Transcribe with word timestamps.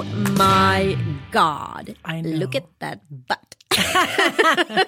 Oh 0.00 0.04
my 0.14 0.96
god. 1.32 1.94
Look 2.40 2.54
at 2.54 2.78
that 2.78 2.98
butt. 3.08 3.56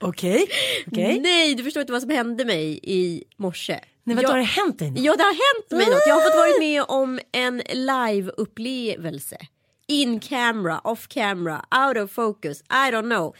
Okej, 0.00 0.46
okej. 0.86 1.20
Nej, 1.20 1.54
du 1.54 1.64
förstår 1.64 1.80
inte 1.80 1.92
vad 1.92 2.02
som 2.02 2.10
hände 2.10 2.44
mig 2.44 2.80
i 2.82 3.24
morse. 3.36 3.80
Nej, 4.04 4.16
vad 4.16 4.24
Jag- 4.24 4.28
har 4.30 4.38
det 4.38 4.42
hänt 4.44 4.78
dig? 4.78 4.92
Ja, 4.96 5.16
det 5.16 5.22
har 5.22 5.30
hänt 5.56 5.70
mig 5.70 5.86
något. 5.94 6.02
Jag 6.06 6.14
har 6.14 6.22
fått 6.22 6.36
vara 6.36 6.58
med 6.60 6.84
om 6.88 7.20
en 7.32 7.62
live-upplevelse. 7.72 9.36
In 9.88 10.20
camera, 10.20 10.80
off 10.84 11.08
camera, 11.08 11.64
out 11.88 11.96
of 11.96 12.10
focus, 12.10 12.60
I 12.60 12.90
don't 12.92 13.02
know. 13.02 13.34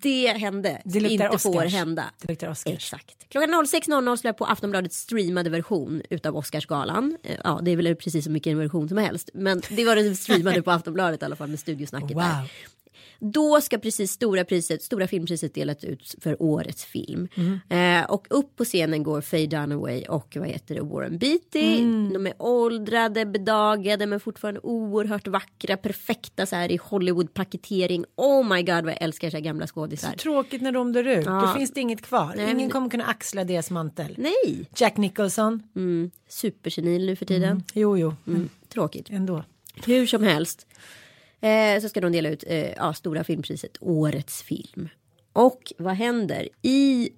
Det 0.00 0.26
hände 0.28 0.82
Det 0.84 0.98
inte 0.98 1.38
får 1.38 1.50
Oscars. 1.56 1.72
hända. 1.72 2.04
Det 2.20 2.28
luktar 2.28 2.48
Oscars. 2.50 2.72
Exakt. 2.74 3.16
Klockan 3.28 3.50
06.00 3.54 4.16
släpper 4.16 4.38
på 4.38 4.44
Aftonbladets 4.44 4.96
streamade 4.96 5.50
version 5.50 6.02
utav 6.10 6.36
Oscarsgalan. 6.36 7.16
Eh, 7.22 7.36
Ja, 7.44 7.60
det 7.62 7.70
är 7.70 7.76
väl 7.76 7.96
precis 7.96 8.24
så 8.24 8.30
mycket 8.30 8.50
en 8.50 8.58
version 8.58 8.88
som 8.88 8.98
helst. 8.98 9.30
Men 9.34 9.62
det 9.70 9.84
var 9.84 9.96
den 9.96 10.16
streamade 10.16 10.62
på 10.62 10.70
Aftonbladet 10.70 11.22
i 11.22 11.24
alla 11.24 11.36
fall 11.36 11.48
med 11.48 11.58
studiosnacket 11.60 12.10
Wow. 12.10 12.16
där. 12.22 12.50
Då 13.22 13.60
ska 13.60 13.78
precis 13.78 14.12
stora 14.12 14.44
priset, 14.44 14.82
stora 14.82 15.06
filmpriset 15.06 15.54
delas 15.54 15.84
ut 15.84 16.14
för 16.20 16.42
årets 16.42 16.84
film. 16.84 17.28
Eh, 17.68 18.04
och 18.10 18.26
upp 18.30 18.56
på 18.56 18.64
scenen 18.64 19.02
går 19.02 19.20
Faye 19.20 19.46
Dunaway 19.46 20.02
och 20.04 20.36
vad 20.40 20.48
heter 20.48 20.74
det, 20.74 20.80
Warren 20.80 21.18
Beatty. 21.18 21.76
De 22.12 22.26
är 22.26 22.32
åldrade, 22.38 23.26
bedagade 23.26 24.06
men 24.06 24.20
fortfarande 24.20 24.60
oerhört 24.62 25.26
vackra, 25.28 25.76
perfekta 25.76 26.46
så 26.46 26.56
här 26.56 26.70
i 26.72 26.76
Hollywood-paketering. 26.76 28.04
Oh 28.16 28.48
my 28.54 28.62
god 28.62 28.84
vad 28.84 28.92
jag 28.92 29.02
älskar 29.02 29.30
så 29.30 29.36
här 29.36 29.44
gamla 29.44 29.66
skådisar. 29.66 30.12
Tråkigt 30.12 30.62
när 30.62 30.72
de 30.72 30.92
dör 30.92 31.04
ut. 31.08 31.24
Då 31.24 31.30
Ja. 31.30 31.54
finns 31.58 31.72
det 31.72 31.80
inget 31.80 32.02
kvar. 32.02 32.32
Nej, 32.36 32.50
Ingen 32.50 32.70
kommer 32.70 32.90
kunna 32.90 33.04
axla 33.04 33.44
deras 33.44 33.70
mantel. 33.70 34.14
Nej, 34.18 34.68
Jack 34.76 34.96
Nicholson. 34.96 35.62
mm, 35.76 36.10
supersenil 36.28 37.06
nu 37.06 37.16
för 37.16 37.26
tiden. 37.26 37.62
Jo, 37.74 37.98
jo. 37.98 38.14
Mm, 38.26 38.48
tråkigt. 38.68 39.06
Ändå. 39.10 39.44
Hur 39.86 40.06
som 40.06 40.22
helst 40.22 40.66
eh, 41.40 41.80
så 41.80 41.88
ska 41.88 42.00
de 42.00 42.12
dela 42.12 42.28
ut 42.28 42.44
eh, 42.46 42.70
ja, 42.76 42.94
stora 42.94 43.24
filmpriset 43.24 43.76
Årets 43.80 44.42
film. 44.42 44.88
Och 45.32 45.72
vad 45.78 45.94
händer? 45.94 46.48
I 46.62 47.10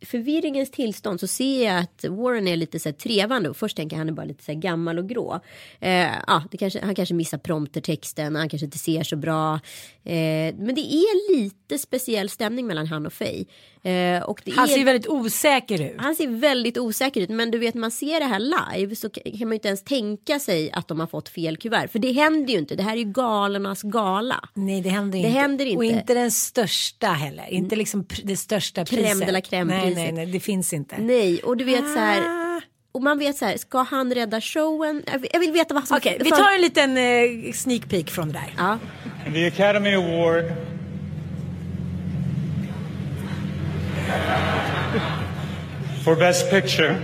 förvirringens 0.00 0.70
tillstånd 0.70 1.20
så 1.20 1.26
ser 1.26 1.64
jag 1.64 1.78
att 1.78 2.04
Warren 2.08 2.48
är 2.48 2.56
lite 2.56 2.78
så 2.78 2.88
här 2.88 2.94
trevande 2.94 3.48
och 3.48 3.56
först 3.56 3.76
tänker 3.76 3.96
jag 3.96 3.98
han 3.98 4.08
är 4.08 4.12
bara 4.12 4.26
lite 4.26 4.44
så 4.44 4.52
här 4.52 4.58
gammal 4.58 4.98
och 4.98 5.08
grå. 5.08 5.40
Eh, 5.80 6.12
ah, 6.26 6.42
det 6.50 6.56
kanske, 6.56 6.84
han 6.84 6.94
kanske 6.94 7.14
missar 7.14 7.38
promptertexten, 7.38 8.36
han 8.36 8.48
kanske 8.48 8.64
inte 8.64 8.78
ser 8.78 9.02
så 9.02 9.16
bra. 9.16 9.54
Eh, 10.04 10.54
men 10.58 10.74
det 10.74 10.94
är 10.94 11.36
lite 11.36 11.78
speciell 11.78 12.28
stämning 12.28 12.66
mellan 12.66 12.86
han 12.86 13.06
och 13.06 13.12
Faye. 13.12 13.44
Eh, 13.86 14.22
och 14.22 14.40
det 14.44 14.50
Han 14.50 14.64
är... 14.64 14.68
ser 14.68 14.84
väldigt 14.84 15.08
osäker 15.08 15.82
ut. 15.82 15.94
Han 15.98 16.14
ser 16.14 16.28
väldigt 16.28 16.78
osäker 16.78 17.20
ut 17.20 17.28
men 17.30 17.50
du 17.50 17.58
vet 17.58 17.74
man 17.74 17.90
ser 17.90 18.20
det 18.20 18.26
här 18.26 18.38
live 18.78 18.96
så 18.96 19.10
kan 19.10 19.22
man 19.40 19.48
ju 19.48 19.54
inte 19.54 19.68
ens 19.68 19.84
tänka 19.84 20.38
sig 20.38 20.70
att 20.72 20.88
de 20.88 21.00
har 21.00 21.06
fått 21.06 21.28
fel 21.28 21.56
kuvert. 21.56 21.88
För 21.88 21.98
det 21.98 22.12
händer 22.12 22.52
ju 22.52 22.58
inte, 22.58 22.74
det 22.76 22.82
här 22.82 22.92
är 22.92 22.96
ju 22.96 23.04
galornas 23.04 23.82
gala. 23.82 24.48
Nej, 24.54 24.80
det 24.80 24.88
händer 24.88 25.18
Det 25.18 25.26
inte. 25.26 25.38
händer 25.40 25.66
inte. 25.66 25.76
Och 25.76 25.84
inte 25.84 26.14
den 26.14 26.30
största 26.30 27.06
heller. 27.06 27.46
Inte 27.50 27.76
liksom 27.76 28.04
pr- 28.04 28.20
det 28.24 28.36
största 28.36 28.84
Crème 28.84 28.96
priset. 28.96 29.26
de 29.26 29.32
la 29.32 29.40
crème 29.40 29.64
nej, 29.64 29.80
priset. 29.80 29.96
nej, 29.96 30.12
nej, 30.12 30.26
det 30.26 30.40
finns 30.40 30.72
inte. 30.72 30.96
Nej 30.98 31.38
och 31.42 31.56
du 31.56 31.64
vet 31.64 31.92
så 31.92 31.98
här. 31.98 32.20
Ah. 32.20 32.60
Och 32.92 33.02
man 33.02 33.18
vet 33.18 33.36
så 33.36 33.44
här, 33.44 33.56
ska 33.56 33.78
han 33.82 34.14
rädda 34.14 34.40
showen? 34.40 35.02
Jag 35.32 35.40
vill, 35.40 35.52
veta 35.52 35.74
vad 35.74 35.88
som... 35.88 35.96
Okej, 35.96 36.16
vi 36.20 36.30
för- 36.30 36.36
tar 36.36 36.54
en 36.54 36.60
liten 36.60 36.96
eh, 36.98 37.52
sneak 37.52 37.88
peek 37.88 38.10
från 38.10 38.28
det 38.28 38.34
där. 38.34 38.54
Ja, 38.58 38.78
the 39.34 39.46
Academy 39.46 39.94
Award 39.94 40.44
for 46.04 46.16
Best 46.16 46.50
Picture 46.50 46.96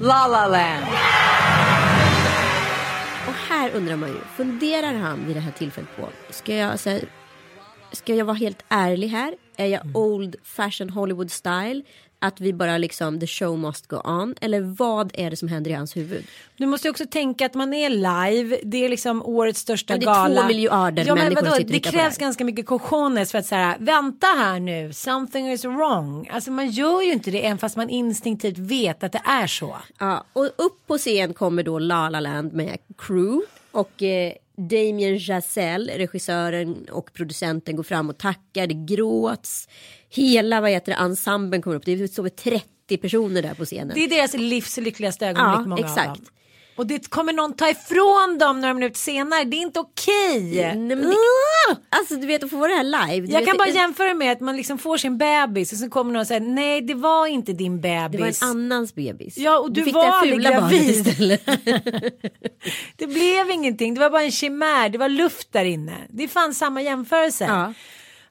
La 0.00 0.26
La 0.26 0.46
Land. 0.46 0.86
och 3.28 3.34
här 3.48 3.70
undrar 3.74 3.96
man 3.96 4.08
ju, 4.08 4.18
funderar 4.36 4.94
han 4.94 5.26
vid 5.26 5.36
det 5.36 5.40
här 5.40 5.52
tillfället 5.52 5.96
på, 5.96 6.08
ska 6.30 6.54
jag, 6.54 6.68
här, 6.84 7.00
ska 7.92 8.14
jag 8.14 8.24
vara 8.24 8.36
helt 8.36 8.64
ärlig 8.68 9.08
här? 9.08 9.34
Är 9.56 9.66
jag 9.66 9.80
old 9.94 10.36
fashion 10.42 10.90
Hollywood 10.90 11.30
style? 11.30 11.82
Att 12.20 12.40
vi 12.40 12.52
bara 12.52 12.78
liksom, 12.78 13.20
the 13.20 13.26
show 13.26 13.58
must 13.58 13.86
go 13.86 13.96
on? 14.04 14.34
Eller 14.40 14.60
vad 14.60 15.10
är 15.14 15.30
det 15.30 15.36
som 15.36 15.48
händer 15.48 15.70
i 15.70 15.74
hans 15.74 15.96
huvud? 15.96 16.24
Du 16.56 16.66
måste 16.66 16.88
ju 16.88 16.90
också 16.90 17.06
tänka 17.06 17.46
att 17.46 17.54
man 17.54 17.74
är 17.74 17.90
live. 17.90 18.58
Det 18.62 18.84
är 18.84 18.88
liksom 18.88 19.22
årets 19.22 19.60
största 19.60 19.94
Ja, 19.94 19.98
det 19.98 20.04
är 20.04 20.14
gala. 20.14 20.40
två 20.40 20.48
miljarder 20.48 21.04
ja, 21.06 21.14
men 21.14 21.34
vadå? 21.34 21.50
Det 21.58 21.64
det 21.64 21.80
krävs 21.80 22.18
här. 22.18 22.20
ganska 22.20 22.44
mycket 22.44 22.66
cojones 22.66 23.32
för 23.32 23.38
att 23.38 23.46
säga 23.46 23.76
vänta 23.78 24.26
här 24.26 24.60
nu, 24.60 24.92
something 24.92 25.52
is 25.52 25.64
wrong. 25.64 26.28
Alltså 26.32 26.50
man 26.50 26.70
gör 26.70 27.02
ju 27.02 27.12
inte 27.12 27.30
det 27.30 27.46
även 27.46 27.58
fast 27.58 27.76
man 27.76 27.90
instinktivt 27.90 28.58
vet 28.58 29.02
att 29.02 29.12
det 29.12 29.22
är 29.24 29.46
så. 29.46 29.76
Ja, 29.98 30.24
och 30.32 30.44
upp 30.44 30.86
på 30.86 30.98
scen 30.98 31.34
kommer 31.34 31.62
då 31.62 31.78
La 31.78 32.08
La 32.08 32.20
Land 32.20 32.52
med 32.52 32.78
crew 32.98 33.46
och 33.70 34.02
eh, 34.02 34.32
Damien 34.56 35.18
Chazelle, 35.20 35.98
regissören 35.98 36.86
och 36.90 37.12
producenten 37.12 37.76
går 37.76 37.82
fram 37.82 38.10
och 38.10 38.18
tackar, 38.18 38.66
det 38.66 38.74
gråts. 38.96 39.68
Hela 40.10 40.60
vad 40.60 40.70
heter 40.70 40.92
det, 40.92 40.98
ensemblen 40.98 41.62
kommer 41.62 41.76
upp, 41.76 41.84
det 41.84 42.08
står 42.12 42.22
väl 42.22 42.32
30 42.32 42.96
personer 43.00 43.42
där 43.42 43.54
på 43.54 43.64
scenen. 43.64 43.92
Det 43.94 44.04
är 44.04 44.08
deras 44.08 44.34
livs 44.34 44.76
lyckligaste 44.76 45.26
ögonblick 45.26 45.60
Ja, 45.60 45.68
många 45.68 45.80
exakt. 45.86 46.08
av 46.08 46.16
dem. 46.16 46.24
Och 46.76 46.86
det 46.86 47.10
kommer 47.10 47.32
någon 47.32 47.56
ta 47.56 47.68
ifrån 47.70 48.38
dem 48.40 48.60
några 48.60 48.74
minuter 48.74 48.98
senare. 48.98 49.44
Det 49.44 49.56
är 49.56 49.58
inte 49.62 49.80
okej. 49.80 50.54
Det- 50.54 51.14
Alltså 51.90 52.16
du 52.16 52.26
vet 52.26 52.44
att 52.44 52.50
få 52.50 52.56
vara 52.56 52.68
det 52.70 52.76
här 52.76 52.84
live. 53.06 53.26
du 53.26 53.32
Jag 53.32 53.40
vet, 53.40 53.48
kan 53.48 53.56
bara 53.58 53.68
jämföra 53.68 54.14
med 54.14 54.32
att 54.32 54.40
man 54.40 54.56
liksom 54.56 54.78
får 54.78 54.96
sin 54.96 55.18
bebis 55.18 55.72
och 55.72 55.78
så 55.78 55.88
kommer 55.90 56.12
någon 56.12 56.20
och 56.20 56.26
säger 56.26 56.40
nej 56.40 56.80
det 56.80 56.94
var 56.94 57.26
inte 57.26 57.52
din 57.52 57.80
bebis. 57.80 58.10
det 58.12 58.18
var 58.18 58.26
en 58.50 58.56
annans 58.56 58.94
bebis. 58.94 59.36
Ja, 59.38 59.58
och 59.58 59.72
du 59.72 59.84
fick 59.84 59.94
var 59.94 60.24
det 60.26 60.30
fula 60.32 60.50
barnet 60.60 60.70
gravid. 60.70 60.90
istället. 60.90 61.46
Det 62.96 63.06
blev 63.06 63.50
ingenting, 63.50 63.94
det 63.94 64.00
var 64.00 64.10
bara 64.10 64.22
en 64.22 64.30
chimär, 64.30 64.88
det 64.88 64.98
var 64.98 65.08
luft 65.08 65.52
där 65.52 65.64
inne. 65.64 65.96
Det 66.08 66.24
är 66.24 66.28
fan 66.28 66.54
samma 66.54 66.82
jämförelse. 66.82 67.44
Ja. 67.44 67.72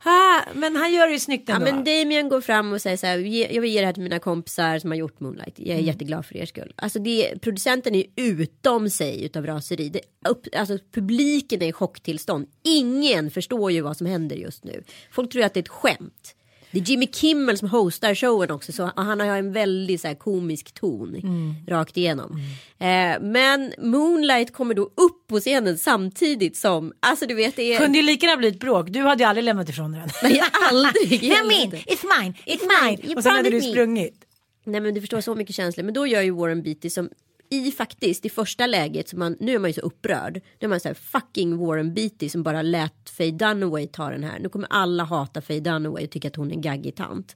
Ah, 0.09 0.41
men 0.53 0.75
han 0.75 0.93
gör 0.93 1.07
det 1.07 1.13
ju 1.13 1.19
snyggt 1.19 1.49
Ja, 1.49 1.55
ändå. 1.55 1.65
men 1.65 1.83
Damien 1.83 2.29
går 2.29 2.41
fram 2.41 2.73
och 2.73 2.81
säger 2.81 2.97
så 2.97 3.05
här, 3.07 3.17
"Ge- 3.17 3.53
jag 3.53 3.61
vill 3.61 3.71
ge 3.71 3.79
det 3.79 3.85
här 3.85 3.93
till 3.93 4.03
mina 4.03 4.19
kompisar 4.19 4.79
som 4.79 4.91
har 4.91 4.97
gjort 4.97 5.19
Moonlight. 5.19 5.53
Jag 5.59 5.67
är 5.67 5.73
Mm. 5.73 5.85
jätteglad 5.85 6.25
för 6.25 6.37
er 6.37 6.45
skull. 6.45 6.73
Alltså 6.75 6.99
det, 6.99 7.33
producenten 7.41 7.95
är 7.95 8.03
utom 8.15 8.89
sig 8.89 9.25
utav 9.25 9.45
raseri. 9.45 9.89
Det, 9.89 10.01
upp, 10.29 10.45
alltså 10.55 10.77
publiken 10.91 11.61
är 11.61 11.67
i 11.67 11.71
chocktillstånd. 11.71 12.47
Ingen 12.63 13.31
förstår 13.31 13.71
ju 13.71 13.81
vad 13.81 13.97
som 13.97 14.07
händer 14.07 14.35
just 14.35 14.63
nu. 14.63 14.83
Folk 15.11 15.31
tror 15.31 15.43
att 15.43 15.53
det 15.53 15.57
är 15.59 15.61
ett 15.61 15.67
skämt. 15.67 16.33
Det 16.71 16.79
är 16.79 16.83
Jimmy 16.83 17.07
Kimmel 17.07 17.57
som 17.57 17.69
hostar 17.69 18.15
showen 18.15 18.51
också 18.51 18.71
så 18.71 18.91
han 18.95 19.19
har 19.19 19.27
en 19.27 19.53
väldigt 19.53 20.01
så 20.01 20.07
här, 20.07 20.15
komisk 20.15 20.71
ton 20.73 21.15
Mm. 21.15 21.53
rakt 21.67 21.97
igenom. 21.97 22.39
Eh, 22.79 23.21
men 23.21 23.73
Moonlight 23.77 24.53
kommer 24.53 24.73
då 24.73 24.81
upp 24.83 25.27
på 25.27 25.39
scenen 25.39 25.77
samtidigt 25.77 26.57
som, 26.57 26.93
alltså 26.99 27.25
du 27.27 27.33
vet 27.35 27.55
det 27.55 27.73
är... 27.73 27.79
Kunde 27.79 27.97
ju 27.97 28.03
lika 28.03 28.25
gärna 28.25 28.37
bli 28.37 28.47
ett 28.47 28.59
bråk. 28.59 28.87
Du 28.89 29.01
hade 29.01 29.23
ju 29.23 29.29
aldrig 29.29 29.43
lämnat 29.43 29.69
ifrån 29.69 29.91
den. 29.91 30.09
Nej, 30.23 30.41
aldrig 30.71 31.23
i 31.23 31.29
helvete. 31.29 31.77
it's 31.77 32.03
mine, 32.19 32.33
it's 32.45 32.83
mine. 32.83 33.05
You 33.07 33.15
Och 33.15 33.23
sen 33.23 33.31
hade 33.31 33.49
du 33.49 33.55
me. 33.55 33.61
sprungit. 33.71 34.23
Nej 34.63 34.81
men 34.81 34.93
du 34.93 35.01
förstår 35.01 35.21
så 35.21 35.35
mycket 35.35 35.55
känslor. 35.55 35.83
Men 35.85 35.93
då 35.93 36.07
gör 36.07 36.21
ju 36.21 36.31
Warren 36.31 36.63
Beatty 36.63 36.89
som 36.89 37.09
i 37.49 37.71
faktiskt 37.71 38.25
i 38.25 38.29
första 38.29 38.67
läget, 38.67 39.09
så 39.09 39.17
man, 39.17 39.37
nu 39.39 39.55
är 39.55 39.59
man 39.59 39.69
ju 39.69 39.73
så 39.73 39.81
upprörd. 39.81 40.33
Nu 40.33 40.65
är 40.65 40.67
man 40.67 40.79
så 40.79 40.87
här 40.87 40.93
fucking 40.93 41.57
Warren 41.57 41.93
Beatty 41.93 42.29
som 42.29 42.43
bara 42.43 42.61
lät 42.61 43.09
Faye 43.09 43.31
Dunaway 43.31 43.87
ta 43.87 44.09
den 44.09 44.23
här. 44.23 44.39
Nu 44.39 44.49
kommer 44.49 44.67
alla 44.71 45.03
hata 45.03 45.41
Faye 45.41 45.59
Dunaway 45.59 46.03
och 46.03 46.11
tycka 46.11 46.27
att 46.27 46.35
hon 46.35 46.51
är 46.51 46.55
en 46.55 46.61
gaggig 46.61 46.95
tant. 46.95 47.35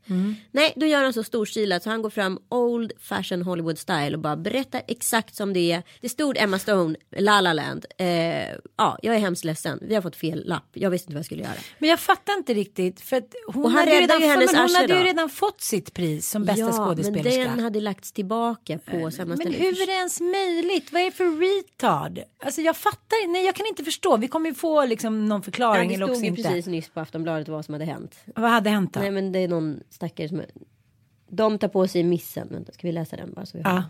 Nej, 0.52 0.74
då 0.76 0.86
gör 0.86 1.04
han 1.04 1.14
så 1.14 1.24
storstilat 1.24 1.84
så 1.84 1.90
han 1.90 2.02
går 2.02 2.10
fram 2.10 2.40
old 2.50 2.92
fashion 3.00 3.42
Hollywood 3.42 3.78
style 3.78 4.14
och 4.14 4.20
bara 4.20 4.36
berättar 4.38 4.82
exakt 4.88 5.36
som 5.36 5.54
det 5.54 5.72
är. 5.72 5.84
Det 6.02 6.10
stod 6.10 6.38
Emma 6.38 6.60
Stone, 6.60 6.96
La 7.18 7.42
La 7.42 7.54
Land. 7.54 7.86
Eh, 7.98 8.08
ja, 8.78 9.00
jag 9.02 9.16
är 9.16 9.20
hemskt 9.20 9.46
ledsen. 9.46 9.80
Vi 9.82 9.96
har 9.96 10.02
fått 10.02 10.16
fel 10.16 10.44
lapp. 10.48 10.70
Jag 10.74 10.90
visste 10.90 11.06
inte 11.06 11.14
vad 11.14 11.20
jag 11.20 11.26
skulle 11.26 11.44
göra. 11.44 11.54
Men 11.80 11.90
jag 11.90 12.00
fattar 12.00 12.34
inte 12.34 12.54
riktigt. 12.54 13.02
För 13.02 13.18
att 13.18 13.36
hon, 13.48 13.72
hade, 13.72 13.92
ju 13.92 14.02
redan, 14.02 14.22
ju 14.22 14.28
men 14.28 14.48
hon 14.48 14.76
hade 14.76 15.00
ju 15.00 15.04
redan 15.04 15.30
fått 15.30 15.62
sitt 15.62 15.94
pris 15.94 16.30
som 16.30 16.46
bästa 16.46 16.60
ja, 16.60 16.66
men 16.66 16.76
skådespelerska. 16.76 17.44
den 17.44 17.60
hade 17.60 17.82
lagts 17.82 18.12
tillbaka 18.12 18.78
på 18.78 19.12
samma 19.12 19.26
Men 19.26 19.38
ställe. 19.38 19.58
Det 20.02 20.04
ens 20.04 20.22
möjligt? 20.22 20.92
Vad 20.92 21.02
är 21.02 21.06
det 21.06 21.12
för 21.12 21.26
retard? 21.26 22.20
Alltså 22.44 22.62
jag 22.62 22.78
fattar 22.78 23.28
Nej, 23.28 23.46
jag 23.46 23.56
kan 23.56 23.66
inte 23.66 23.84
förstå. 23.84 24.18
Vi 24.18 24.28
kommer 24.28 24.50
ju 24.50 24.56
få 24.56 24.86
liksom 24.86 25.30
någon 25.30 25.42
förklaring 25.42 25.90
det 25.90 25.96
eller 25.96 26.08
stod 26.08 26.18
ju 26.24 26.28
inte. 26.28 26.44
precis 26.44 26.66
nyss 26.66 26.90
på 26.90 27.00
Aftonbladet 27.00 27.48
vad 27.48 27.66
som 27.66 27.74
hade 27.74 27.86
hänt. 27.86 28.20
Vad 28.36 28.50
hade 28.50 28.70
hänt 28.70 28.94
då? 28.94 29.00
Nej 29.00 29.12
men 29.12 29.32
det 29.32 29.40
är 29.40 29.48
någon 29.48 29.80
stackare 29.90 30.30
som 30.30 30.42
De 31.30 31.58
tar 31.60 31.68
på 31.68 31.88
sig 31.88 32.04
missen. 32.04 32.48
Vänta, 32.52 32.72
ska 32.72 32.88
vi 32.88 32.92
läsa 32.92 33.16
den 33.16 33.34
bara? 33.34 33.46
Så 33.46 33.58
vi 33.58 33.64
har 33.64 33.74
Ja. 33.74 33.84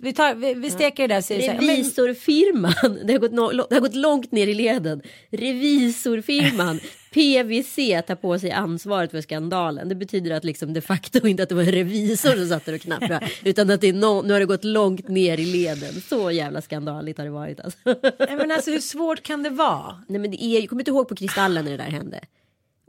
Vi, 0.00 0.12
tar, 0.12 0.34
vi, 0.34 0.54
vi 0.54 0.70
steker 0.70 1.08
det 1.08 1.14
där. 1.14 1.20
Så 1.20 1.34
är 1.34 1.54
Revisorfirman, 1.54 2.98
det 3.04 3.12
har, 3.12 3.18
gått 3.18 3.32
no, 3.32 3.66
det 3.68 3.74
har 3.74 3.80
gått 3.80 3.94
långt 3.94 4.32
ner 4.32 4.46
i 4.46 4.54
leden. 4.54 5.02
Revisorfirman, 5.30 6.80
PVC 7.12 7.76
tar 8.06 8.14
på 8.14 8.38
sig 8.38 8.50
ansvaret 8.50 9.10
för 9.10 9.20
skandalen. 9.20 9.88
Det 9.88 9.94
betyder 9.94 10.30
att 10.30 10.44
liksom 10.44 10.72
de 10.72 10.80
facto 10.80 11.26
inte 11.26 11.42
att 11.42 11.48
det 11.48 11.54
var 11.54 11.62
en 11.62 11.72
revisor 11.72 12.30
som 12.30 12.48
satt 12.48 12.64
där 12.64 12.74
och 12.74 12.80
knappade. 12.80 13.28
utan 13.44 13.70
att 13.70 13.80
det 13.80 13.88
är 13.88 13.92
no, 13.92 14.22
nu 14.22 14.32
har 14.32 14.40
det 14.40 14.46
gått 14.46 14.64
långt 14.64 15.08
ner 15.08 15.40
i 15.40 15.46
leden. 15.46 16.00
Så 16.08 16.30
jävla 16.30 16.62
skandaligt 16.62 17.18
har 17.18 17.24
det 17.24 17.30
varit 17.30 17.60
alltså. 17.60 17.78
nej, 18.18 18.36
men 18.36 18.50
alltså 18.50 18.70
hur 18.70 18.80
svårt 18.80 19.22
kan 19.22 19.42
det 19.42 19.50
vara? 19.50 20.02
Nej 20.08 20.20
men 20.20 20.30
det 20.30 20.44
är, 20.44 20.60
jag 20.60 20.68
kommer 20.68 20.82
inte 20.82 20.90
ihåg 20.90 21.08
på 21.08 21.16
Kristallen 21.16 21.64
när 21.64 21.70
det 21.70 21.84
där 21.84 21.90
hände. 21.90 22.20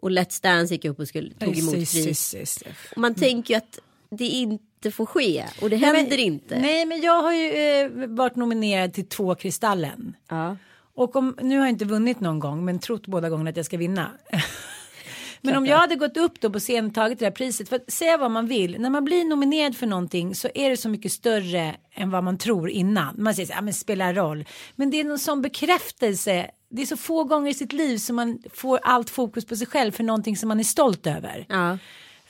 Och 0.01 0.11
Let's 0.11 0.43
Dance 0.43 0.73
gick 0.73 0.85
upp 0.85 0.99
och 0.99 1.07
skulle, 1.07 1.33
tog 1.33 1.57
emot 1.57 1.73
pris. 1.73 2.63
man 2.95 3.15
tänker 3.15 3.53
ju 3.53 3.57
att 3.57 3.79
det 4.09 4.25
inte 4.25 4.70
får 4.89 5.05
ske 5.05 5.45
och 5.61 5.69
det 5.69 5.77
Nej, 5.77 5.85
händer 5.95 6.17
men- 6.17 6.19
inte. 6.19 6.59
Nej 6.59 6.85
men 6.85 7.01
jag 7.01 7.21
har 7.21 7.33
ju 7.33 7.47
eh, 7.53 8.07
varit 8.07 8.35
nominerad 8.35 8.93
till 8.93 9.05
två 9.07 9.35
Kristallen. 9.35 10.15
Ja. 10.29 10.57
Och 10.95 11.15
om, 11.15 11.35
nu 11.41 11.57
har 11.57 11.65
jag 11.65 11.69
inte 11.69 11.85
vunnit 11.85 12.19
någon 12.19 12.39
gång 12.39 12.65
men 12.65 12.79
trott 12.79 13.07
båda 13.07 13.29
gångerna 13.29 13.49
att 13.49 13.57
jag 13.57 13.65
ska 13.65 13.77
vinna. 13.77 14.11
men 15.41 15.55
om 15.57 15.65
jag 15.65 15.77
hade 15.77 15.95
gått 15.95 16.17
upp 16.17 16.41
då 16.41 16.49
på 16.49 16.59
scen 16.59 16.85
och 16.87 16.93
tagit 16.93 17.19
det 17.19 17.25
här 17.25 17.31
priset. 17.31 17.69
För 17.69 17.75
att 17.75 17.91
säga 17.91 18.17
vad 18.17 18.31
man 18.31 18.47
vill. 18.47 18.81
När 18.81 18.89
man 18.89 19.05
blir 19.05 19.25
nominerad 19.25 19.77
för 19.77 19.87
någonting 19.87 20.35
så 20.35 20.47
är 20.55 20.69
det 20.69 20.77
så 20.77 20.89
mycket 20.89 21.11
större 21.11 21.75
än 21.93 22.09
vad 22.11 22.23
man 22.23 22.37
tror 22.37 22.69
innan. 22.69 23.15
Man 23.17 23.35
säger 23.35 23.47
så 23.47 23.53
här, 23.53 23.57
ja, 23.59 23.63
men 23.63 23.73
spelar 23.73 24.13
roll. 24.13 24.45
Men 24.75 24.91
det 24.91 24.99
är 24.99 25.03
någon 25.03 25.19
sån 25.19 25.41
bekräftelse. 25.41 26.51
Det 26.69 26.81
är 26.81 26.85
så 26.85 26.97
få 26.97 27.23
gånger 27.23 27.51
i 27.51 27.53
sitt 27.53 27.73
liv 27.73 27.97
som 27.97 28.15
man 28.15 28.39
får 28.53 28.79
allt 28.83 29.09
fokus 29.09 29.45
på 29.45 29.55
sig 29.55 29.67
själv 29.67 29.91
för 29.91 30.03
någonting 30.03 30.37
som 30.37 30.47
man 30.47 30.59
är 30.59 30.63
stolt 30.63 31.07
över. 31.07 31.45
Ja. 31.49 31.71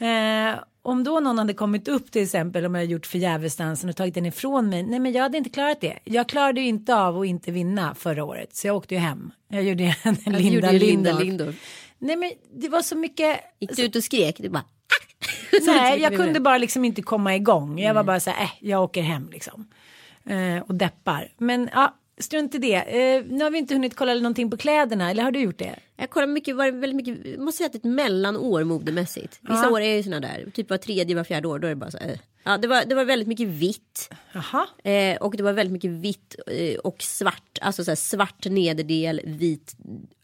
Eh, 0.08 0.56
om 0.82 1.04
då 1.04 1.20
någon 1.20 1.38
hade 1.38 1.54
kommit 1.54 1.88
upp 1.88 2.12
till 2.12 2.24
exempel 2.24 2.66
om 2.66 2.76
jag 2.76 2.86
gjort 2.86 3.06
förgävesdansen 3.06 3.90
och 3.90 3.96
tagit 3.96 4.14
den 4.14 4.26
ifrån 4.26 4.70
mig. 4.70 4.84
Nej 4.84 5.00
men 5.00 5.12
jag 5.12 5.24
hade 5.24 5.38
inte 5.38 5.50
klarat 5.50 5.82
det. 5.82 6.00
Jag 6.04 6.30
klarade 6.30 6.62
ju 6.62 6.68
inte 6.68 6.96
av 6.96 7.20
att 7.20 7.26
inte 7.26 7.52
vinna 7.52 7.96
förra 7.96 8.24
året. 8.24 8.56
Så 8.56 8.68
jag 8.68 8.76
åkte 8.76 8.94
ju 8.96 9.00
hem. 9.00 9.32
Jag 9.48 9.64
gjorde 9.64 9.84
ju 9.84 9.94
en 10.04 10.16
Linda 10.26 10.40
gjorde 10.40 10.72
ju 10.74 10.80
Linda. 10.80 11.20
Lindorff. 11.20 11.56
Nej 12.00 12.16
men 12.16 12.32
det 12.54 12.70
var 12.70 12.82
så 12.82 12.96
mycket. 12.96 13.40
Gick 13.60 13.76
du 13.76 13.84
ut 13.84 13.96
och 13.96 14.04
skrek? 14.04 14.36
Du 14.40 14.50
bara... 14.50 14.60
"Ah!" 14.60 14.66
Nej 15.52 15.92
tryckte 15.92 16.02
jag 16.04 16.16
kunde 16.26 16.40
bara 16.40 16.58
liksom 16.58 16.86
inte 16.86 17.02
komma 17.02 17.36
igång. 17.36 17.80
Jag 17.80 17.94
var 17.94 18.04
bara 18.04 18.20
så 18.20 18.30
här, 18.30 18.44
äh, 18.44 18.50
jag 18.60 18.84
åker 18.84 19.02
hem 19.02 19.30
liksom. 19.32 19.68
Eh, 20.26 20.62
och 20.68 20.76
deppar. 20.76 21.32
Men 21.38 21.70
ja, 21.74 21.96
strunt 22.22 22.56
i 22.56 22.58
det. 22.58 22.76
Eh, 22.76 23.24
nu 23.26 23.44
har 23.44 23.52
vi 23.52 23.58
inte 23.58 23.74
hunnit 23.74 23.96
kolla 23.96 24.14
någonting 24.14 24.50
på 24.52 24.58
kläderna. 24.58 25.12
Eller 25.12 25.24
har 25.24 25.32
du 25.32 25.40
gjort 25.40 25.58
det? 25.60 25.76
Jag 25.98 26.10
kollar 26.10 26.28
mycket, 26.28 26.56
var 26.56 26.72
väldigt 26.72 26.96
mycket, 26.96 27.26
jag 27.26 27.40
måste 27.40 27.58
säga 27.58 27.66
att 27.66 27.72
det 27.74 27.78
är 27.78 27.90
ett 27.90 27.96
mellanår 27.96 28.64
modemässigt. 28.64 29.40
Vissa 29.42 29.64
Ja. 29.66 29.70
år 29.72 29.82
är 29.82 29.96
ju 29.96 30.04
sådana 30.04 30.28
där, 30.28 30.52
typ 30.54 30.70
var 30.70 30.78
tredje, 30.78 31.16
var 31.16 31.24
fjärde 31.24 31.48
år, 31.48 31.60
då 31.60 31.68
är 31.68 31.70
det 31.70 31.76
bara 31.76 31.92
så 31.92 31.98
här. 31.98 32.10
eh. 32.10 32.18
Ja, 32.44 32.58
det 32.58 32.68
var, 32.68 32.86
det 32.86 32.96
var 32.96 33.06
väldigt 33.06 33.28
mycket 33.28 33.48
vitt. 33.48 34.10
Eh, 34.84 35.18
och 35.18 35.38
det 35.38 35.44
var 35.44 35.54
väldigt 35.54 35.74
mycket 35.74 35.92
vitt 35.92 36.36
eh, 36.48 36.76
och 36.80 37.02
svart. 37.04 37.58
Alltså 37.62 37.84
så 37.84 37.92
här, 37.92 37.96
svart 37.96 38.46
nederdel, 38.46 39.22
vit 39.26 39.76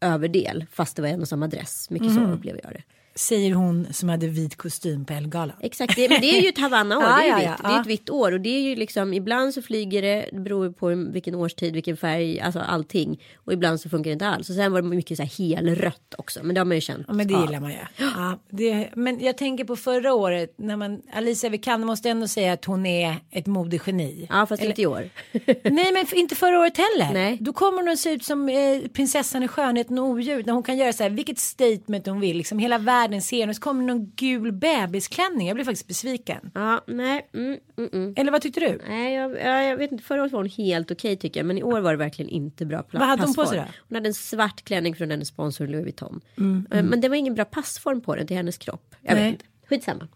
överdel. 0.02 0.66
Fast 0.72 0.96
det 0.96 1.02
var 1.02 1.10
en 1.10 1.22
och 1.22 1.28
samma 1.28 1.48
dress. 1.48 1.90
Mycket 1.90 2.08
Mhm. 2.12 2.16
så 2.28 2.32
upplever 2.32 2.60
jag 2.64 2.74
det. 2.74 2.84
Säger 3.18 3.54
hon 3.54 3.88
som 3.94 4.10
hade 4.10 4.28
vit 4.28 4.56
kostym 4.56 5.06
på 5.06 5.14
Ellegalan. 5.14 5.56
Exakt, 5.62 5.96
det, 5.96 6.10
men 6.10 6.22
det 6.22 6.38
är 6.38 6.42
ju 6.42 6.50
ett 6.50 6.58
Havanna-år. 6.58 7.04
Ja, 7.08 7.18
det, 7.18 7.24
är 7.24 7.44
ja, 7.44 7.58
ja, 7.64 7.70
det 7.70 7.76
är 7.76 7.82
ett 7.82 7.88
vitt 7.88 8.10
år. 8.10 8.32
Och 8.32 8.42
det 8.42 8.50
är 8.50 8.62
ju 8.62 8.76
liksom, 8.76 9.14
ibland 9.14 9.54
så 9.54 9.62
flyger 9.62 10.02
det, 10.02 10.30
det 10.32 10.40
beror 10.40 10.72
på 10.72 10.88
vilken 11.14 11.36
årstid, 11.36 11.74
vilken 11.74 11.98
färg, 11.98 12.40
alltså 12.40 12.60
allting. 12.60 13.22
Och 13.36 13.54
ibland 13.54 13.82
så 13.82 13.90
funkar 13.90 14.10
det 14.10 14.14
inte 14.14 14.28
alls. 14.28 14.50
Och 14.50 14.56
sen 14.56 14.72
var 14.72 14.82
det 14.82 14.88
mycket 14.88 15.18
så 15.18 15.24
här 15.24 15.30
helrött 15.30 16.14
också. 16.18 16.40
Men 16.44 16.56
det 16.56 16.60
har 16.60 16.66
man 16.66 16.78
ju 16.78 16.82
känt. 16.82 17.06
Ja, 17.08 17.14
men 17.14 17.28
det 17.28 17.34
gillar 17.34 17.60
man 17.60 17.72
ju. 17.72 17.78
Ja, 17.98 18.40
det, 18.50 18.90
men 18.96 19.20
jag 19.20 19.38
tänker 19.38 19.64
på 19.64 19.76
förra 19.76 20.14
året 20.14 20.54
när 20.58 20.76
man 20.76 21.02
Alicia 21.14 21.50
Vikander 21.50 21.88
måste 21.88 22.10
ändå 22.10 22.28
säga 22.28 22.54
att 22.54 22.66
hon 22.66 22.86
är 22.86 23.16
ett 23.32 23.48
modegeni. 23.48 24.28
Ja, 24.30 24.46
fast 24.46 24.64
inte 24.64 24.82
i 24.82 24.86
år. 24.88 25.10
Nej, 25.64 25.92
men 25.94 26.06
inte 26.16 26.36
förra 26.36 26.60
året 26.60 26.78
heller. 26.78 27.14
Nej. 27.14 27.38
Då 27.42 27.54
kommer 27.54 27.78
hon 27.78 27.90
att 27.90 28.00
se 28.00 28.12
ut 28.12 28.26
som 28.26 28.50
eh, 28.50 28.80
prinsessan 28.94 29.44
i 29.44 29.48
skönheten 29.48 30.00
och 30.00 30.06
odjur 30.06 30.44
när 30.46 30.54
hon 30.54 30.64
kan 30.64 30.78
göra 30.78 30.94
så 30.94 31.04
här 31.04 31.10
vilket 31.10 31.40
statement 31.40 32.08
hon 32.08 32.20
vill. 32.20 32.38
Liksom 32.38 32.60
hela 32.60 32.78
världen 32.78 33.07
ser 33.22 33.40
henne. 33.42 33.54
Så 33.54 33.62
kommer 33.62 33.84
någon 33.84 34.12
gul 34.16 34.52
bebisklänning. 34.52 35.48
Jag 35.48 35.56
blev 35.56 35.66
faktiskt 35.66 35.88
besviken. 35.88 36.52
Ja, 36.56 36.82
nej. 36.88 37.30
Mm, 37.34 37.60
mm, 37.78 37.90
mm. 37.94 38.14
Eller 38.18 38.32
vad 38.32 38.42
tyckte 38.42 38.60
du? 38.60 38.80
Nej, 38.88 39.14
jag, 39.14 39.32
jag, 39.40 39.66
jag 39.66 39.78
vet 39.78 39.92
inte. 39.92 40.04
Förra 40.04 40.22
året 40.22 40.32
var 40.32 40.40
hon 40.40 40.50
helt 40.50 40.92
okej 40.92 41.16
tycker 41.18 41.40
jag. 41.40 41.48
Men 41.48 41.58
i 41.58 41.64
år 41.64 41.80
var 41.82 41.92
det 41.92 41.98
verkligen 41.98 42.30
inte 42.30 42.66
bra 42.66 42.78
pla- 42.80 43.00
Vad 43.00 43.08
hade 43.08 43.24
hon 43.24 43.34
på 43.34 43.42
passform. 43.42 43.60
sig 43.66 43.68
då? 43.74 43.80
Hon 43.90 43.96
hade 43.96 44.10
en 44.10 44.14
svart 44.14 44.62
klänning 44.64 44.96
från 44.96 45.12
hennes 45.12 45.28
sponsor 45.28 45.68
Louis 45.68 45.84
Vuitton. 45.84 46.22
Mm, 46.38 46.68
Eh, 46.72 46.84
Men 46.84 47.02
det 47.02 47.10
var 47.10 47.16
ingen 47.16 47.36
bra 47.36 47.46
passform 47.46 48.02
på 48.02 48.16
den 48.16 48.28
till 48.28 48.38
hennes 48.38 48.58
kropp. 48.58 48.96
Jag 49.02 49.16
Nej. 49.16 49.24
vet 49.24 49.32
inte. 49.32 49.46
Skitsamma. 49.70 50.08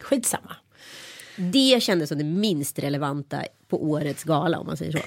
Skitsamma. 0.00 0.56
Det 1.36 1.82
kändes 1.82 2.08
som 2.08 2.18
det 2.18 2.24
minst 2.24 2.78
relevanta 2.78 3.42
på 3.68 3.84
årets 3.84 4.24
gala 4.24 4.58
om 4.58 4.66
man 4.66 4.76
säger 4.76 4.92
så. 4.92 4.98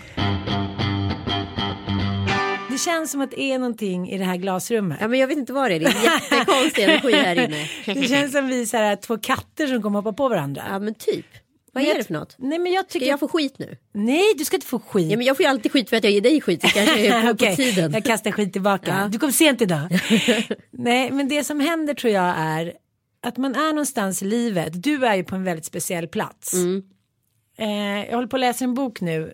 Det 2.73 2.79
känns 2.79 3.11
som 3.11 3.21
att 3.21 3.31
det 3.31 3.41
är 3.41 3.59
någonting 3.59 4.09
i 4.09 4.17
det 4.17 4.23
här 4.23 4.37
glasrummet. 4.37 4.97
Ja, 5.01 5.07
men 5.07 5.19
jag 5.19 5.27
vet 5.27 5.37
inte 5.37 5.53
vad 5.53 5.71
det 5.71 5.75
är. 5.75 5.79
Det 5.79 5.85
är 5.85 6.03
jättekonstig 6.03 6.83
energi 6.89 7.11
här 7.11 7.35
inne. 7.35 7.69
Det 7.85 8.07
känns 8.07 8.31
som 8.31 8.47
vi 8.47 8.65
så 8.65 8.77
här, 8.77 8.95
två 8.95 9.17
katter 9.17 9.67
som 9.67 9.81
kommer 9.81 9.99
hoppa 9.99 10.13
på 10.13 10.29
varandra. 10.29 10.63
Ja, 10.69 10.79
men 10.79 10.93
typ. 10.93 11.25
Vad 11.73 11.83
är 11.83 11.95
det 11.97 12.03
för 12.03 12.13
något? 12.13 12.35
Nej, 12.37 12.59
men 12.59 12.71
jag 12.71 12.89
tycker... 12.89 13.05
Ska 13.05 13.09
jag 13.09 13.19
få 13.19 13.27
skit 13.27 13.59
nu? 13.59 13.77
Nej, 13.93 14.33
du 14.37 14.45
ska 14.45 14.57
inte 14.57 14.67
få 14.67 14.79
skit. 14.79 15.11
Ja, 15.11 15.17
men 15.17 15.25
jag 15.25 15.37
får 15.37 15.43
ju 15.43 15.49
alltid 15.49 15.71
skit 15.71 15.89
för 15.89 15.97
att 15.97 16.03
jag 16.03 16.13
ger 16.13 16.21
dig 16.21 16.41
skit. 16.41 16.61
Så 16.61 16.67
kanske 16.67 17.05
jag 17.05 17.25
är 17.25 17.33
på, 17.49 17.55
tiden. 17.55 17.91
jag 17.91 18.03
kastar 18.03 18.31
skit 18.31 18.53
tillbaka. 18.53 18.99
Ja. 19.01 19.07
Du 19.07 19.19
kom 19.19 19.31
sent 19.31 19.61
idag. 19.61 19.99
Nej, 20.71 21.11
men 21.11 21.27
det 21.27 21.43
som 21.43 21.59
händer 21.59 21.93
tror 21.93 22.13
jag 22.13 22.33
är 22.37 22.73
att 23.21 23.37
man 23.37 23.55
är 23.55 23.69
någonstans 23.69 24.21
i 24.21 24.25
livet. 24.25 24.83
Du 24.83 25.05
är 25.05 25.15
ju 25.15 25.23
på 25.23 25.35
en 25.35 25.43
väldigt 25.43 25.65
speciell 25.65 26.07
plats. 26.07 26.53
Mm. 26.53 26.83
Eh, 27.57 28.05
jag 28.05 28.15
håller 28.15 28.27
på 28.27 28.35
att 28.35 28.39
läsa 28.39 28.63
en 28.63 28.73
bok 28.73 29.01
nu 29.01 29.33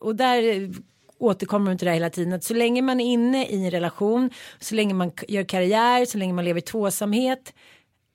och 0.00 0.16
där 0.16 0.70
återkommer 1.18 1.70
hon 1.70 1.78
till 1.78 1.86
det 1.86 1.92
hela 1.94 2.10
tiden. 2.10 2.32
Att 2.32 2.44
så 2.44 2.54
länge 2.54 2.82
man 2.82 3.00
är 3.00 3.12
inne 3.12 3.46
i 3.46 3.64
en 3.64 3.70
relation, 3.70 4.30
så 4.60 4.74
länge 4.74 4.94
man 4.94 5.12
gör 5.28 5.44
karriär, 5.44 6.04
så 6.04 6.18
länge 6.18 6.32
man 6.32 6.44
lever 6.44 6.58
i 6.58 6.62
tvåsamhet. 6.62 7.54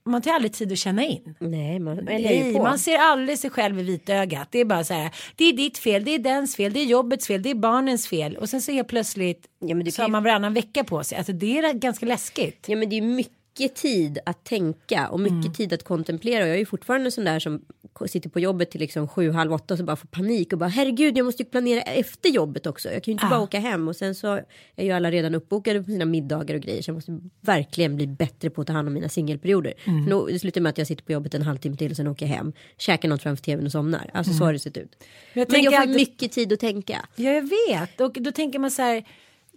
Man 0.04 0.22
tar 0.22 0.32
aldrig 0.32 0.54
tid 0.54 0.72
att 0.72 0.78
känna 0.78 1.04
in. 1.06 1.36
Nej, 1.40 1.80
man, 1.80 1.98
Nej, 1.98 2.54
man 2.54 2.80
ser 2.80 2.98
aldrig 2.98 3.40
sig 3.40 3.50
själv 3.50 3.80
i 3.80 3.84
vitögat. 3.84 4.48
Det 4.52 4.60
är 4.60 4.66
bara 4.66 4.84
så 4.84 4.94
här. 4.94 5.12
Det 5.36 5.46
är 5.46 5.54
ditt 5.54 5.78
fel, 5.78 6.04
det 6.04 6.12
är 6.12 6.20
dens 6.20 6.56
fel, 6.56 6.74
det 6.74 6.80
är 6.80 6.86
jobbets 6.86 7.28
fel, 7.28 7.42
det 7.44 7.50
är 7.50 7.56
barnens 7.56 8.08
fel. 8.08 8.38
Och 8.38 8.50
sen 8.50 8.62
så 8.62 8.72
helt 8.72 8.88
plötsligt 8.88 9.48
Ja, 9.60 9.76
men 9.76 9.92
så 9.92 10.02
har 10.02 10.10
man 10.10 10.24
varannan 10.24 10.54
vecka 10.54 10.84
på 10.84 11.04
sig. 11.04 11.18
Alltså 11.18 11.34
det 11.34 11.58
är 11.58 11.74
ganska 11.74 12.06
läskigt. 12.06 12.66
Ja 12.68 12.76
men 12.76 12.90
det 12.90 12.98
är 12.98 13.02
mycket 13.02 13.41
tid 13.76 14.20
att 14.26 14.44
tänka 14.44 15.08
och 15.08 15.20
mycket 15.20 15.34
Mm. 15.42 15.54
tid 15.54 15.74
att 15.74 15.84
kontemplera. 15.84 16.44
Och 16.44 16.50
jag 16.50 16.56
är 16.56 16.60
ju 16.60 16.66
fortfarande 16.66 17.12
sån 17.12 17.24
där 17.26 17.40
som 17.40 17.62
sitter 18.08 18.30
på 18.30 18.40
jobbet 18.40 18.72
till 18.72 18.82
liksom 18.82 19.08
sju, 19.08 19.32
halv 19.32 19.54
åtta 19.54 19.74
och 19.74 19.78
så 19.78 19.84
bara 19.84 19.96
får 19.96 20.08
panik 20.08 20.54
och 20.54 20.60
bara 20.60 20.70
herregud 20.70 21.18
jag 21.18 21.26
måste 21.26 21.44
ju 21.44 21.50
planera 21.50 21.82
efter 21.82 22.30
jobbet 22.30 22.68
också. 22.68 22.90
Jag 22.92 23.04
kan 23.04 23.12
ju 23.12 23.14
inte 23.14 23.26
Ah. 23.26 23.30
bara 23.30 23.40
åka 23.40 23.60
hem 23.60 23.88
och 23.88 23.96
sen 23.96 24.16
så 24.16 24.40
är 24.76 24.86
ju 24.86 24.92
alla 24.92 25.12
redan 25.12 25.36
uppbokade 25.36 25.84
på 25.84 25.92
sina 25.92 26.06
middagar 26.06 26.56
och 26.56 26.62
grejer. 26.62 26.82
Så 26.82 26.90
jag 26.90 26.96
måste 26.96 27.20
verkligen 27.42 27.96
bli 27.96 28.08
bättre 28.08 28.50
på 28.50 28.62
att 28.62 28.68
ta 28.68 28.74
hand 28.74 28.88
om 28.88 28.94
mina 28.94 29.10
singelperioder. 29.10 29.74
Mm. 29.88 30.10
Då, 30.10 30.26
det 30.26 30.40
slutar 30.40 30.62
med 30.62 30.70
att 30.70 30.78
jag 30.78 30.88
sitter 30.88 31.04
på 31.04 31.12
jobbet 31.12 31.34
en 31.34 31.42
halvtimme 31.42 31.78
till 31.78 31.92
och 31.92 31.98
sen 31.98 32.08
åker 32.08 32.26
jag 32.26 32.34
hem. 32.36 32.54
Käkar 32.78 33.10
något 33.10 33.22
framför 33.22 33.44
tvn 33.44 33.66
och 33.66 33.72
somnar. 33.72 34.10
Alltså 34.14 34.34
så 34.34 34.44
har 34.44 34.54
det 34.54 34.60
sett 34.60 34.78
ut. 34.78 34.94
Mm. 34.94 34.94
Jag 35.34 35.52
Men 35.52 35.64
jag 35.64 35.74
får 35.74 35.80
alltid- 35.82 35.96
mycket 35.96 36.32
tid 36.32 36.54
att 36.54 36.60
tänka. 36.60 37.06
Ja, 37.16 37.30
jag 37.32 37.42
vet. 37.70 38.02
Och 38.02 38.14
då 38.22 38.32
tänker 38.32 38.60
man 38.60 38.72
så 38.72 38.82
här. 38.82 39.04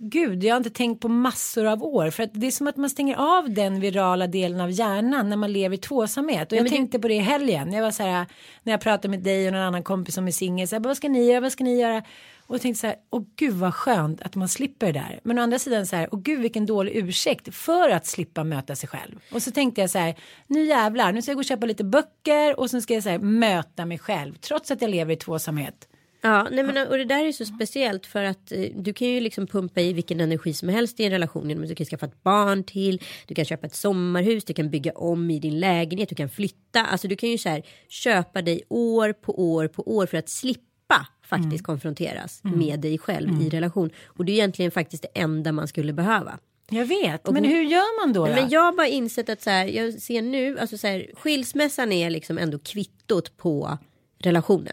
Gud, 0.09 0.45
jag 0.45 0.55
har 0.55 0.57
inte 0.57 0.71
tänkt 0.71 1.01
på 1.01 1.09
massor 1.09 1.65
av 1.65 1.85
år. 1.85 2.11
För 2.11 2.23
att 2.23 2.31
det 2.33 2.47
är 2.47 2.51
som 2.51 2.67
att 2.67 2.77
man 2.77 2.91
stänger 2.91 3.17
av 3.17 3.51
den 3.51 3.81
virala 3.81 4.27
delen 4.27 4.61
av 4.61 4.71
hjärnan 4.71 5.31
när 5.31 5.37
man 5.37 5.53
lever 5.53 5.77
i 5.77 5.79
tvåsamhet. 5.79 6.53
Och 6.53 6.59
jag 6.59 6.69
tänkte 6.69 6.99
på 6.99 7.09
det 7.09 7.15
i 7.15 7.19
helgen. 7.19 7.73
Jag 7.73 7.83
var 7.83 7.91
så 7.91 8.03
här, 8.03 8.27
när 8.63 8.73
jag 8.73 8.81
pratade 8.81 9.09
med 9.09 9.21
dig 9.21 9.47
och 9.47 9.53
någon 9.53 9.63
annan 9.63 9.83
kompis 9.83 10.15
som 10.15 10.27
är 10.27 10.33
singel. 10.33 10.69
Vad 10.81 10.97
ska 10.97 11.09
ni 11.09 11.25
göra, 11.25 11.41
vad 11.41 11.53
ska 11.53 11.65
ni 11.65 11.81
göra? 11.81 12.03
Och 12.47 12.55
jag 12.55 12.63
tänkte 12.63 12.81
så 12.81 12.87
här, 12.87 12.97
åh 13.11 13.23
gud 13.37 13.55
vad 13.55 13.75
skönt 13.75 14.23
att 14.23 14.35
man 14.35 14.49
slipper 14.49 14.87
det 14.87 14.93
där. 14.93 15.21
Men 15.25 15.39
å 15.39 15.43
andra 15.43 15.59
sidan 15.59 15.87
så 15.87 15.97
här, 15.97 16.09
åh 16.13 16.21
gud 16.21 16.41
vilken 16.41 16.67
dålig 16.67 16.97
ursäkt 16.97 17.55
för 17.55 17.91
att 17.91 18.07
slippa 18.07 18.45
möta 18.45 18.77
sig 18.77 18.89
själv. 18.89 19.21
Och 19.33 19.43
så 19.43 19.51
tänkte 19.51 19.81
jag 19.81 19.91
så 19.91 19.99
här, 19.99 20.15
nu 20.47 20.65
jävlar, 20.65 21.13
nu 21.13 21.23
ska 21.23 21.31
jag 21.31 21.37
gå 21.37 21.41
och 21.41 21.45
köpa 21.45 21.67
lite 21.67 21.85
böcker 21.85 22.61
och 22.61 22.71
sen 22.71 22.83
ska 22.83 22.95
jag 22.95 23.03
så 23.03 23.09
här, 23.09 23.19
möta 23.19 23.87
mig 23.87 23.99
själv. 23.99 24.35
Trots 24.35 24.71
att 24.71 24.83
jag 24.83 24.91
lever 24.91 25.13
i 25.13 25.17
tvåsamhet. 25.17 25.89
Ja, 26.27 26.49
nej 26.51 26.65
men, 26.65 26.89
och 26.89 26.99
det 26.99 27.05
där 27.05 27.27
är 27.27 27.33
så 27.33 27.45
speciellt 27.45 28.07
för 28.07 28.25
att 28.25 28.53
eh, 28.53 28.61
du 28.75 28.93
kan 28.93 29.09
ju 29.09 29.21
liksom 29.21 29.47
pumpa 29.47 29.81
i 29.81 29.93
vilken 29.93 30.21
energi 30.21 30.53
som 30.53 30.69
helst 30.69 31.01
i 31.01 31.05
en 31.05 31.11
relation. 31.11 31.49
Du 31.49 31.75
kan 31.75 31.87
skaffa 31.87 32.07
ett 32.07 32.23
barn 32.23 32.65
till, 32.65 33.03
du 33.27 33.35
kan 33.35 33.45
köpa 33.45 33.67
ett 33.67 33.75
sommarhus, 33.75 34.45
du 34.45 34.55
kan 34.55 34.71
bygga 34.71 34.93
om 34.93 35.31
i 35.31 35.39
din 35.39 35.61
lägenhet, 35.61 36.09
du 36.09 36.15
kan 36.15 36.29
flytta. 36.29 36.85
Alltså 36.85 37.09
du 37.09 37.17
kan 37.17 37.29
ju 37.29 37.39
så 37.39 37.49
här 37.49 37.63
köpa 37.89 38.43
dig 38.43 38.63
år 38.69 39.13
på 39.13 39.53
år 39.53 39.69
på 39.69 39.97
år 39.97 40.07
för 40.07 40.17
att 40.17 40.29
slippa 40.29 41.07
faktiskt 41.23 41.65
konfronteras 41.65 42.41
med 42.43 42.81
dig 42.81 42.99
själv 42.99 43.43
i 43.43 43.49
relation. 43.49 43.91
Och 44.05 44.25
det 44.25 44.33
är 44.33 44.35
egentligen 44.35 44.71
faktiskt 44.71 45.03
det 45.03 45.21
enda 45.21 45.53
man 45.53 45.69
skulle 45.69 45.93
behöva. 45.93 46.39
Jag 46.71 46.87
vet, 46.87 47.31
men 47.31 47.45
hur 47.45 47.63
gör 47.63 48.05
man 48.05 48.13
då? 48.13 48.27
då? 48.27 48.33
Men 48.33 48.49
jag 48.49 48.61
har 48.61 48.73
bara 48.73 48.89
insett 48.89 49.29
att 49.29 49.43
så 49.43 49.51
här, 49.51 49.67
jag 49.67 49.95
ser 49.95 50.23
nu, 50.23 50.59
alltså 50.59 50.79
så 50.79 50.87
här, 50.87 51.11
skilsmässan 51.15 51.93
är 51.93 52.11
liksom 52.11 52.39
ändå 52.39 52.59
kvittot 52.59 53.37
på 53.37 53.79
relationen. 54.19 54.73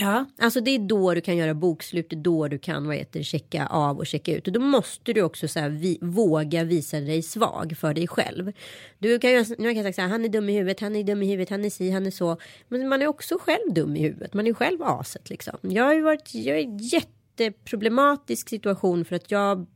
Ja, 0.00 0.24
Alltså 0.38 0.60
det 0.60 0.70
är 0.70 0.78
då 0.78 1.14
du 1.14 1.20
kan 1.20 1.36
göra 1.36 1.54
bokslut, 1.54 2.10
det 2.10 2.16
är 2.16 2.20
då 2.20 2.48
du 2.48 2.58
kan 2.58 2.86
vad 2.86 2.96
heter, 2.96 3.22
checka 3.22 3.66
av 3.66 3.98
och 3.98 4.06
checka 4.06 4.36
ut. 4.36 4.46
Och 4.46 4.52
då 4.52 4.60
måste 4.60 5.12
du 5.12 5.22
också 5.22 5.48
så 5.48 5.60
här, 5.60 5.68
vi, 5.68 5.98
våga 6.02 6.64
visa 6.64 7.00
dig 7.00 7.22
svag 7.22 7.76
för 7.78 7.94
dig 7.94 8.08
själv. 8.08 8.52
Du 8.98 9.18
kan 9.18 9.30
ju 9.30 9.44
nu 9.58 9.74
kan 9.74 9.76
jag 9.76 9.76
säga 9.76 9.92
så 9.92 10.00
här, 10.00 10.08
han 10.08 10.24
är 10.24 10.28
dum 10.28 10.48
i 10.48 10.52
huvudet, 10.52 10.80
han 10.80 10.96
är 10.96 11.04
dum 11.04 11.22
i 11.22 11.26
huvudet, 11.26 11.50
han 11.50 11.64
är 11.64 11.70
si, 11.70 11.90
han 11.90 12.06
är 12.06 12.10
så. 12.10 12.36
Men 12.68 12.88
man 12.88 13.02
är 13.02 13.06
också 13.06 13.38
själv 13.40 13.74
dum 13.74 13.96
i 13.96 14.02
huvudet, 14.02 14.34
man 14.34 14.46
är 14.46 14.52
själv 14.52 14.82
aset 14.82 15.30
liksom. 15.30 15.58
Jag 15.60 15.84
har 15.84 15.94
ju 15.94 16.02
varit, 16.02 16.34
jag 16.34 16.56
är 16.56 16.60
i 16.60 16.64
en 16.64 16.78
jätteproblematisk 16.78 18.48
situation 18.48 19.04
för 19.04 19.16
att 19.16 19.30
jag 19.30 19.66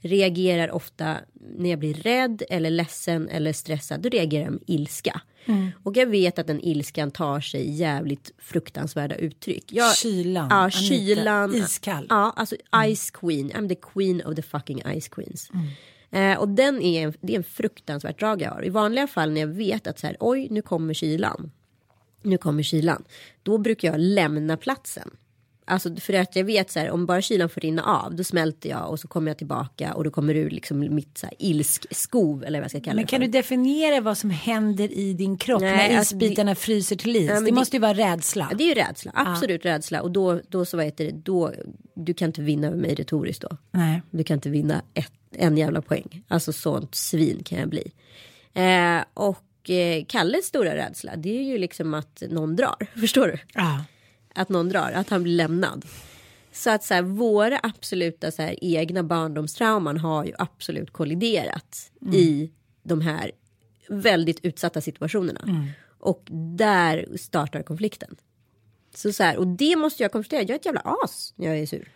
reagerar 0.00 0.70
ofta 0.70 1.16
när 1.58 1.70
jag 1.70 1.78
blir 1.78 1.94
rädd 1.94 2.42
eller 2.50 2.70
ledsen 2.70 3.28
eller 3.28 3.52
stressad. 3.52 4.00
Då 4.00 4.08
reagerar 4.08 4.44
jag 4.44 4.52
med 4.52 4.62
ilska. 4.66 5.20
Och 5.82 5.96
jag 5.96 6.06
vet 6.06 6.38
att 6.38 6.46
den 6.46 6.60
ilskan 6.64 7.10
tar 7.10 7.40
sig 7.40 7.70
jävligt 7.70 8.30
fruktansvärda 8.38 9.14
uttryck. 9.16 9.64
Jag, 9.72 9.96
Kylan, 9.96 10.48
Ja, 10.50 10.70
kylan. 10.70 11.54
iskall. 11.54 12.06
Ja, 12.10 12.32
alltså 12.36 12.56
Ice 12.94 13.10
Queen. 13.10 13.50
I'm 13.50 13.68
the 13.68 13.74
queen 13.74 14.22
of 14.26 14.34
the 14.36 14.42
fucking 14.42 14.82
Ice 15.00 15.08
Queens. 15.08 15.50
Eh, 16.10 16.38
och 16.38 16.48
den 16.48 16.82
är, 16.82 17.02
en- 17.06 17.14
det 17.20 17.32
är 17.32 17.36
en 17.36 17.44
fruktansvärt 17.44 18.18
drag 18.20 18.42
jag 18.42 18.50
har. 18.50 18.64
I 18.64 18.68
vanliga 18.68 19.06
fall 19.06 19.30
när 19.30 19.40
jag 19.40 19.48
vet 19.48 19.86
att 19.86 19.98
så 19.98 20.06
här, 20.06 20.16
oj, 20.20 20.48
nu 20.50 20.62
kommer 20.62 20.94
kylan. 20.94 21.50
Nu 22.22 22.38
kommer 22.38 22.62
kylan. 22.62 23.04
Då 23.42 23.58
brukar 23.58 23.88
jag 23.92 24.00
lämna 24.00 24.56
platsen. 24.56 25.10
Alltså 25.68 25.96
för 25.96 26.14
att 26.14 26.36
jag 26.36 26.44
vet 26.44 26.70
så 26.70 26.78
här, 26.78 26.90
om 26.90 27.06
bara 27.06 27.22
kylan 27.22 27.48
får 27.48 27.60
rinna 27.60 27.82
av, 27.82 28.14
då 28.14 28.24
smälter 28.24 28.70
jag 28.70 28.90
och 28.90 29.00
så 29.00 29.08
kommer 29.08 29.30
jag 29.30 29.38
tillbaka 29.38 29.94
och 29.94 30.04
då 30.04 30.10
kommer 30.10 30.34
ur 30.34 30.50
liksom 30.50 30.94
mitt 30.94 31.18
så 31.18 31.26
här 31.26 31.34
ilskskov 31.38 32.44
eller 32.44 32.58
vad 32.58 32.64
jag 32.64 32.70
ska 32.70 32.80
kalla 32.80 32.94
Men 32.94 33.04
det 33.04 33.10
kan 33.10 33.20
för. 33.20 33.26
du 33.26 33.32
definiera 33.32 34.00
vad 34.00 34.18
som 34.18 34.30
händer 34.30 34.92
i 34.92 35.12
din 35.12 35.38
kropp 35.38 35.60
Nej, 35.60 35.88
när 35.90 35.98
alltså 35.98 36.14
isbitarna 36.14 36.54
fryser 36.54 36.96
till 36.96 37.16
is? 37.16 37.28
Ja, 37.28 37.34
men 37.34 37.44
det 37.44 37.52
måste 37.52 37.76
ju 37.76 37.80
vara 37.80 37.94
rädsla. 37.94 38.48
Ja, 38.50 38.56
det 38.56 38.64
är 38.64 38.68
ju 38.68 38.74
rädsla, 38.74 39.12
absolut 39.14 39.64
rädsla. 39.64 40.02
Och 40.02 40.10
då, 40.10 40.40
då 40.48 40.64
så 40.64 40.76
vad 40.76 40.86
heter 40.86 41.04
det, 41.04 41.12
då, 41.12 41.52
du 41.94 42.14
kan 42.14 42.26
inte 42.26 42.42
vinna 42.42 42.66
över 42.66 42.76
mig 42.76 42.94
retoriskt 42.94 43.42
då. 43.42 43.56
Nej. 43.70 44.02
Du 44.10 44.24
kan 44.24 44.34
inte 44.34 44.50
vinna 44.50 44.82
ett, 44.94 45.12
en 45.32 45.56
jävla 45.56 45.82
poäng. 45.82 46.24
Alltså 46.28 46.52
sånt 46.52 46.94
svin 46.94 47.42
kan 47.44 47.58
jag 47.58 47.68
bli. 47.68 47.92
Eh, 48.54 49.04
och 49.14 49.70
eh, 49.70 50.04
Kalles 50.08 50.46
stora 50.46 50.76
rädsla 50.76 51.16
det 51.16 51.38
är 51.38 51.42
ju 51.42 51.58
liksom 51.58 51.94
att 51.94 52.22
någon 52.30 52.56
drar. 52.56 52.86
Förstår 53.00 53.26
du? 53.26 53.38
Ja. 53.54 53.84
Att 54.38 54.48
någon 54.48 54.68
drar, 54.68 54.92
att 54.92 55.08
han 55.08 55.22
blir 55.22 55.34
lämnad. 55.36 55.84
Så 56.52 56.70
att 56.70 56.84
så 56.84 56.94
här, 56.94 57.02
våra 57.02 57.60
absoluta 57.62 58.30
så 58.30 58.42
här, 58.42 58.56
egna 58.64 59.02
barndomstrauman 59.02 59.98
har 59.98 60.24
ju 60.24 60.32
absolut 60.38 60.92
kolliderat 60.92 61.90
i 62.12 62.50
de 62.82 63.00
här 63.00 63.30
väldigt 63.88 64.44
utsatta 64.44 64.80
situationerna. 64.80 65.40
Och 66.00 66.22
där 66.56 67.16
startar 67.16 67.62
konflikten. 67.62 68.16
Så, 68.94 69.12
så 69.12 69.22
här, 69.22 69.36
och 69.36 69.46
det 69.46 69.76
måste 69.76 70.02
jag 70.02 70.12
konfrontera. 70.12 70.40
Jag 70.40 70.50
är 70.50 70.54
ett 70.54 70.64
jävla 70.64 70.96
as 71.04 71.32
när 71.36 71.46
jag 71.46 71.58
är 71.58 71.66
sur. 71.66 71.88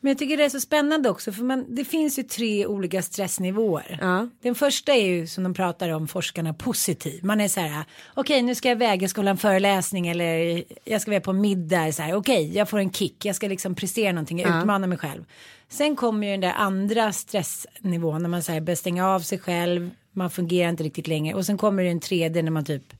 Men 0.00 0.10
jag 0.10 0.18
tycker 0.18 0.36
det 0.36 0.44
är 0.44 0.48
så 0.48 0.60
spännande 0.60 1.10
också 1.10 1.32
för 1.32 1.42
man, 1.42 1.64
det 1.68 1.84
finns 1.84 2.18
ju 2.18 2.22
tre 2.22 2.66
olika 2.66 3.02
stressnivåer. 3.02 3.98
Ja. 4.00 4.28
Den 4.42 4.54
första 4.54 4.92
är 4.92 5.06
ju 5.06 5.26
som 5.26 5.44
de 5.44 5.54
pratar 5.54 5.88
om 5.88 6.08
forskarna 6.08 6.54
positiv. 6.54 7.24
Man 7.24 7.40
är 7.40 7.48
så 7.48 7.60
här 7.60 7.84
okej 8.14 8.42
nu 8.42 8.54
ska 8.54 8.68
jag 8.68 8.76
iväg, 8.76 9.02
jag 9.02 9.10
ska 9.10 9.20
hålla 9.20 9.30
en 9.30 9.36
föreläsning 9.36 10.08
eller 10.08 10.64
jag 10.84 11.00
ska 11.00 11.10
vara 11.10 11.20
på 11.20 11.32
middag. 11.32 11.92
Så 11.92 12.02
här, 12.02 12.14
okej 12.14 12.56
jag 12.56 12.68
får 12.68 12.78
en 12.78 12.92
kick, 12.92 13.24
jag 13.24 13.36
ska 13.36 13.48
liksom 13.48 13.74
prestera 13.74 14.12
någonting, 14.12 14.40
jag 14.40 14.60
utmanar 14.60 14.88
mig 14.88 14.98
själv. 14.98 15.24
Sen 15.68 15.96
kommer 15.96 16.26
ju 16.26 16.30
den 16.30 16.40
där 16.40 16.54
andra 16.56 17.12
stressnivån 17.12 18.22
när 18.22 18.28
man 18.28 18.42
så 18.42 18.52
här, 18.52 18.60
börjar 18.60 18.76
stänga 18.76 19.08
av 19.08 19.20
sig 19.20 19.38
själv, 19.38 19.90
man 20.12 20.30
fungerar 20.30 20.70
inte 20.70 20.82
riktigt 20.82 21.08
längre 21.08 21.34
och 21.34 21.46
sen 21.46 21.58
kommer 21.58 21.82
det 21.82 21.90
en 21.90 22.00
tredje 22.00 22.42
när 22.42 22.50
man 22.50 22.64
typ 22.64 22.94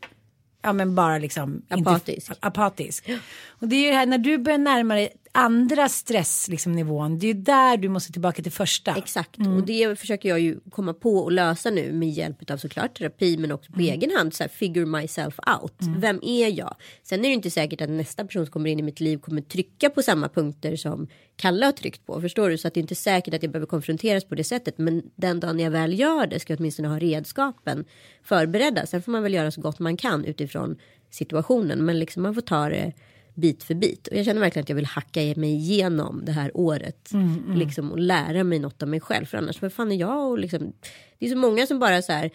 Ja 0.63 0.73
men 0.73 0.95
bara 0.95 1.19
liksom 1.19 1.63
Apatisk. 1.69 2.31
Inte, 2.31 2.47
apatisk. 2.47 3.09
Och 3.49 3.69
det 3.69 3.77
är 3.77 3.81
ju 3.81 3.91
det 3.91 3.97
här 3.97 4.07
när 4.07 4.19
du 4.19 4.39
börjar 4.39 4.59
närma 4.59 4.95
dig 4.95 5.13
andra 5.33 5.89
stressnivån, 5.89 6.53
liksom, 6.53 6.73
nivån, 6.73 7.19
det 7.19 7.27
är 7.27 7.35
ju 7.35 7.41
där 7.41 7.77
du 7.77 7.89
måste 7.89 8.13
tillbaka 8.13 8.43
till 8.43 8.53
första. 8.53 8.95
Exakt 8.95 9.39
och 9.39 9.63
det 9.67 9.99
försöker 9.99 10.29
jag 10.29 10.41
ju 10.41 10.61
komma 10.71 10.95
på 10.95 11.19
och 11.19 11.33
lösa 11.33 11.71
nu 11.71 11.93
med 11.93 12.11
hjälp 12.11 12.51
av 12.51 12.57
såklart 12.57 12.99
terapi 12.99 13.37
men 13.37 13.53
också 13.53 13.73
på 13.73 13.81
egen 13.81 14.11
hand 14.17 14.35
så 14.35 14.43
här 14.43 14.49
figure 14.49 14.87
myself 14.87 15.39
out. 15.61 15.75
Vem 15.99 16.21
är 16.23 16.49
jag? 16.49 16.77
Sen 17.03 17.19
är 17.19 17.29
det 17.29 17.35
inte 17.35 17.51
säkert 17.51 17.81
att 17.81 17.91
nästa 17.91 18.25
person 18.25 18.47
som 18.47 18.53
kommer 18.53 18.71
in 18.71 18.79
i 18.79 18.83
mitt 18.83 19.01
liv 19.01 19.19
kommer 19.19 19.43
trycka 19.43 19.91
på 19.91 20.03
samma 20.03 20.29
punkter 20.29 20.77
som 20.77 21.09
Kalle 21.37 21.67
har 21.67 21.73
tryckt 21.73 22.07
på. 22.07 22.21
Förstår 22.21 22.51
du? 22.51 22.59
Så 22.59 22.69
att 22.69 22.75
det 22.75 22.81
är 22.81 22.83
inte 22.83 22.95
säkert 22.95 23.35
att 23.35 23.43
jag 23.43 23.53
behöver 23.53 23.67
konfronteras 23.67 24.25
på 24.25 24.35
det 24.35 24.45
sättet. 24.45 24.79
Men 24.79 25.03
den 25.17 25.41
dagen 25.41 25.61
jag 25.61 25.71
väl 25.71 25.99
gör 25.99 26.27
det 26.27 26.41
ska 26.41 26.53
jag 26.53 26.61
åtminstone 26.61 26.89
ha 26.89 26.99
redskapen 26.99 27.85
förberedda. 28.23 28.87
Sen 28.87 29.03
får 29.03 29.13
man 29.13 29.23
väl 29.23 29.35
göra 29.35 29.51
så 29.51 29.61
gott 29.61 29.79
man 29.79 29.97
kan 29.97 30.25
utifrån 30.25 30.77
situationen. 31.11 31.85
Men 31.85 31.99
liksom 31.99 32.23
man 32.23 32.35
får 32.35 32.41
ta 32.41 32.69
det 32.69 32.93
bit 33.39 33.63
för 33.65 33.75
bit. 33.75 34.07
Och 34.09 34.17
jag 34.17 34.25
känner 34.25 34.41
verkligen 34.41 34.63
att 34.63 34.69
jag 34.69 34.77
vill 34.77 34.87
hacka 34.87 35.21
mig 35.37 35.55
igenom 35.55 36.23
det 36.25 36.33
här 36.33 36.51
året. 36.55 37.11
Liksom, 37.55 37.93
och 37.93 37.99
lära 37.99 38.45
mig 38.45 38.59
något 38.59 38.83
av 38.83 38.89
mig 38.89 39.01
själv. 39.01 39.27
För 39.27 39.39
annars, 39.39 39.63
vad 39.63 39.73
fan 39.73 39.93
är 39.93 39.97
jag? 39.97 40.31
Och 40.31 40.39
liksom, 40.39 40.73
det 41.19 41.27
är 41.27 41.31
så 41.31 41.37
många 41.37 41.67
som 41.67 41.79
bara 41.79 42.03
så 42.03 42.13
här. 42.13 42.31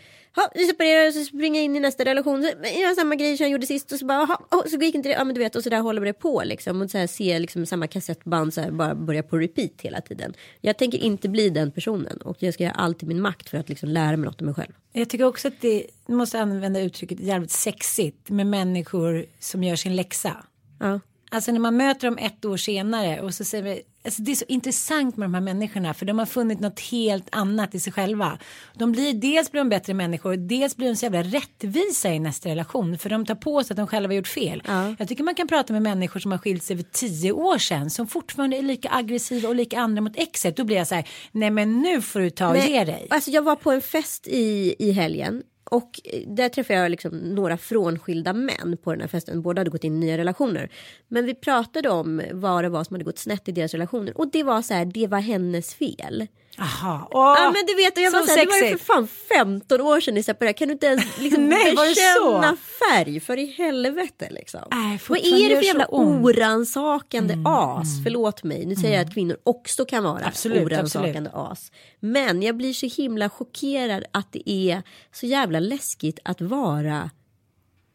Vi 0.56 0.64
separerar 0.66 1.08
och 1.08 1.14
så 1.14 1.24
springer 1.24 1.60
jag 1.60 1.66
in 1.66 1.76
i 1.76 1.80
nästa 1.80 2.06
relation. 2.06 2.44
Så, 2.44 2.50
Jag 2.64 2.80
gör 2.80 2.96
samma 2.96 3.16
grej 3.16 3.38
som 3.38 3.44
jag 3.44 3.52
gjorde 3.52 3.66
sist. 3.68 3.92
Och 3.92 4.00
så 4.00 4.06
bara, 4.06 4.20
"Jaha, 4.20 4.38
oh, 4.52 4.68
så 4.68 4.78
gick 4.78 4.96
inte 4.96 5.10
det. 5.10 5.14
Ja 5.16 5.24
men 5.24 5.36
du 5.36 5.40
vet. 5.42 5.56
Och 5.56 5.64
så 5.64 5.70
där 5.70 5.80
håller 5.80 6.02
det 6.02 6.14
på 6.14 6.42
liksom. 6.46 6.82
Och 6.82 6.92
så 6.92 6.98
här, 6.98 7.08
se 7.08 7.40
liksom 7.40 7.66
samma 7.66 7.88
kassettband 7.88 8.54
så 8.54 8.62
här, 8.62 8.72
bara 8.72 8.96
börja 8.96 9.24
på 9.24 9.38
repeat 9.38 9.72
hela 9.82 10.02
tiden. 10.02 10.34
Jag 10.62 10.78
tänker 10.78 10.98
inte 10.98 11.30
bli 11.30 11.50
den 11.50 11.72
personen. 11.72 12.18
Och 12.18 12.38
jag 12.40 12.54
ska 12.54 12.64
göra 12.64 12.74
allt 12.74 13.04
i 13.04 13.06
min 13.06 13.22
makt 13.22 13.50
för 13.50 13.58
att 13.58 13.70
liksom 13.70 13.90
lära 13.90 14.18
mig 14.18 14.26
något 14.26 14.42
av 14.42 14.46
mig 14.46 14.56
själv. 14.56 14.72
Jag 14.94 15.10
tycker 15.10 15.26
också 15.26 15.48
att 15.48 15.62
det, 15.62 15.86
måste 16.08 16.40
använda 16.40 16.80
uttrycket 16.82 17.20
jävligt 17.20 17.52
sexigt 17.52 18.30
med 18.30 18.48
människor 18.48 19.26
som 19.40 19.64
gör 19.64 19.76
sin 19.76 19.96
läxa. 19.96 20.38
Ja. 20.84 21.00
Alltså 21.32 21.52
när 21.52 21.60
man 21.60 21.78
möter 21.78 22.08
dem 22.08 22.18
ett 22.18 22.46
år 22.46 22.58
senare 22.58 23.22
och 23.22 23.34
så 23.34 23.44
säger 23.44 23.64
vi, 23.64 23.82
alltså 24.06 24.22
det 24.22 24.32
är 24.32 24.36
så 24.36 24.46
intressant 24.48 25.18
med 25.18 25.26
de 25.26 25.34
här 25.34 25.42
människorna 25.42 25.94
för 25.94 26.06
de 26.06 26.20
har 26.20 26.26
funnit 26.26 26.60
något 26.60 26.80
helt 26.80 27.28
annat 27.32 27.76
i 27.76 27.80
sig 27.80 27.94
själva. 27.94 28.38
De 28.74 28.92
blir, 28.92 29.14
dels 29.14 29.52
blir 29.52 29.62
de 29.62 29.70
bättre 29.70 29.94
människor, 29.94 30.36
dels 30.36 30.78
blir 30.78 30.88
de 30.88 30.96
så 30.96 31.06
jävla 31.06 31.24
rättvisa 31.24 32.14
i 32.14 32.20
nästa 32.20 32.50
relation 32.50 32.98
för 32.98 33.10
de 33.10 33.26
tar 33.26 33.36
på 33.36 33.64
sig 33.64 33.74
att 33.74 33.78
de 33.78 33.88
själva 33.88 34.10
har 34.10 34.14
gjort 34.16 34.28
fel. 34.28 34.64
Jag 35.00 35.08
tycker 35.08 35.24
man 35.24 35.36
kan 35.36 35.48
prata 35.48 35.74
med 35.74 35.82
människor 35.82 36.20
som 36.20 36.32
har 36.32 36.40
skilt 36.40 36.64
sig 36.64 36.78
för 36.78 36.84
tio 36.84 37.32
år 37.32 37.58
sedan 37.58 37.90
som 37.90 38.08
fortfarande 38.08 38.58
är 38.58 38.62
lika 38.62 38.90
aggressiva 38.92 39.50
och 39.50 39.56
lika 39.56 39.80
andra 39.80 40.02
mot 40.02 40.18
exet. 40.18 40.58
Då 40.58 40.64
blir 40.64 40.78
jag 40.78 40.88
så 40.88 40.96
här, 40.96 41.08
nej 41.32 41.50
men 41.50 41.82
nu 41.82 42.02
får 42.02 42.20
du 42.20 42.30
ta 42.30 42.48
och 42.48 42.54
Nej, 42.54 42.72
ge 42.72 42.84
dig. 42.84 43.08
Alltså 43.10 43.32
jag 43.32 43.42
var 43.42 43.56
på 43.56 43.72
en 43.72 43.82
fest 43.82 44.28
i, 44.28 44.76
i 44.80 44.92
helgen. 44.92 45.44
Och 45.74 46.00
eh, 46.04 46.28
där 46.28 46.50
träffade 46.50 46.80
jag 46.80 46.92
liksom 46.92 47.18
några 47.18 47.58
frånskilda 47.58 48.34
män 48.34 48.78
på 48.84 48.92
den 48.92 49.02
här 49.02 49.08
festen. 49.08 49.42
Båda 49.42 49.60
hade 49.60 49.70
gått 49.70 49.84
in 49.84 49.96
i 49.96 50.00
nya 50.00 50.18
relationer. 50.18 50.70
Men 51.08 51.26
vi 51.26 51.36
pratade 51.36 51.90
om 51.90 52.22
vad 52.32 52.64
det 52.64 52.70
var 52.70 52.84
som 52.84 52.94
hade 52.94 53.04
gått 53.04 53.20
snett 53.20 53.48
i 53.48 53.52
deras 53.52 53.74
relationer. 53.74 54.18
Och 54.18 54.32
det 54.32 54.44
var 54.44 54.62
så 54.62 54.74
här, 54.74 54.86
det 54.86 55.08
var 55.08 55.20
hennes 55.20 55.74
fel. 55.74 56.28
Aha. 56.58 57.08
Ja 57.12 57.52
men 57.54 57.66
du 57.66 57.76
vet, 57.76 57.98
och 57.98 58.04
jag 58.04 58.12
var 58.12 58.22
så 58.22 58.30
här, 58.32 58.46
det 58.46 58.52
var 58.52 58.70
ju 58.70 58.78
för 58.78 58.86
fan 58.86 59.08
15 59.08 59.82
år 59.82 60.00
sedan 60.00 60.14
ni 60.14 60.24
separerade. 60.24 60.54
Kan 60.54 60.68
du 60.68 60.72
inte 60.72 60.86
ens 60.86 61.04
liksom 61.20 61.46
Nej, 61.50 61.76
bekänna 61.76 62.58
färg 62.90 63.20
för 63.20 63.40
i 63.40 63.46
helvete 63.46 64.28
liksom. 64.32 64.62
Nej, 64.72 65.00
Vad 65.10 65.20
är 65.20 65.50
det 65.50 65.56
för 65.56 65.64
jävla 65.64 65.88
oransakande 65.90 67.38
as? 67.46 67.88
Förlåt 68.04 68.44
mig, 68.44 68.66
nu 68.66 68.76
säger 68.76 68.98
jag 68.98 69.08
att 69.08 69.14
kvinnor 69.14 69.38
också 69.44 69.86
kan 69.86 70.04
vara 70.04 70.26
Absolut, 70.26 70.66
oransakande 70.66 71.30
as. 71.34 71.72
Men 72.00 72.42
jag 72.42 72.58
blir 72.58 72.74
så 72.74 73.02
himla 73.02 73.30
chockerad 73.30 74.04
att 74.12 74.32
det 74.32 74.50
är 74.50 74.84
så 75.12 75.26
jävla 75.26 75.60
läskigt 75.60 76.20
att 76.24 76.42
vara 76.42 77.10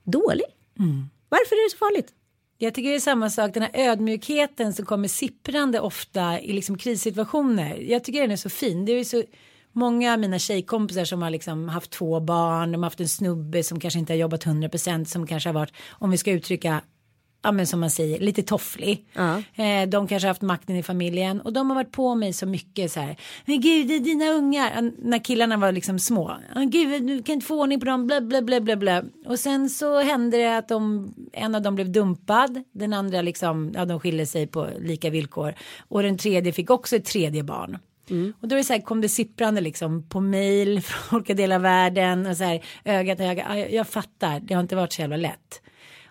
dålig. 0.04 0.46
Mm. 0.78 1.08
Varför 1.28 1.54
är 1.54 1.64
det 1.64 1.70
så 1.70 1.76
farligt? 1.76 2.12
Jag 2.60 2.74
tycker 2.74 2.88
det 2.90 2.96
är 2.96 3.00
samma 3.00 3.30
sak, 3.30 3.54
den 3.54 3.62
här 3.62 3.70
ödmjukheten 3.74 4.72
som 4.72 4.86
kommer 4.86 5.08
sipprande 5.08 5.80
ofta 5.80 6.40
i 6.40 6.52
liksom 6.52 6.78
krissituationer. 6.78 7.76
Jag 7.76 8.04
tycker 8.04 8.20
den 8.20 8.30
är 8.30 8.36
så 8.36 8.50
fin. 8.50 8.84
Det 8.84 8.92
är 8.92 8.98
ju 8.98 9.04
så 9.04 9.22
många 9.72 10.12
av 10.12 10.18
mina 10.18 10.38
tjejkompisar 10.38 11.04
som 11.04 11.22
har 11.22 11.30
liksom 11.30 11.68
haft 11.68 11.90
två 11.90 12.20
barn, 12.20 12.72
de 12.72 12.82
har 12.82 12.86
haft 12.86 13.00
en 13.00 13.08
snubbe 13.08 13.62
som 13.62 13.80
kanske 13.80 13.98
inte 13.98 14.12
har 14.12 14.18
jobbat 14.18 14.44
100% 14.46 15.04
som 15.04 15.26
kanske 15.26 15.48
har 15.48 15.54
varit, 15.54 15.72
om 15.90 16.10
vi 16.10 16.18
ska 16.18 16.30
uttrycka 16.30 16.80
ja 17.42 17.52
men 17.52 17.66
som 17.66 17.80
man 17.80 17.90
säger, 17.90 18.20
lite 18.20 18.42
tofflig. 18.42 19.06
Ja. 19.12 19.42
Eh, 19.64 19.88
de 19.88 20.08
kanske 20.08 20.26
har 20.26 20.30
haft 20.30 20.42
makten 20.42 20.76
i 20.76 20.82
familjen 20.82 21.40
och 21.40 21.52
de 21.52 21.70
har 21.70 21.74
varit 21.74 21.92
på 21.92 22.14
mig 22.14 22.32
så 22.32 22.46
mycket 22.46 22.92
så 22.92 23.00
här. 23.00 23.16
Men 23.46 23.60
gud, 23.60 23.88
det 23.88 23.94
är 23.94 24.00
dina 24.00 24.30
ungar. 24.30 24.92
När 24.98 25.18
killarna 25.24 25.56
var 25.56 25.72
liksom 25.72 25.98
små. 25.98 26.36
Gud, 26.66 27.06
du 27.06 27.22
kan 27.22 27.32
inte 27.32 27.46
få 27.46 27.60
ordning 27.60 27.80
på 27.80 27.86
dem, 27.86 28.06
bla 28.06 28.20
bla 28.20 28.42
bla 28.42 28.60
bla 28.60 28.76
bla. 28.76 29.02
Och 29.26 29.38
sen 29.38 29.70
så 29.70 30.00
hände 30.00 30.36
det 30.36 30.58
att 30.58 30.68
de, 30.68 31.14
en 31.32 31.54
av 31.54 31.62
dem 31.62 31.74
blev 31.74 31.92
dumpad. 31.92 32.62
Den 32.72 32.92
andra 32.92 33.22
liksom, 33.22 33.72
ja 33.74 33.84
de 33.84 34.00
skilde 34.00 34.26
sig 34.26 34.46
på 34.46 34.68
lika 34.80 35.10
villkor. 35.10 35.54
Och 35.78 36.02
den 36.02 36.18
tredje 36.18 36.52
fick 36.52 36.70
också 36.70 36.96
ett 36.96 37.04
tredje 37.04 37.42
barn. 37.42 37.78
Och 38.40 38.48
då 38.48 38.54
är 38.54 38.58
det 38.58 38.64
så 38.64 38.72
här, 38.72 38.80
kom 38.80 39.00
det 39.00 39.08
sipprande 39.08 39.60
liksom 39.60 40.08
på 40.08 40.20
mail 40.20 40.80
från 40.82 41.16
olika 41.16 41.34
delar 41.34 41.56
av 41.56 41.62
världen 41.62 42.26
och 42.26 42.36
så 42.36 42.44
här 42.44 42.64
öga 42.84 43.16
till 43.16 43.24
öga. 43.24 43.46
Ja, 43.48 43.58
jag, 43.58 43.72
jag 43.72 43.88
fattar, 43.88 44.40
det 44.40 44.54
har 44.54 44.60
inte 44.60 44.76
varit 44.76 44.92
så 44.92 45.00
jävla 45.00 45.16
lätt. 45.16 45.62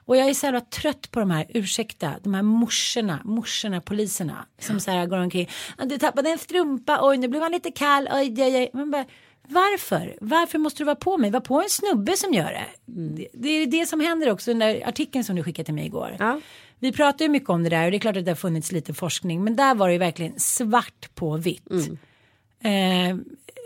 Och 0.08 0.18
jag 0.18 0.30
är 0.30 0.34
så 0.34 0.46
jävla 0.46 0.62
trött 0.62 1.12
på 1.12 1.20
de 1.20 1.32
här, 1.32 1.46
ursäkta, 1.50 2.14
de 2.24 2.34
här 2.34 2.42
morsorna, 2.42 3.20
morsorna, 3.24 3.82
poliserna 3.82 4.46
som 4.60 4.80
så 4.80 4.92
här 4.92 5.06
går 5.06 5.18
omkring. 5.18 5.50
"Ah, 5.78 5.86
Du 5.86 5.98
tappade 5.98 6.30
en 6.30 6.38
strumpa, 6.38 7.00
oj 7.02 7.18
nu 7.18 7.28
blev 7.28 7.42
han 7.42 7.52
lite 7.52 7.72
kall, 7.72 8.10
oj, 8.14 8.36
oj, 8.44 8.56
oj. 8.58 8.70
Man 8.74 8.92
bara, 8.92 9.06
varför? 9.48 10.18
Varför 10.22 10.58
måste 10.60 10.80
du 10.80 10.86
vara 10.86 10.96
på 10.96 11.18
mig? 11.18 11.32
Var 11.32 11.40
på 11.40 11.62
en 11.62 11.70
snubbe 11.70 12.18
som 12.18 12.34
gör 12.34 12.52
det. 12.52 12.66
Det, 12.86 13.28
det 13.34 13.50
är 13.50 13.66
det 13.68 13.86
som 13.86 14.00
händer 14.00 14.32
också, 14.32 14.52
den 14.52 14.60
där 14.60 14.88
artikeln 14.88 15.24
som 15.24 15.36
du 15.36 15.44
skickade 15.44 15.66
till 15.66 15.74
mig 15.74 15.86
igår. 15.86 16.16
Ja. 16.20 16.40
Vi 16.80 16.92
pratar 16.92 17.26
ju 17.26 17.30
mycket 17.30 17.50
om 17.50 17.64
det 17.64 17.70
där 17.70 17.86
och 17.86 17.92
det 17.92 17.98
är 17.98 18.00
klart 18.00 18.18
att 18.18 18.26
det 18.26 18.32
har 18.32 18.36
funnits 18.36 18.72
lite 18.72 18.94
forskning 18.94 19.44
men 19.44 19.56
där 19.56 19.76
var 19.76 19.88
det 19.88 19.94
ju 19.94 20.00
verkligen 20.00 20.40
svart 20.40 21.16
på 21.16 21.38
vitt. 21.38 21.68
Eh, 22.64 23.10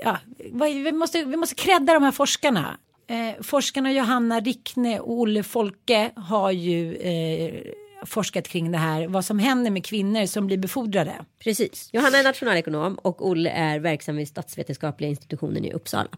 ja, 0.03 0.17
vi, 0.53 0.91
måste, 0.91 1.23
vi 1.25 1.37
måste 1.37 1.55
credda 1.55 1.93
de 1.93 2.03
här 2.03 2.11
forskarna. 2.11 2.77
Eh, 3.07 3.41
forskarna 3.41 3.91
Johanna 3.91 4.39
Rickne 4.39 4.99
och 4.99 5.19
Olle 5.19 5.43
Folke 5.43 6.11
har 6.15 6.51
ju 6.51 6.95
eh, 6.95 7.61
forskat 8.05 8.47
kring 8.47 8.71
det 8.71 8.77
här. 8.77 9.07
Vad 9.07 9.25
som 9.25 9.39
händer 9.39 9.71
med 9.71 9.85
kvinnor 9.85 10.25
som 10.25 10.47
blir 10.47 10.57
befordrade. 10.57 11.13
Precis. 11.43 11.89
Johanna 11.93 12.17
är 12.17 12.23
nationalekonom 12.23 12.95
och 12.95 13.27
Olle 13.27 13.49
är 13.49 13.79
verksam 13.79 14.15
vid 14.15 14.27
statsvetenskapliga 14.27 15.09
institutionen 15.09 15.65
i 15.65 15.73
Uppsala. 15.73 16.09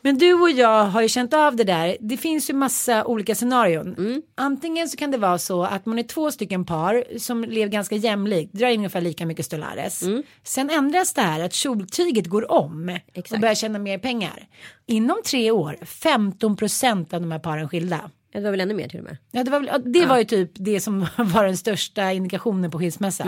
Men 0.00 0.18
du 0.18 0.32
och 0.34 0.50
jag 0.50 0.84
har 0.84 1.02
ju 1.02 1.08
känt 1.08 1.34
av 1.34 1.56
det 1.56 1.64
där. 1.64 1.96
Det 2.00 2.16
finns 2.16 2.50
ju 2.50 2.54
massa 2.54 3.04
olika 3.04 3.34
scenarion. 3.34 4.22
Antingen 4.34 4.88
så 4.88 4.96
kan 4.96 5.10
det 5.10 5.18
vara 5.18 5.38
så 5.38 5.64
att 5.64 5.86
man 5.86 5.98
är 5.98 6.02
två 6.02 6.30
stycken 6.30 6.64
par 6.64 7.18
som 7.18 7.44
lever 7.44 7.72
ganska 7.72 7.96
jämlikt, 7.96 8.52
drar 8.52 8.68
in 8.68 8.80
ungefär 8.80 9.00
lika 9.00 9.26
mycket 9.26 9.46
stellares. 9.46 10.02
Sen 10.42 10.70
ändras 10.70 11.14
det 11.14 11.22
här 11.22 11.40
att 11.40 11.52
kjoltyget 11.52 12.26
går 12.26 12.52
om 12.52 12.98
och 13.12 13.18
Exakt. 13.18 13.40
börjar 13.40 13.54
tjäna 13.54 13.78
mer 13.78 13.98
pengar. 13.98 14.46
Inom 14.86 15.16
tre 15.26 15.50
år, 15.50 15.76
15 15.82 16.56
procent 16.56 17.14
av 17.14 17.20
de 17.20 17.32
här 17.32 17.38
paren 17.38 17.68
skilda. 17.68 18.10
Ja, 18.36 18.40
Det 18.40 18.44
var 18.44 18.50
väl 18.50 18.60
ännu 18.60 18.74
mer 18.74 18.88
till 18.88 18.98
och 18.98 19.04
med. 19.04 19.16
Ja, 19.30 19.44
det 19.44 19.50
var, 19.50 19.60
väl- 19.60 19.68
ja, 19.72 19.78
det 19.78 20.06
var 20.06 20.18
ju 20.18 20.24
typ 20.24 20.50
det 20.54 20.80
som 20.80 21.00
var 21.16 21.44
den 21.44 21.56
största 21.56 22.12
indikationen 22.12 22.70
på 22.70 22.78
skilsmässa. 22.78 23.24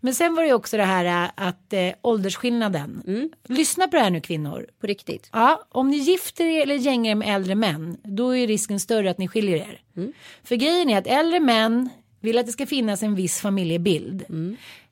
Men 0.00 0.14
sen 0.14 0.34
var 0.34 0.42
det 0.42 0.48
ju 0.48 0.54
också 0.54 0.76
det 0.76 0.82
här 0.84 1.24
äh, 1.24 1.30
att 1.48 1.72
eh, 1.72 1.88
åldersskillnaden. 2.02 3.02
Lyssna 3.48 3.88
på 3.88 3.96
det 3.96 4.02
här 4.02 4.10
nu 4.10 4.20
kvinnor. 4.20 4.66
På 4.80 4.86
riktigt. 4.86 5.30
Ja, 5.32 5.62
om 5.68 5.90
ni 5.90 5.96
gifter 5.96 6.44
er 6.44 6.62
eller 6.62 6.74
gängar 6.74 7.10
er 7.10 7.14
med 7.14 7.34
äldre 7.36 7.54
män, 7.54 7.96
då 8.04 8.36
är 8.36 8.46
risken 8.46 8.80
större 8.80 9.10
att 9.10 9.18
ni 9.18 9.28
skiljer 9.28 9.56
er. 9.56 9.80
För 10.44 10.56
grejen 10.56 10.90
är 10.90 10.98
att 10.98 11.06
äldre 11.06 11.40
män 11.40 11.88
vill 12.20 12.38
att 12.38 12.46
det 12.46 12.52
ska 12.52 12.66
finnas 12.66 13.02
en 13.02 13.14
viss 13.14 13.40
familjebild. 13.40 14.24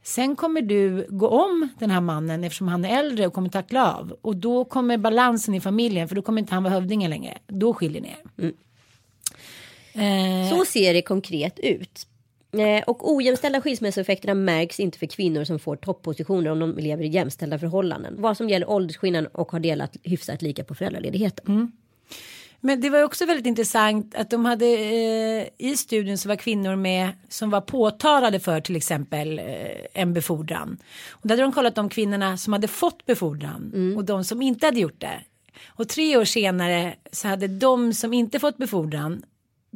Sen 0.03 0.37
kommer 0.37 0.63
du 0.63 1.07
gå 1.11 1.29
om 1.29 1.69
den 1.79 1.91
här 1.91 2.01
mannen 2.01 2.45
eftersom 2.45 2.69
han 2.69 2.85
är 2.85 2.99
äldre 2.99 3.27
och 3.27 3.33
kommer 3.33 3.49
tackla 3.49 3.95
av. 3.95 4.17
Och 4.23 4.37
då 4.37 4.65
kommer 4.65 4.99
balansen 4.99 5.55
i 5.55 5.61
familjen, 5.61 6.09
för 6.09 6.17
då 6.17 6.23
kommer 6.23 6.39
inte 6.43 6.55
han 6.55 6.63
vara 6.63 6.75
hövdingen 6.75 7.11
längre. 7.11 7.39
Då 7.47 7.75
skiljer 7.75 8.03
ni 8.03 8.09
er. 8.09 8.53
Eh, 9.95 10.51
Så 10.51 10.65
ser 10.65 10.95
det 10.95 11.03
konkret 11.03 11.59
ut. 11.59 12.07
Eh, 12.59 12.85
Och 12.87 13.15
ojämställda 13.15 13.61
skilsmässoeffekterna 13.61 14.35
märks 14.35 14.81
inte 14.81 14.99
för 14.99 15.07
kvinnor 15.07 15.45
som 15.45 15.59
får 15.59 15.77
toppositioner 15.77 16.51
om 16.51 16.59
de 16.59 16.77
lever 16.79 17.05
i 17.05 17.09
jämställda 17.09 17.59
förhållanden. 17.59 18.15
Vad 18.19 18.37
som 18.37 18.49
gäller 18.49 18.71
åldersskillnaden 18.71 19.31
och 19.35 19.53
har 19.53 19.61
delat 19.61 19.97
hyfsat 20.03 20.43
lika 20.43 20.65
på 20.65 20.75
föräldraledigheten. 20.75 21.73
Men 22.61 22.81
det 22.81 22.91
var 22.91 23.03
också 23.03 23.27
väldigt 23.27 23.47
intressant 23.47 24.15
att 24.15 24.31
de 24.31 24.45
hade 24.45 24.67
eh, 24.67 25.47
i 25.59 25.77
studien 25.77 26.19
så 26.19 26.29
var 26.29 26.37
kvinnor 26.37 26.77
med 26.77 27.09
som 27.29 27.51
var 27.51 27.61
påtalade 27.61 28.41
för 28.41 28.61
till 28.61 28.77
exempel 28.77 29.39
eh, 29.39 29.45
en 29.95 30.13
befordran. 30.13 30.79
Och 31.11 31.29
där 31.29 31.31
hade 31.35 31.43
de 31.43 31.53
kollat 31.53 31.75
de 31.75 31.89
kvinnorna 31.89 32.37
som 32.37 32.53
hade 32.53 32.69
fått 32.69 33.07
befordran 33.07 33.95
och 33.97 34.05
de 34.05 34.25
som 34.25 34.43
inte 34.43 34.67
hade 34.67 34.81
gjort 34.81 35.01
det. 35.01 35.21
Och 35.67 35.89
tre 35.89 36.17
år 36.17 36.25
senare 36.25 36.95
så 37.13 37.29
hade 37.29 37.49
de 37.49 37.93
som 37.95 38.13
inte 38.13 38.39
fått 38.39 38.57
befordran 38.57 39.23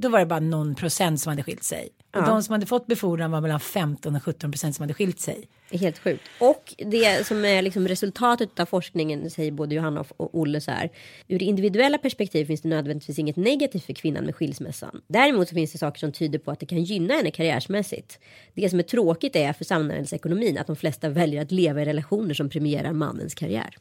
då 0.00 0.08
var 0.08 0.18
det 0.18 0.26
bara 0.26 0.40
någon 0.40 0.74
procent 0.74 1.20
som 1.20 1.30
hade 1.30 1.42
skilt 1.42 1.64
sig. 1.64 1.88
Och 2.16 2.22
de 2.22 2.42
som 2.42 2.52
hade 2.52 2.66
fått 2.66 2.86
befordran 2.86 3.30
var 3.30 3.40
mellan 3.40 3.60
15 3.60 4.16
och 4.16 4.22
17 4.22 4.50
procent 4.50 4.76
som 4.76 4.82
hade 4.82 4.94
skilt 4.94 5.20
sig. 5.20 5.48
Helt 5.70 5.98
sjukt. 5.98 6.22
Och 6.40 6.74
det 6.78 7.26
som 7.26 7.44
är 7.44 7.62
liksom 7.62 7.88
resultatet 7.88 8.60
av 8.60 8.66
forskningen 8.66 9.30
säger 9.30 9.52
både 9.52 9.74
Johanna 9.74 10.04
och 10.16 10.38
Olle 10.38 10.60
så 10.60 10.70
här. 10.70 10.90
Ur 11.28 11.38
det 11.38 11.44
individuella 11.44 11.98
perspektiv 11.98 12.44
finns 12.44 12.60
det 12.60 12.68
nödvändigtvis 12.68 13.18
inget 13.18 13.36
negativt 13.36 13.84
för 13.84 13.92
kvinnan 13.92 14.24
med 14.24 14.34
skilsmässan. 14.34 15.00
Däremot 15.08 15.48
så 15.48 15.54
finns 15.54 15.72
det 15.72 15.78
saker 15.78 15.98
som 15.98 16.12
tyder 16.12 16.38
på 16.38 16.50
att 16.50 16.60
det 16.60 16.66
kan 16.66 16.82
gynna 16.82 17.14
henne 17.14 17.30
karriärsmässigt. 17.30 18.18
Det 18.54 18.70
som 18.70 18.78
är 18.78 18.82
tråkigt 18.82 19.36
är 19.36 19.52
för 19.52 19.64
samhällsekonomin 19.64 20.58
att 20.58 20.66
de 20.66 20.76
flesta 20.76 21.08
väljer 21.08 21.42
att 21.42 21.52
leva 21.52 21.82
i 21.82 21.84
relationer 21.84 22.34
som 22.34 22.50
premierar 22.50 22.92
mannens 22.92 23.34
karriär. 23.34 23.76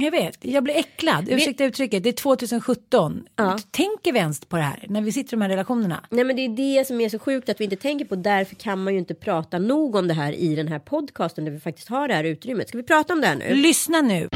Jag 0.00 0.10
vet, 0.10 0.44
jag 0.44 0.64
blir 0.64 0.74
äcklad. 0.74 1.28
Ursäkta 1.28 1.64
uttrycket, 1.64 2.02
det 2.02 2.08
är 2.08 2.12
2017. 2.12 3.28
Tänker 3.70 4.12
vi 4.12 4.18
ens 4.18 4.40
på 4.40 4.56
det 4.56 4.62
här 4.62 4.84
när 4.88 5.02
vi 5.02 5.12
sitter 5.12 5.28
i 5.28 5.36
de 5.36 5.42
här 5.42 5.48
relationerna? 5.48 6.04
Nej 6.10 6.24
men 6.24 6.36
det 6.36 6.42
är 6.42 6.78
det 6.78 6.84
som 6.84 7.00
är 7.00 7.08
så 7.08 7.18
sjukt 7.18 7.48
att 7.48 7.60
vi 7.60 7.64
inte 7.64 7.76
tänker 7.76 8.04
på. 8.04 8.16
Därför 8.16 8.54
kan 8.54 8.84
man 8.84 8.92
ju 8.92 8.98
inte 8.98 9.14
prata 9.14 9.58
nog 9.58 9.94
om 9.94 10.08
det 10.08 10.14
här 10.14 10.32
i 10.32 10.54
den 10.54 10.68
här 10.68 10.78
podcasten 10.78 11.44
där 11.44 11.52
vi 11.52 11.60
faktiskt 11.60 11.88
har 11.88 12.08
det 12.08 12.14
här 12.14 12.24
utrymmet. 12.24 12.68
Ska 12.68 12.78
vi 12.78 12.84
prata 12.84 13.12
om 13.12 13.20
det 13.20 13.26
här 13.26 13.36
nu? 13.36 13.54
Lyssna 13.54 14.00
nu. 14.00 14.28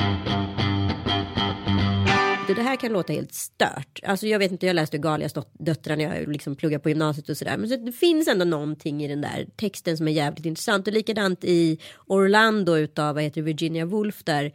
Det 2.57 2.62
här 2.62 2.77
kan 2.77 2.92
låta 2.92 3.12
helt 3.12 3.35
stört. 3.35 4.01
Alltså 4.03 4.27
jag 4.27 4.38
vet 4.38 4.53
inte, 4.53 4.66
jag 4.66 4.75
läste 4.75 4.98
Galias 4.98 5.35
döttrar 5.53 5.96
när 5.96 6.18
jag 6.18 6.29
liksom 6.29 6.57
pluggar 6.57 6.79
på 6.79 6.88
gymnasiet 6.88 7.29
och 7.29 7.37
sådär. 7.37 7.57
Men 7.57 7.68
så 7.68 7.77
det 7.77 7.92
finns 7.92 8.29
ändå 8.29 8.44
någonting 8.44 9.05
i 9.05 9.09
den 9.09 9.20
där 9.20 9.46
texten 9.57 9.96
som 9.96 10.09
är 10.09 10.12
jävligt 10.12 10.46
intressant. 10.46 10.87
Och 10.87 10.92
likadant 10.92 11.44
i 11.44 11.79
Orlando 12.07 12.77
utav, 12.77 13.14
vad 13.14 13.25
heter 13.25 13.42
Virginia 13.42 13.85
Woolf 13.85 14.25
där. 14.25 14.53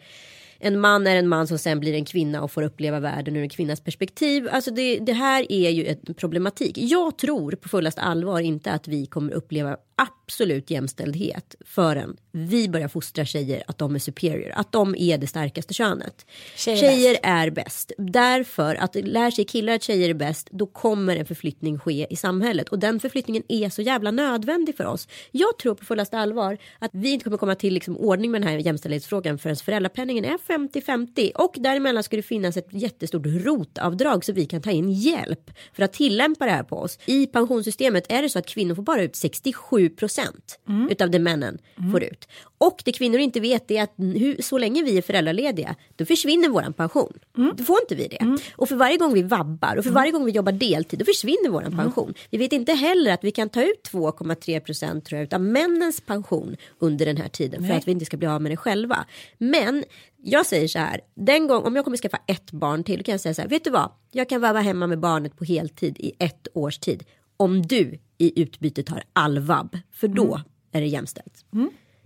En 0.59 0.79
man 0.79 1.07
är 1.07 1.15
en 1.15 1.27
man 1.27 1.47
som 1.47 1.57
sen 1.57 1.79
blir 1.79 1.93
en 1.93 2.05
kvinna 2.05 2.43
och 2.43 2.51
får 2.51 2.61
uppleva 2.61 2.99
världen 2.99 3.35
ur 3.35 3.41
en 3.41 3.49
kvinnas 3.49 3.81
perspektiv. 3.81 4.47
Alltså 4.51 4.71
det, 4.71 4.99
det 4.99 5.13
här 5.13 5.51
är 5.51 5.69
ju 5.69 5.87
en 5.87 6.13
problematik. 6.13 6.77
Jag 6.77 7.17
tror 7.17 7.51
på 7.51 7.69
fullaste 7.69 8.01
allvar 8.01 8.39
inte 8.39 8.71
att 8.71 8.87
vi 8.87 9.05
kommer 9.05 9.33
uppleva 9.33 9.77
absolut 9.97 10.69
jämställdhet 10.69 11.55
förrän 11.65 12.17
vi 12.31 12.69
börjar 12.69 12.87
fostra 12.87 13.25
tjejer 13.25 13.63
att 13.67 13.77
de 13.77 13.95
är 13.95 13.99
superior. 13.99 14.51
Att 14.55 14.71
de 14.71 14.95
är 14.95 15.17
det 15.17 15.27
starkaste 15.27 15.73
könet. 15.73 16.25
Tjejer 16.55 16.83
är 16.83 16.89
Tjejer 16.89 17.19
är 17.23 17.49
bäst. 17.49 17.91
Därför 17.97 18.75
att 18.75 18.95
lär 18.95 19.31
sig 19.31 19.45
killar 19.45 19.73
att 19.73 19.83
tjejer 19.83 20.09
är 20.09 20.13
bäst 20.13 20.47
då 20.51 20.65
kommer 20.65 21.15
en 21.15 21.25
förflyttning 21.25 21.79
ske 21.79 22.07
i 22.09 22.15
samhället. 22.15 22.69
Och 22.69 22.79
den 22.79 22.99
förflyttningen 22.99 23.43
är 23.47 23.69
så 23.69 23.81
jävla 23.81 24.11
nödvändig 24.11 24.77
för 24.77 24.85
oss. 24.85 25.07
Jag 25.31 25.57
tror 25.57 25.75
på 25.75 25.85
fullaste 25.85 26.17
allvar 26.17 26.57
att 26.79 26.91
vi 26.93 27.11
inte 27.11 27.23
kommer 27.23 27.37
komma 27.37 27.55
till 27.55 27.73
liksom 27.73 27.97
ordning 27.97 28.31
med 28.31 28.41
den 28.41 28.49
här 28.49 28.57
jämställdhetsfrågan 28.57 29.37
förrän 29.37 29.55
föräldrapenningen 29.55 30.25
är 30.25 30.37
50-50. 30.37 31.31
Och 31.35 31.55
däremellan 31.57 32.03
ska 32.03 32.15
det 32.15 32.23
finnas 32.23 32.57
ett 32.57 32.67
jättestort 32.69 33.25
rotavdrag 33.25 34.25
så 34.25 34.33
vi 34.33 34.45
kan 34.45 34.61
ta 34.61 34.71
in 34.71 34.91
hjälp 34.91 35.51
för 35.73 35.83
att 35.83 35.93
tillämpa 35.93 36.45
det 36.45 36.51
här 36.51 36.63
på 36.63 36.77
oss. 36.77 36.99
I 37.05 37.25
pensionssystemet 37.25 38.05
är 38.09 38.21
det 38.21 38.29
så 38.29 38.39
att 38.39 38.47
kvinnor 38.47 38.75
får 38.75 38.83
bara 38.83 39.03
ut 39.03 39.15
67 39.15 39.86
procent 39.89 40.59
utav 40.89 41.11
det 41.11 41.19
männen 41.19 41.57
får 41.91 42.03
ut. 42.03 42.27
Och 42.57 42.81
det 42.85 42.91
kvinnor 42.91 43.19
inte 43.19 43.39
vet 43.39 43.71
är 43.71 43.83
att 43.83 43.93
hur, 43.97 44.41
så 44.41 44.57
länge 44.57 44.83
vi 44.83 44.97
är 44.97 45.01
föräldralediga 45.01 45.75
då 45.95 46.05
försvinner 46.05 46.49
våran 46.49 46.73
pension. 46.73 47.13
Då 47.57 47.63
får 47.63 47.79
inte 47.81 47.95
vi 47.95 48.07
det. 48.07 48.37
Och 48.55 48.69
för 48.69 48.75
varje 48.75 48.97
gång 48.97 49.13
vi 49.13 49.23
vabbar 49.23 49.75
och 49.75 49.83
för 49.83 49.91
varje 49.91 50.11
gång 50.11 50.25
vi 50.25 50.31
jobbar 50.31 50.51
deltid 50.51 50.99
då 50.99 51.05
försvinner 51.05 51.49
våran 51.49 51.71
pension. 51.77 52.13
Vi 52.29 52.37
vet 52.37 52.53
inte 52.53 52.73
heller 52.73 53.11
att 53.13 53.23
vi 53.23 53.31
kan 53.31 53.49
ta 53.49 53.63
ut 53.63 53.89
2,3 53.91 54.59
procent 54.59 55.05
tror 55.05 55.17
jag 55.17 55.23
utav 55.23 55.41
männens 55.41 56.01
pension 56.01 56.55
under 56.79 57.05
den 57.05 57.17
här 57.17 57.27
tiden 57.29 57.67
för 57.67 57.73
att 57.73 57.87
vi 57.87 57.91
inte 57.91 58.05
ska 58.05 58.17
bli 58.17 58.27
av 58.27 58.41
med 58.41 58.51
det 58.51 58.57
själva. 58.57 59.05
Men 59.37 59.83
jag 60.23 60.45
säger 60.45 60.67
så 60.67 60.79
här, 60.79 61.01
den 61.15 61.47
gång 61.47 61.63
om 61.63 61.75
jag 61.75 61.85
kommer 61.85 61.97
skaffa 61.97 62.19
ett 62.27 62.51
barn 62.51 62.83
till 62.83 62.97
då 62.97 63.03
kan 63.03 63.11
jag 63.11 63.21
säga 63.21 63.33
så 63.33 63.41
här, 63.41 63.49
vet 63.49 63.63
du 63.63 63.69
vad? 63.69 63.91
Jag 64.11 64.29
kan 64.29 64.41
vara 64.41 64.61
hemma 64.61 64.87
med 64.87 64.99
barnet 64.99 65.37
på 65.37 65.45
heltid 65.45 65.95
i 65.99 66.13
ett 66.19 66.47
års 66.53 66.77
tid. 66.77 67.03
Om 67.37 67.61
du 67.61 67.99
i 68.17 68.41
utbyte 68.41 68.83
tar 68.83 69.03
all 69.13 69.39
vab, 69.39 69.77
för 69.91 70.07
då 70.07 70.41
är 70.71 70.81
det 70.81 70.87
jämställt. 70.87 71.45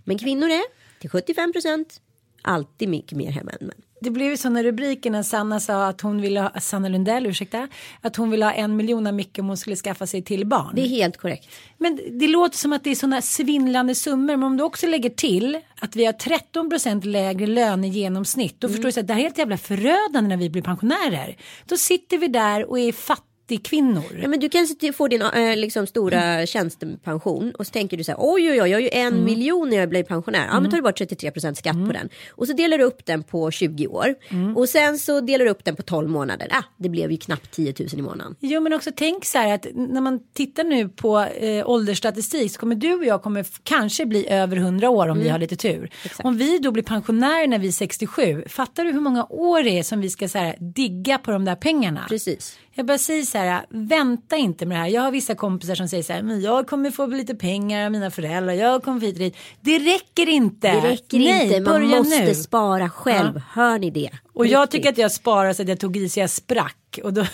Men 0.04 0.18
kvinnor 0.18 0.48
är 0.48 0.62
till 1.00 1.10
75 1.10 1.52
procent 1.52 2.00
alltid 2.42 2.88
mycket 2.88 3.18
mer 3.18 3.30
hemma 3.30 3.50
än 3.50 3.66
män. 3.66 3.82
det 4.00 4.10
blev 4.10 4.30
ju 4.30 4.36
sådana 4.36 4.62
rubriker 4.62 5.10
när 5.10 5.22
Sanna 5.22 5.60
sa 5.60 5.86
att 5.86 6.00
hon 6.00 6.20
ville 6.20 6.40
ha, 6.40 6.60
Sanna 6.60 6.88
Lundell, 6.88 7.26
ursäkta, 7.26 7.68
att 8.00 8.16
hon 8.16 8.30
ville 8.30 8.44
ha 8.44 8.52
en 8.52 8.76
miljon 8.76 9.06
av 9.06 9.14
Micke 9.14 9.38
om 9.38 9.48
hon 9.48 9.56
skulle 9.56 9.76
skaffa 9.76 10.06
sig 10.06 10.22
till 10.22 10.46
barn. 10.46 10.72
Det 10.74 10.82
är 10.82 10.88
helt 10.88 11.16
korrekt. 11.16 11.48
Men 11.78 12.00
det 12.10 12.28
låter 12.28 12.58
som 12.58 12.72
att 12.72 12.84
det 12.84 12.90
är 12.90 12.94
sådana 12.94 13.22
svindlande 13.22 13.94
summor. 13.94 14.36
Men 14.36 14.42
om 14.42 14.56
du 14.56 14.64
också 14.64 14.86
lägger 14.86 15.10
till 15.10 15.60
att 15.80 15.96
vi 15.96 16.04
har 16.04 16.12
13 16.12 16.70
procent 16.70 17.04
lägre 17.04 17.46
lön 17.46 17.84
i 17.84 17.88
genomsnitt. 17.88 18.60
Då 18.60 18.68
förstår 18.68 18.82
du 18.92 19.00
att 19.00 19.06
det 19.06 19.12
här 19.12 19.20
är 19.20 19.24
helt 19.24 19.38
jävla 19.38 19.58
förödande 19.58 20.28
när 20.28 20.36
vi 20.36 20.50
blir 20.50 20.62
pensionärer. 20.62 21.36
Då 21.66 21.76
sitter 21.76 22.18
vi 22.18 22.28
där 22.28 22.70
och 22.70 22.78
är 22.78 22.92
fattiga 22.92 23.31
kvinnor. 23.46 24.20
Ja, 24.22 24.28
men 24.28 24.40
du 24.40 24.48
kanske 24.48 24.92
får 24.92 25.08
din 25.08 25.22
äh, 25.22 25.56
liksom, 25.56 25.86
stora 25.86 26.46
tjänstepension 26.46 27.52
och 27.58 27.66
så 27.66 27.70
tänker 27.70 27.96
du 27.96 28.04
så 28.04 28.12
här 28.12 28.18
oj 28.20 28.50
oj 28.50 28.62
oj 28.62 28.70
jag 28.70 28.76
har 28.76 28.82
ju 28.82 28.90
en 28.92 29.24
miljon 29.24 29.70
när 29.70 29.76
jag 29.76 29.88
blir 29.88 30.02
pensionär. 30.02 30.46
Ja 30.46 30.60
men 30.60 30.70
tar 30.70 30.76
du 30.76 30.82
bort 30.82 30.98
33 30.98 31.30
procent 31.30 31.58
skatt 31.58 31.86
på 31.86 31.92
den. 31.92 32.08
Och 32.30 32.46
så 32.46 32.52
delar 32.52 32.78
du 32.78 32.84
upp 32.84 33.06
den 33.06 33.22
på 33.22 33.50
20 33.50 33.86
år. 33.86 34.14
Och 34.56 34.68
sen 34.68 34.98
så 34.98 35.20
delar 35.20 35.44
du 35.44 35.50
upp 35.50 35.64
den 35.64 35.76
på 35.76 35.82
12 35.82 36.08
månader. 36.08 36.48
Ah, 36.50 36.62
det 36.76 36.88
blev 36.88 37.10
ju 37.10 37.16
knappt 37.16 37.50
10 37.50 37.74
000 37.78 37.88
i 37.92 38.02
månaden. 38.02 38.36
Jo 38.40 38.60
men 38.60 38.72
också 38.72 38.90
tänk 38.96 39.24
så 39.24 39.38
här 39.38 39.54
att 39.54 39.66
när 39.74 40.00
man 40.00 40.20
tittar 40.32 40.64
nu 40.64 40.88
på 40.88 41.20
eh, 41.20 41.68
åldersstatistik 41.68 42.52
så 42.52 42.58
kommer 42.58 42.74
du 42.74 42.94
och 42.94 43.04
jag 43.04 43.22
kommer 43.22 43.46
kanske 43.62 44.06
bli 44.06 44.28
över 44.28 44.56
100 44.56 44.90
år 44.90 45.08
om 45.08 45.18
vi 45.18 45.28
har 45.28 45.38
lite 45.38 45.56
tur. 45.56 45.90
Om 46.18 46.36
vi 46.36 46.58
då 46.58 46.70
blir 46.70 46.82
pensionärer 46.82 47.46
när 47.46 47.58
vi 47.58 47.68
är 47.68 47.72
67, 47.72 48.44
fattar 48.48 48.84
du 48.84 48.92
hur 48.92 49.00
många 49.00 49.26
år 49.30 49.62
det 49.62 49.78
är 49.78 49.82
som 49.82 50.00
vi 50.00 50.10
ska 50.10 50.28
så 50.28 50.38
här, 50.38 50.56
digga 50.60 51.18
på 51.18 51.30
de 51.30 51.44
där 51.44 51.56
pengarna? 51.56 52.04
Precis. 52.08 52.58
Jag 52.74 52.86
bara 52.86 52.98
säger 52.98 53.22
så 53.22 53.38
här, 53.38 53.66
vänta 53.68 54.36
inte 54.36 54.66
med 54.66 54.76
det 54.76 54.80
här. 54.80 54.88
Jag 54.88 55.02
har 55.02 55.10
vissa 55.10 55.34
kompisar 55.34 55.74
som 55.74 55.88
säger 55.88 56.02
så 56.02 56.12
här, 56.12 56.22
men 56.22 56.40
jag 56.40 56.66
kommer 56.66 56.90
få 56.90 57.06
lite 57.06 57.34
pengar 57.34 57.86
av 57.86 57.92
mina 57.92 58.10
föräldrar, 58.10 58.52
jag 58.52 58.82
kommer 58.82 59.00
få 59.00 59.06
hit 59.06 59.14
och 59.14 59.18
dit. 59.18 59.36
Det 59.60 59.78
räcker 59.78 60.28
inte. 60.28 60.72
Det 60.72 60.80
räcker 60.80 61.18
Nej, 61.18 61.56
inte, 61.56 61.70
man 61.70 61.86
måste 61.86 62.24
nu. 62.24 62.34
spara 62.34 62.90
själv. 62.90 63.42
Hör 63.50 63.78
ni 63.78 63.90
det? 63.90 64.10
Och 64.32 64.46
jag 64.46 64.70
tycker 64.70 64.88
att 64.88 64.98
jag 64.98 65.12
sparar 65.12 65.52
så 65.52 65.62
att 65.62 65.68
jag 65.68 65.80
tog 65.80 65.96
i 65.96 66.08
så 66.08 66.20
jag 66.20 66.30
sprack. 66.30 66.98
Och 67.04 67.12
då, 67.12 67.26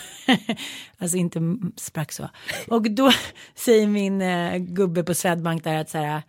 alltså 0.99 1.17
inte 1.17 1.41
sprack 1.77 2.13
så. 2.13 2.29
Och 2.69 2.91
då 2.91 3.13
säger 3.55 3.87
min 3.87 4.23
eh, 4.23 4.57
gubbe 4.57 5.05
på 5.05 5.15
Swedbank 5.15 5.65
där 5.65 5.81
att 5.81 5.91
så 5.91 5.99
här. 5.99 6.23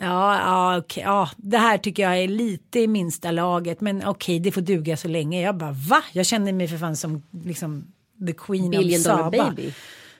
Ja, 0.00 0.38
ja, 0.38 0.78
okej, 0.78 1.02
ja, 1.06 1.30
det 1.36 1.58
här 1.58 1.78
tycker 1.78 2.02
jag 2.02 2.18
är 2.18 2.28
lite 2.28 2.80
i 2.80 2.86
minsta 2.86 3.30
laget. 3.30 3.80
Men 3.80 4.04
okej, 4.04 4.40
det 4.40 4.52
får 4.52 4.60
duga 4.60 4.96
så 4.96 5.08
länge. 5.08 5.42
Jag 5.42 5.56
bara, 5.56 5.72
va? 5.72 6.02
Jag 6.12 6.26
känner 6.26 6.52
mig 6.52 6.68
för 6.68 6.76
fan 6.76 6.96
som 6.96 7.22
liksom 7.44 7.92
the 8.26 8.32
queen 8.32 8.70
Billion 8.70 9.00
of 9.00 9.04
Saba. 9.04 9.30
baby. 9.30 9.72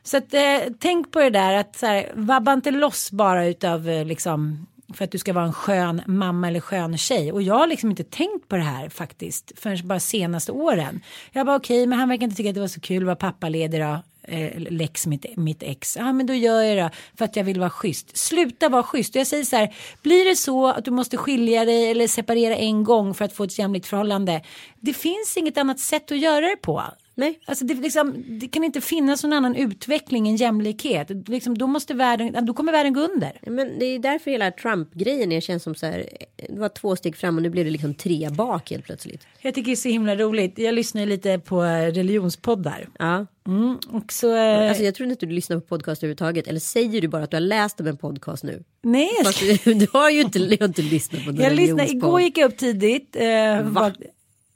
Så 0.02 0.16
att, 0.16 0.34
eh, 0.34 0.58
tänk 0.78 1.12
på 1.12 1.20
det 1.20 1.30
där 1.30 1.54
att 1.54 1.76
så 1.76 1.86
här, 1.86 2.12
vabba 2.14 2.52
inte 2.52 2.70
loss 2.70 3.10
bara 3.10 3.46
utav 3.46 3.88
eh, 3.88 4.04
liksom 4.04 4.66
för 4.94 5.04
att 5.04 5.10
du 5.10 5.18
ska 5.18 5.32
vara 5.32 5.44
en 5.44 5.52
skön 5.52 6.02
mamma 6.06 6.48
eller 6.48 6.60
skön 6.60 6.98
tjej. 6.98 7.32
Och 7.32 7.42
jag 7.42 7.54
har 7.54 7.66
liksom 7.66 7.90
inte 7.90 8.04
tänkt 8.04 8.48
på 8.48 8.56
det 8.56 8.62
här 8.62 8.88
faktiskt 8.88 9.52
förrän 9.56 9.88
bara 9.88 10.00
senaste 10.00 10.52
åren. 10.52 11.00
Jag 11.32 11.46
bara 11.46 11.56
okej, 11.56 11.86
men 11.86 11.98
han 11.98 12.08
verkar 12.08 12.24
inte 12.24 12.36
tycka 12.36 12.48
att 12.48 12.54
det 12.54 12.60
var 12.60 12.68
så 12.68 12.80
kul 12.80 13.02
att 13.02 13.06
vara 13.06 13.16
pappaledig 13.16 13.80
då. 13.80 13.98
Eh, 14.22 14.50
Lex 14.56 15.06
mitt, 15.06 15.36
mitt 15.36 15.62
ex. 15.62 15.96
Ja 15.96 16.12
men 16.12 16.26
då 16.26 16.34
gör 16.34 16.62
jag 16.62 16.76
det 16.76 16.90
för 17.16 17.24
att 17.24 17.36
jag 17.36 17.44
vill 17.44 17.60
vara 17.60 17.70
schysst. 17.70 18.16
Sluta 18.16 18.68
vara 18.68 18.82
schysst. 18.82 19.14
Och 19.14 19.20
jag 19.20 19.26
säger 19.26 19.44
så 19.44 19.56
här, 19.56 19.74
blir 20.02 20.24
det 20.24 20.36
så 20.36 20.66
att 20.68 20.84
du 20.84 20.90
måste 20.90 21.16
skilja 21.16 21.64
dig 21.64 21.90
eller 21.90 22.08
separera 22.08 22.56
en 22.56 22.84
gång 22.84 23.14
för 23.14 23.24
att 23.24 23.32
få 23.32 23.44
ett 23.44 23.58
jämlikt 23.58 23.86
förhållande. 23.86 24.42
Det 24.80 24.92
finns 24.92 25.36
inget 25.36 25.58
annat 25.58 25.78
sätt 25.78 26.12
att 26.12 26.18
göra 26.18 26.46
det 26.46 26.56
på. 26.56 26.82
Nej. 27.20 27.38
Alltså 27.44 27.64
det, 27.64 27.74
liksom, 27.74 28.24
det 28.40 28.48
kan 28.48 28.64
inte 28.64 28.80
finnas 28.80 29.22
någon 29.22 29.33
annan 29.33 29.56
utveckling 29.56 30.28
än 30.28 30.37
jämlikhet. 30.37 31.28
Liksom, 31.28 31.59
då, 31.59 31.66
måste 31.66 31.94
världen, 31.94 32.46
då 32.46 32.54
kommer 32.54 32.72
världen 32.72 32.92
gå 32.92 33.00
under. 33.00 33.38
Men 33.46 33.78
det 33.78 33.85
är 33.85 33.98
därför 33.98 34.30
hela 34.30 34.50
Trump-grejen 34.50 35.40
känns 35.40 35.62
som 35.62 35.74
så 35.74 35.87
här. 35.87 36.09
Det 36.48 36.61
var 36.61 36.68
två 36.68 36.96
steg 36.96 37.16
fram 37.16 37.37
och 37.37 37.42
nu 37.42 37.50
blev 37.50 37.64
det 37.64 37.70
liksom 37.70 37.94
tre 37.94 38.28
bak 38.30 38.70
helt 38.70 38.85
plötsligt. 38.85 39.26
Jag 39.40 39.54
tycker 39.54 39.66
det 39.66 39.74
är 39.74 39.76
så 39.76 39.88
himla 39.88 40.16
roligt. 40.16 40.59
Jag 40.59 40.74
lyssnar 40.74 41.00
ju 41.00 41.06
lite 41.06 41.38
på 41.38 41.64
eh, 41.64 41.92
religionspoddar. 41.92 42.88
Ja. 42.98 43.26
Mm, 43.46 43.78
och 43.90 44.12
så, 44.12 44.37
eh, 44.37 44.68
Alltså 44.68 44.85
jag 44.85 44.94
tror 44.94 45.11
inte 45.11 45.26
du 45.26 45.33
lyssnar 45.33 45.61
på 45.61 45.66
podcast 45.66 46.02
överhuvudtaget. 46.02 46.46
Eller 46.46 46.61
säger 46.61 47.00
du 47.00 47.09
bara 47.09 47.22
att 47.22 47.30
du 47.30 47.37
har 47.37 47.40
läst 47.40 47.80
om 47.80 47.87
en 47.87 47.96
podcast 47.96 48.44
nu? 48.44 48.64
nej, 48.83 49.11
Fast 49.24 49.40
du, 49.64 49.87
har 49.92 50.11
ju 50.11 50.20
inte, 50.20 50.38
har 50.38 50.64
inte 50.68 50.83
lyssnat 50.83 51.24
på 51.24 51.30
någon 51.30 51.40
jag 51.40 51.52
lyssnade, 51.52 51.90
igår 51.90 52.20
gick 52.20 52.38
jag 52.38 52.52
upp 52.52 52.59
tidigt. 52.59 53.16
Eh, 53.16 53.62
Va? 53.62 53.92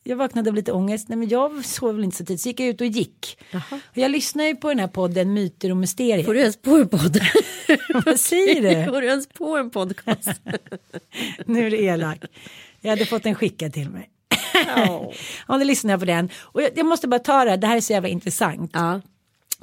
Jag 0.04 0.16
vaknade 0.16 0.50
av 0.50 0.56
lite 0.56 0.72
ångest. 0.72 1.08
Nej 1.08 1.18
men 1.18 1.28
jag 1.28 1.64
sov 1.64 1.94
väl 1.94 2.04
inte 2.04 2.16
så 2.16 2.24
tidigt 2.24 2.40
så 2.40 2.48
gick 2.48 2.60
jag 2.60 2.68
ut 2.68 2.80
och 2.80 2.86
gick. 2.86 3.38
Och 3.72 3.98
jag 3.98 4.10
lyssnar 4.10 4.44
ju 4.44 4.56
på 4.56 4.68
den 4.68 4.78
här 4.78 4.88
podden 4.88 5.32
Myter 5.32 5.70
och 5.70 5.76
Mysterier. 5.76 6.24
Får 6.24 6.34
du 6.34 6.40
ens 6.40 6.56
på 6.56 6.70
en 6.70 6.88
podd? 6.88 7.20
Vad 8.06 8.20
säger 8.20 8.62
du? 8.62 8.92
Får 8.92 9.00
du 9.00 9.06
ens 9.06 9.28
på 9.28 9.56
en 9.56 9.70
podcast? 9.70 10.28
nu 11.46 11.66
är 11.66 11.70
det 11.70 11.82
elak. 11.82 12.24
Jag 12.80 12.90
hade 12.90 13.06
fått 13.06 13.26
en 13.26 13.34
skickad 13.34 13.72
till 13.72 13.90
mig. 13.90 14.10
ja, 14.66 15.12
då 15.58 15.64
lyssnar 15.64 15.90
jag 15.92 16.00
på 16.00 16.06
den. 16.06 16.30
Och 16.36 16.62
jag, 16.62 16.70
jag 16.76 16.86
måste 16.86 17.08
bara 17.08 17.20
ta 17.20 17.44
det 17.44 17.50
här, 17.50 17.56
det 17.56 17.66
här 17.66 17.76
är 17.76 17.80
så 17.80 17.92
jävla 17.92 18.08
intressant. 18.08 18.70
ja. 18.74 19.00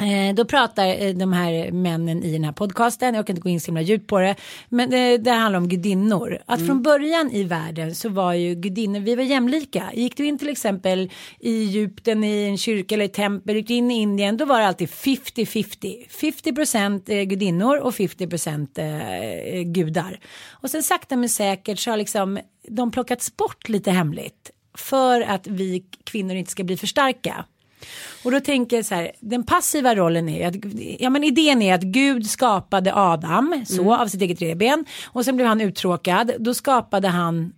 Eh, 0.02 0.36
då 0.36 0.46
pratar 0.46 0.88
eh, 0.88 1.14
de 1.14 1.34
här 1.34 1.72
männen 1.72 2.24
i 2.24 2.32
den 2.34 2.44
här 2.44 2.52
podcasten, 2.52 3.16
jag 3.16 3.28
kan 3.28 3.36
inte 3.36 3.44
gå 3.44 3.50
in 3.50 3.62
så 3.62 3.66
himla 3.66 3.82
djupt 3.82 4.08
på 4.08 4.20
det, 4.20 4.36
men 4.70 4.90
det, 4.90 5.18
det 5.18 5.32
handlar 5.32 5.58
om 5.58 5.68
gudinnor. 5.68 6.40
Att 6.46 6.66
från 6.66 6.82
början 6.82 7.32
i 7.32 7.44
världen 7.44 7.96
så 7.96 8.10
var 8.10 8.34
ju 8.34 8.56
gudinnor, 8.56 9.00
vi 9.00 9.16
var 9.16 9.24
jämlika. 9.24 9.92
Gick 9.94 10.18
du 10.18 10.26
in 10.26 10.38
till 10.38 10.50
exempel 10.50 11.12
i 11.40 11.64
Egypten 11.64 12.24
i 12.24 12.44
en 12.44 12.58
kyrka 12.58 12.96
eller 12.96 13.06
ett 13.06 13.14
tempel, 13.14 13.56
gick 13.56 13.68
du 13.68 13.74
in 13.74 13.92
i 13.92 14.02
Indien, 14.02 14.38
då 14.38 14.46
var 14.46 14.60
det 14.60 14.68
alltid 14.68 14.90
50-50. 14.90 16.10
50 16.10 16.54
procent 16.54 17.08
gudinnor 17.08 17.78
och 17.78 17.96
50 17.96 18.28
procent 18.28 18.78
eh, 18.78 19.62
gudar. 19.66 20.20
Och 20.50 20.70
sen 20.70 20.84
sakta 20.84 21.16
men 21.16 21.30
säkert 21.30 21.80
så 21.80 21.90
har 21.90 21.98
liksom 21.98 22.40
de 22.68 22.92
plockats 22.92 23.38
bort 23.38 23.70
lite 23.70 23.92
hemligt 23.92 24.52
för 24.78 25.22
att 25.22 25.48
vi 25.48 25.86
kvinnor 26.04 26.36
inte 26.36 26.52
ska 26.52 26.64
bli 26.64 26.78
för 26.78 26.88
starka. 26.88 27.46
Och 28.24 28.32
då 28.32 28.39
tänker 28.39 28.76
jag 28.76 28.86
så 28.86 28.96
här, 28.96 29.12
den 29.20 29.44
passiva 29.44 29.96
rollen 29.96 30.30
är 30.30 30.48
att, 30.48 30.56
ja 31.00 31.10
men 31.10 31.24
idén 31.24 31.62
är 31.62 31.76
att 31.76 31.82
Gud 31.82 32.30
skapade 32.30 32.96
Adam 32.96 33.65
så 33.67 33.96
av 33.96 34.08
sitt 34.08 34.22
eget 34.22 34.41
revben 34.41 34.86
och 35.06 35.26
sen 35.26 35.36
blev 35.36 35.48
han 35.48 35.62
uttråkad, 35.62 36.32
då 36.39 36.54
skapade 36.54 37.08
han 37.08 37.54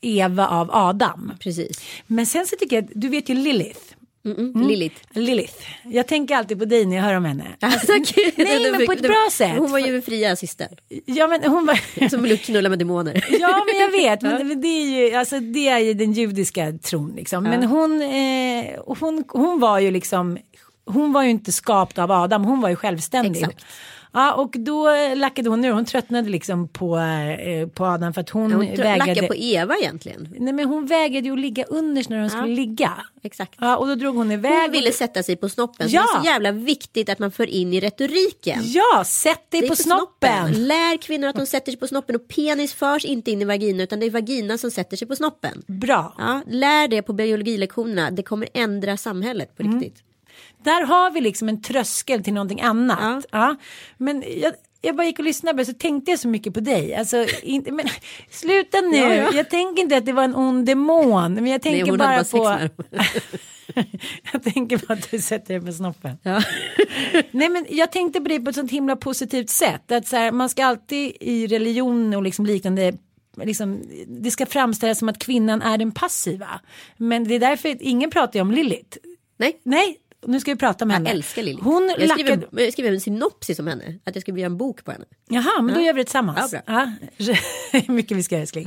Eva 0.00 0.48
av 0.48 0.70
Adam. 0.72 1.32
Precis. 1.40 1.80
Men 2.06 2.26
sen 2.26 2.46
så 2.46 2.56
tycker 2.56 2.76
jag, 2.76 2.88
du 2.94 3.08
vet 3.08 3.28
ju 3.28 3.34
Lilith. 3.34 3.94
Mm. 4.24 4.68
Lilith. 4.68 4.96
Lilith. 5.14 5.54
Jag 5.84 6.06
tänker 6.06 6.34
alltid 6.36 6.58
på 6.58 6.64
dig 6.64 6.86
när 6.86 6.96
jag 6.96 7.02
hör 7.04 7.14
om 7.14 7.24
henne. 7.24 7.44
Alltså, 7.60 7.92
nej, 8.36 8.70
men 8.72 8.86
på 8.86 8.92
ett 8.92 9.02
bra 9.02 9.28
sätt. 9.32 9.58
Hon 9.58 9.70
var 9.72 9.78
ju 9.78 9.96
en 9.96 10.02
fria 10.02 10.36
syster. 10.36 10.68
Ja 11.06 11.26
men 11.26 11.44
hon 11.44 11.66
var... 11.66 12.08
Som 12.08 12.22
ville 12.22 12.36
knulla 12.36 12.68
med 12.68 12.78
demoner. 12.78 13.24
Ja 13.40 13.64
men 13.66 13.80
jag 13.80 13.90
vet, 13.90 14.22
men 14.22 14.60
det- 14.60 14.68
är 14.68 15.08
ju, 15.08 15.14
alltså, 15.14 15.40
det 15.40 15.68
är 15.68 15.78
ju 15.78 15.94
den 15.94 16.12
judiska 16.12 16.72
tron 16.82 17.12
liksom. 17.16 17.44
Men 17.44 17.62
hon, 17.64 18.02
eh, 18.02 18.64
hon, 18.86 19.24
hon 19.28 19.60
var 19.60 19.78
ju 19.78 19.90
liksom, 19.90 20.38
hon 20.86 21.12
var 21.12 21.22
ju 21.22 21.30
inte 21.30 21.52
skapt 21.52 21.98
av 21.98 22.10
Adam, 22.12 22.44
hon 22.44 22.60
var 22.60 22.68
ju 22.68 22.76
självständig. 22.76 23.40
Exakt. 23.42 23.64
Ja 24.12 24.34
och 24.34 24.54
då 24.58 24.88
lackade 25.14 25.50
hon 25.50 25.64
ur, 25.64 25.72
hon 25.72 25.84
tröttnade 25.84 26.28
liksom 26.28 26.68
på, 26.68 26.98
eh, 26.98 27.68
på 27.68 27.84
Adam 27.86 28.14
för 28.14 28.20
att 28.20 28.30
hon 28.30 28.52
Hon 28.52 28.66
vägrade. 28.66 28.96
lackar 28.96 29.26
på 29.26 29.34
Eva 29.34 29.76
egentligen. 29.76 30.34
Nej 30.38 30.52
men 30.52 30.64
hon 30.64 30.86
vägrade 30.86 31.26
ju 31.26 31.32
att 31.32 31.38
ligga 31.40 31.64
under 31.64 32.04
när 32.08 32.20
de 32.20 32.30
skulle 32.30 32.54
ligga. 32.54 32.92
Exakt. 33.22 33.54
Ja 33.60 33.76
och 33.76 33.86
då 33.86 33.94
drog 33.94 34.16
hon 34.16 34.32
iväg. 34.32 34.52
Hon 34.62 34.70
ville 34.72 34.92
sätta 34.92 35.22
sig 35.22 35.36
på 35.36 35.48
snoppen. 35.48 35.88
Ja. 35.90 36.00
Det 36.12 36.18
är 36.18 36.20
så 36.22 36.26
jävla 36.26 36.52
viktigt 36.52 37.08
att 37.08 37.18
man 37.18 37.30
för 37.30 37.46
in 37.50 37.72
i 37.72 37.80
retoriken. 37.80 38.58
Ja, 38.64 39.04
sätt 39.06 39.50
dig 39.50 39.64
är 39.64 39.68
på 39.68 39.76
snoppen. 39.76 40.66
Lär 40.66 40.96
kvinnor 41.02 41.28
att 41.28 41.36
de 41.36 41.46
sätter 41.46 41.72
sig 41.72 41.80
på 41.80 41.86
snoppen 41.86 42.16
och 42.16 42.28
penis 42.28 42.74
förs 42.74 43.04
inte 43.04 43.30
in 43.30 43.42
i 43.42 43.44
vagina 43.44 43.82
utan 43.82 44.00
det 44.00 44.06
är 44.06 44.10
vagina 44.10 44.58
som 44.58 44.70
sätter 44.70 44.96
sig 44.96 45.08
på 45.08 45.16
snoppen. 45.16 45.62
Bra. 45.66 46.14
Ja, 46.18 46.42
lär 46.48 46.88
det 46.88 47.02
på 47.02 47.12
biologilektionerna. 47.12 48.10
Det 48.10 48.22
kommer 48.22 48.48
ändra 48.54 48.96
samhället 48.96 49.56
på 49.56 49.62
Mm. 49.62 49.80
Där 50.64 50.86
har 50.86 51.10
vi 51.10 51.20
liksom 51.20 51.48
en 51.48 51.62
tröskel 51.62 52.24
till 52.24 52.32
någonting 52.32 52.60
annat. 52.60 52.98
Ja. 53.30 53.38
Ja. 53.38 53.56
Men 53.96 54.24
jag, 54.36 54.52
jag 54.80 54.96
bara 54.96 55.06
gick 55.06 55.18
och 55.18 55.24
lyssnade 55.24 55.58
på 55.58 55.64
så 55.64 55.72
tänkte 55.72 56.10
jag 56.10 56.20
så 56.20 56.28
mycket 56.28 56.54
på 56.54 56.60
dig. 56.60 56.94
Alltså, 56.94 57.26
inte, 57.42 57.72
men, 57.72 57.86
sluta 58.30 58.80
nu. 58.80 58.96
Ja, 58.96 59.14
ja. 59.14 59.30
Jag 59.34 59.50
tänker 59.50 59.82
inte 59.82 59.96
att 59.96 60.06
det 60.06 60.12
var 60.12 60.24
en 60.24 60.34
ond 60.34 60.66
demon. 60.66 61.34
Men 61.34 61.46
jag 61.46 61.62
tänker 61.62 61.86
hon 61.86 61.98
bara 61.98 62.24
på... 62.24 62.44
med 62.44 62.70
jag 64.32 64.42
tänker 64.42 64.78
på 64.78 64.92
att 64.92 65.10
du 65.10 65.18
sätter 65.18 65.54
dig 65.54 65.66
på 65.66 65.72
snoppen. 65.72 66.18
Ja. 66.22 66.42
Nej 67.30 67.48
men 67.48 67.66
jag 67.68 67.92
tänkte 67.92 68.20
på 68.20 68.28
det 68.28 68.40
på 68.40 68.50
ett 68.50 68.56
sånt 68.56 68.70
himla 68.70 68.96
positivt 68.96 69.50
sätt. 69.50 69.92
Att 69.92 70.08
så 70.08 70.16
här, 70.16 70.32
man 70.32 70.48
ska 70.48 70.64
alltid 70.64 71.16
i 71.20 71.46
religion 71.46 72.14
och 72.14 72.22
liksom 72.22 72.46
liknande 72.46 72.92
Liksom, 73.36 73.82
det 74.06 74.30
ska 74.30 74.46
framställas 74.46 74.98
som 74.98 75.08
att 75.08 75.18
kvinnan 75.18 75.62
är 75.62 75.78
den 75.78 75.92
passiva. 75.92 76.60
Men 76.96 77.24
det 77.24 77.34
är 77.34 77.40
därför 77.40 77.76
ingen 77.80 78.10
pratar 78.10 78.40
om 78.40 78.50
Lilith. 78.50 78.98
Nej, 79.36 79.60
Nej, 79.62 79.96
nu 80.26 80.40
ska 80.40 80.50
vi 80.50 80.56
prata 80.56 80.84
med 80.84 80.94
jag 80.94 80.98
henne. 80.98 81.10
älskar 81.10 81.42
Lilith. 81.42 81.64
Hon 81.64 81.94
jag, 81.98 82.10
skriver, 82.10 82.36
lackade... 82.36 82.62
jag 82.64 82.72
skriver 82.72 82.92
en 82.92 83.00
synopsis 83.00 83.58
om 83.58 83.66
henne. 83.66 83.98
Att 84.04 84.14
jag 84.14 84.22
ska 84.22 84.32
göra 84.32 84.46
en 84.46 84.56
bok 84.56 84.84
på 84.84 84.92
henne. 84.92 85.04
Jaha, 85.28 85.62
men 85.62 85.74
då 85.74 85.80
gör 85.80 85.92
vi 85.92 86.00
det 86.00 86.04
tillsammans. 86.04 86.54
Ja, 86.66 86.92
Ja, 87.16 87.34
mycket 87.88 88.16
vi 88.16 88.22
ska 88.22 88.34
göra 88.34 88.42
älskling. 88.42 88.66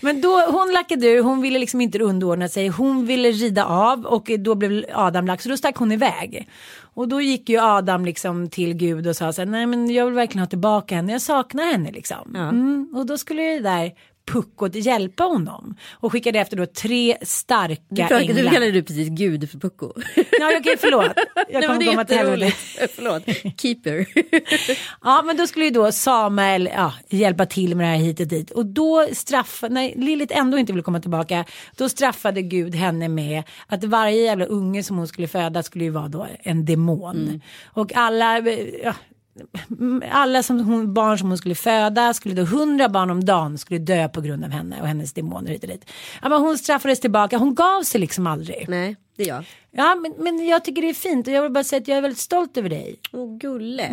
Men 0.00 0.20
då, 0.20 0.40
hon 0.50 0.72
lackade 0.72 1.06
ur, 1.06 1.22
hon 1.22 1.42
ville 1.42 1.58
liksom 1.58 1.80
inte 1.80 1.98
underordna 1.98 2.48
sig. 2.48 2.68
Hon 2.68 3.06
ville 3.06 3.30
rida 3.30 3.64
av 3.64 4.06
och 4.06 4.30
då 4.38 4.54
blev 4.54 4.84
Adam 4.92 5.26
lack, 5.26 5.42
så 5.42 5.48
då 5.48 5.56
stack 5.56 5.76
hon 5.76 5.92
iväg. 5.92 6.48
Och 6.94 7.08
då 7.08 7.20
gick 7.20 7.48
ju 7.48 7.58
Adam 7.60 8.04
liksom 8.04 8.50
till 8.50 8.74
Gud 8.74 9.06
och 9.06 9.16
sa 9.16 9.32
så 9.32 9.40
här, 9.40 9.46
nej 9.46 9.66
men 9.66 9.90
jag 9.90 10.04
vill 10.04 10.14
verkligen 10.14 10.42
ha 10.42 10.46
tillbaka 10.46 10.94
henne, 10.94 11.12
jag 11.12 11.22
saknar 11.22 11.64
henne 11.64 11.92
liksom. 11.92 12.30
Ja. 12.34 12.48
Mm, 12.48 12.88
och 12.94 13.06
då 13.06 13.18
skulle 13.18 13.42
det 13.42 13.60
där 13.60 13.92
pucko 14.26 14.64
att 14.66 14.74
hjälpa 14.74 15.24
honom. 15.24 15.76
Och 15.92 16.12
skickade 16.12 16.38
efter 16.38 16.56
då 16.56 16.66
tre 16.66 17.16
starka 17.22 17.82
Du, 17.88 18.02
du 18.08 18.16
änglar. 18.16 18.52
kallade 18.52 18.72
du 18.72 18.82
precis 18.82 19.08
Gud 19.08 19.50
för 19.50 19.58
pucko. 19.58 19.92
Ja, 20.16 20.52
okej, 20.60 20.76
förlåt. 20.78 21.12
Jag 21.48 21.66
kommer 21.66 21.86
komma 21.86 22.04
till 22.04 22.16
helvete. 22.16 22.56
Förlåt. 22.94 23.22
Keeper. 23.60 24.06
Ja, 25.02 25.22
men 25.26 25.36
då 25.36 25.46
skulle 25.46 25.64
ju 25.64 25.70
då 25.70 25.92
Samuel 25.92 26.68
ja, 26.74 26.92
hjälpa 27.08 27.46
till 27.46 27.76
med 27.76 27.86
det 27.86 27.90
här 27.90 28.04
hit 28.04 28.20
och 28.20 28.26
dit. 28.26 28.50
Och 28.50 28.66
då 28.66 29.06
straffade, 29.12 29.74
när 29.74 29.92
Lilith 29.96 30.38
ändå 30.38 30.58
inte 30.58 30.72
ville 30.72 30.82
komma 30.82 31.00
tillbaka, 31.00 31.44
då 31.76 31.88
straffade 31.88 32.42
Gud 32.42 32.74
henne 32.74 33.08
med 33.08 33.42
att 33.66 33.84
varje 33.84 34.22
jävla 34.22 34.44
unge 34.44 34.82
som 34.82 34.96
hon 34.96 35.08
skulle 35.08 35.28
föda 35.28 35.62
skulle 35.62 35.84
ju 35.84 35.90
vara 35.90 36.08
då 36.08 36.26
en 36.42 36.64
demon. 36.64 37.40
Och 37.64 37.94
alla, 37.96 38.38
ja, 38.84 38.94
alla 40.10 40.42
som 40.42 40.60
hon, 40.60 40.94
barn 40.94 41.18
som 41.18 41.28
hon 41.28 41.38
skulle 41.38 41.54
föda 41.54 42.14
skulle 42.14 42.34
då 42.34 42.42
hundra 42.42 42.88
barn 42.88 43.10
om 43.10 43.24
dagen 43.24 43.58
skulle 43.58 43.80
dö 43.80 44.08
på 44.08 44.20
grund 44.20 44.44
av 44.44 44.50
henne 44.50 44.80
och 44.80 44.86
hennes 44.86 45.12
demoner 45.12 45.50
hit 45.50 45.62
och 45.62 45.68
dit. 45.68 45.90
Ja, 46.22 46.28
men 46.28 46.40
hon 46.40 46.58
straffades 46.58 47.00
tillbaka, 47.00 47.38
hon 47.38 47.54
gav 47.54 47.82
sig 47.82 48.00
liksom 48.00 48.26
aldrig. 48.26 48.68
Nej, 48.68 48.96
det 49.16 49.22
är 49.22 49.28
jag. 49.28 49.44
Ja, 49.70 49.94
men, 49.94 50.14
men 50.18 50.46
jag 50.46 50.64
tycker 50.64 50.82
det 50.82 50.88
är 50.88 50.94
fint 50.94 51.26
och 51.26 51.32
jag 51.32 51.42
vill 51.42 51.52
bara 51.52 51.64
säga 51.64 51.80
att 51.80 51.88
jag 51.88 51.98
är 51.98 52.02
väldigt 52.02 52.18
stolt 52.18 52.56
över 52.56 52.68
dig. 52.68 52.96
Åh, 53.12 53.36
gulle. 53.36 53.90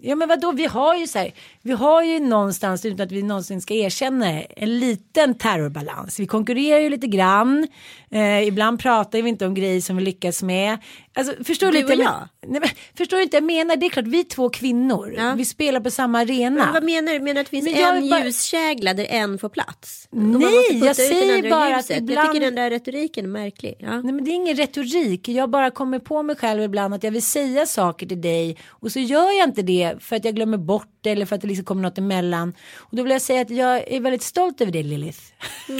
Ja 0.00 0.16
men 0.16 0.28
vadå, 0.28 0.52
vi 0.52 0.66
har 0.66 0.96
ju 0.96 1.06
så 1.06 1.18
här, 1.18 1.32
vi 1.62 1.72
har 1.72 2.02
ju 2.02 2.20
någonstans 2.20 2.84
utan 2.84 3.06
att 3.06 3.12
vi 3.12 3.22
någonsin 3.22 3.60
ska 3.60 3.74
erkänna 3.74 4.42
en 4.42 4.78
liten 4.78 5.34
terrorbalans. 5.34 6.20
Vi 6.20 6.26
konkurrerar 6.26 6.80
ju 6.80 6.90
lite 6.90 7.06
grann, 7.06 7.68
eh, 8.10 8.42
ibland 8.48 8.80
pratar 8.80 9.22
vi 9.22 9.28
inte 9.28 9.46
om 9.46 9.54
grejer 9.54 9.80
som 9.80 9.96
vi 9.96 10.02
lyckas 10.04 10.42
med. 10.42 10.78
Alltså, 11.14 11.44
förstår 11.44 11.66
Du 11.66 11.72
lite? 11.72 11.84
och 11.92 11.98
men- 11.98 12.06
jag? 12.06 12.28
Nej, 12.48 12.60
men, 12.60 12.68
förstår 12.98 13.16
du 13.16 13.22
inte, 13.22 13.36
jag 13.36 13.44
menar, 13.44 13.76
det 13.76 13.86
är 13.86 13.90
klart 13.90 14.06
vi 14.06 14.20
är 14.20 14.24
två 14.24 14.50
kvinnor, 14.50 15.14
Ja. 15.16 15.34
vi 15.36 15.44
spelar 15.44 15.80
på 15.80 15.90
samma 15.90 16.18
arena. 16.20 16.64
Men 16.64 16.72
vad 16.72 16.84
menar 16.84 17.12
du? 17.12 17.20
Menar 17.20 17.34
du 17.34 17.40
att 17.40 17.46
det 17.46 17.50
finns 17.62 17.66
en 17.78 18.08
bara- 18.10 18.24
ljuskägla 18.24 18.94
där 18.94 19.06
en 19.10 19.38
får 19.38 19.48
plats? 19.48 20.08
Nej, 20.10 20.78
jag 20.84 20.96
säger 20.96 21.50
bara 21.50 21.64
att 21.76 21.90
ljuset. 21.90 21.96
ibland- 21.98 22.18
Jag 22.26 22.32
tycker 22.34 22.46
den 22.46 22.54
där 22.54 22.70
retoriken 22.70 23.24
är 23.24 23.28
märklig. 23.28 23.74
Ja. 23.78 24.00
Nej 24.02 24.12
men 24.12 24.24
det 24.24 24.30
är 24.30 24.34
ingen 24.34 24.56
retorik. 24.56 25.28
Jag 25.28 25.50
bara 25.50 25.70
kommer 25.70 25.98
på 25.98 26.22
mig 26.22 26.36
själv 26.36 26.62
ibland 26.62 26.94
att 26.94 27.02
jag 27.04 27.10
vill 27.10 27.22
säga 27.22 27.66
saker 27.66 28.06
till 28.06 28.20
dig 28.20 28.56
och 28.68 28.92
så 28.92 28.98
gör 29.00 29.38
jag 29.38 29.48
inte 29.48 29.62
det 29.62 29.94
för 30.00 30.16
att 30.16 30.24
jag 30.24 30.34
glömmer 30.34 30.58
bort 30.58 30.88
det 31.00 31.10
eller 31.10 31.26
för 31.26 31.34
att 31.36 31.40
det 31.42 31.48
liksom 31.48 31.64
kommer 31.64 31.82
något 31.82 31.98
emellan. 31.98 32.54
Och 32.76 32.96
då 32.96 33.02
vill 33.02 33.12
jag 33.12 33.22
säga 33.22 33.40
att 33.40 33.50
jag 33.50 33.92
är 33.92 34.00
väldigt 34.00 34.22
stolt 34.22 34.60
över 34.60 34.72
dig 34.72 34.82
Lilith. 34.82 35.18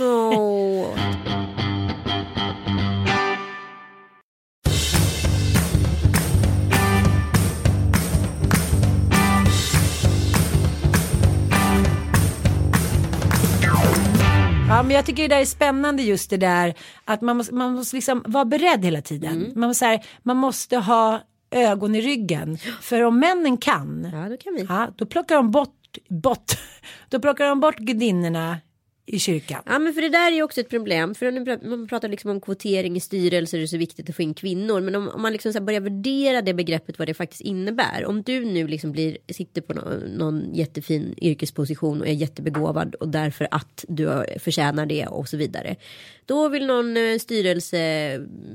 Åh. 0.02 1.56
Ja 14.76 14.82
men 14.82 14.96
jag 14.96 15.06
tycker 15.06 15.22
det 15.22 15.34
där 15.34 15.40
är 15.40 15.44
spännande 15.44 16.02
just 16.02 16.30
det 16.30 16.36
där 16.36 16.74
att 17.04 17.20
man 17.20 17.36
måste, 17.36 17.54
man 17.54 17.72
måste 17.72 17.96
liksom 17.96 18.22
vara 18.26 18.44
beredd 18.44 18.84
hela 18.84 19.00
tiden. 19.02 19.52
Man, 19.54 19.68
måste, 19.68 19.84
här, 19.86 20.06
man 20.22 20.36
måste 20.36 20.76
ha 20.76 21.20
ögon 21.50 21.94
i 21.94 22.00
ryggen. 22.00 22.58
För 22.80 23.02
om 23.02 23.18
männen 23.18 23.56
kan, 23.56 24.10
Ja, 24.12 24.28
då 24.28 24.36
kan 24.36 24.54
vi. 24.54 24.66
ja, 24.68 24.88
då 24.96 25.06
plockar 25.06 25.36
de 25.36 25.50
bort, 25.50 25.98
bort, 26.08 26.52
då 27.08 27.20
plockar 27.20 27.44
de 27.46 27.60
bort 27.60 27.76
gudinnorna 27.78 28.58
i 29.07 29.19
kyrkan. 29.19 29.62
Ja 29.66 29.79
men 29.79 29.95
för 29.95 30.03
det 30.03 30.09
där 30.09 30.33
är 30.33 30.37
ju 30.37 30.42
också 30.42 30.61
ett 30.61 30.69
problem. 30.69 31.14
För 31.14 31.66
man 31.69 31.88
pratar 31.88 32.09
liksom 32.09 32.31
om 32.31 32.40
kvotering 32.40 32.97
i 32.97 33.01
styrelser. 33.01 33.59
Det 33.59 33.64
är 33.64 33.66
så 33.66 33.77
viktigt 33.77 34.11
att 34.11 34.16
få 34.16 34.23
in 34.23 34.35
kvinnor. 34.35 34.81
Men 34.81 34.95
om, 34.95 35.09
om 35.09 35.23
man 35.23 35.33
liksom 35.33 35.53
så 35.53 35.61
börjar 35.61 35.81
värdera 35.81 36.42
det 36.42 36.55
begreppet 36.55 36.99
vad 36.99 37.09
det 37.09 37.14
faktiskt 37.14 37.40
innebär. 37.40 38.05
Om 38.07 38.23
du 38.23 38.45
nu 38.45 38.66
liksom 38.66 38.92
blir, 38.92 39.19
sitter 39.29 39.61
på 39.61 39.75
någon, 39.75 39.99
någon 39.99 40.55
jättefin 40.55 41.14
yrkesposition 41.23 42.01
och 42.01 42.07
är 42.07 42.12
jättebegåvad. 42.12 42.95
Och 42.95 43.09
därför 43.09 43.49
att 43.51 43.85
du 43.88 44.25
förtjänar 44.38 44.87
det 44.87 45.07
och 45.07 45.29
så 45.29 45.37
vidare. 45.37 45.77
Då 46.25 46.49
vill 46.49 46.66
någon 46.66 46.97
eh, 46.97 47.19
styrelse 47.19 47.79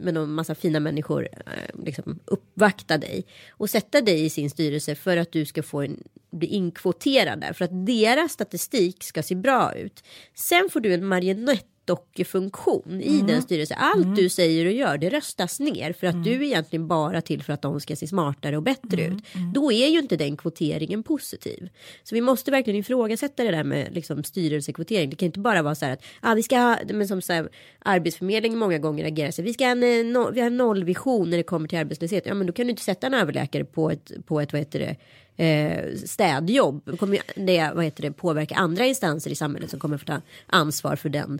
med 0.03 0.13
någon 0.13 0.33
massa 0.33 0.55
fina 0.55 0.79
människor 0.79 1.27
eh, 1.33 1.83
liksom 1.85 2.19
uppvakta 2.25 2.97
dig. 2.97 3.25
Och 3.49 3.69
sätta 3.69 4.01
dig 4.01 4.25
i 4.25 4.29
sin 4.29 4.49
styrelse 4.49 4.95
för 4.95 5.17
att 5.17 5.31
du 5.31 5.45
ska 5.45 5.63
få 5.63 5.81
en, 5.81 6.03
bli 6.31 6.47
inkvoterad 6.47 7.41
där. 7.41 7.53
För 7.53 7.65
att 7.65 7.85
deras 7.85 8.31
statistik 8.31 9.03
ska 9.03 9.23
se 9.23 9.35
bra 9.35 9.75
ut. 9.75 10.03
Sen 10.35 10.69
får 10.71 10.79
du 10.79 10.93
en 10.93 11.05
marionettdockefunktion 11.05 13.01
i 13.01 13.21
den 13.21 13.41
styrelsen. 13.41 13.77
Allt 13.79 14.15
du 14.15 14.29
säger 14.29 14.65
och 14.65 14.71
gör 14.71 14.97
det 14.97 15.09
röstas 15.09 15.59
ner. 15.59 15.93
För 15.93 16.07
att 16.07 16.23
du 16.23 16.31
är 16.31 16.41
egentligen 16.41 16.87
bara 16.87 17.21
till 17.21 17.43
för 17.43 17.53
att 17.53 17.61
de 17.61 17.79
ska 17.79 17.95
se 17.95 18.07
smartare 18.07 18.57
och 18.57 18.63
bättre 18.63 19.05
ut. 19.05 19.23
Då 19.53 19.71
är 19.71 19.87
ju 19.87 19.99
inte 19.99 20.17
den 20.17 20.37
kvoteringen 20.37 21.03
positiv. 21.03 21.69
Så 22.03 22.15
vi 22.15 22.21
måste 22.21 22.51
verkligen 22.51 22.79
ifrågasätta 22.79 23.43
det 23.43 23.51
där 23.51 23.63
med 23.63 23.93
liksom, 23.95 24.23
styrelsekvotering. 24.23 25.09
Det 25.09 25.15
kan 25.15 25.25
inte 25.25 25.39
bara 25.39 25.61
vara 25.61 25.75
så 25.75 25.85
här 25.85 25.93
att 25.93 26.03
ah, 26.21 26.33
vi 26.33 26.43
ska 26.43 26.57
ha, 26.57 26.77
men 26.93 27.07
som 27.07 27.21
så 27.21 27.33
här, 27.33 27.49
Arbetsförmedlingen 27.79 28.59
många 28.59 28.77
gånger 28.77 29.05
agerar 29.05 29.31
så 29.31 29.41
här, 29.41 29.47
vi 29.47 29.53
ska 29.53 29.63
ha 29.63 29.71
en, 29.71 29.83
eh, 29.83 30.05
no, 30.05 30.31
vi 30.31 30.41
har 30.41 30.49
nollvision 30.49 31.29
när 31.29 31.37
det 31.37 31.43
kommer 31.43 31.67
till 31.67 31.77
arbetslöshet. 31.77 32.25
Ja 32.25 32.33
men 32.33 32.47
då 32.47 32.53
kan 32.53 32.65
du 32.65 32.69
inte 32.69 32.83
sätta 32.83 33.07
en 33.07 33.13
överläkare 33.13 33.65
på 33.65 33.91
ett, 33.91 34.11
på 34.25 34.41
ett 34.41 34.53
vad 34.53 34.59
heter 34.59 34.79
det, 34.79 34.95
eh, 35.41 35.95
städjobb. 36.05 36.81
Då 36.85 36.97
kommer 36.97 37.21
det, 37.35 37.71
vad 37.75 37.83
heter 37.85 38.01
det, 38.01 38.11
påverka 38.11 38.55
andra 38.55 38.85
instanser 38.85 39.31
i 39.31 39.35
samhället 39.35 39.69
som 39.69 39.79
kommer 39.79 39.97
få 39.97 40.05
ta 40.05 40.21
ansvar 40.45 40.95
för 40.95 41.09
den. 41.09 41.39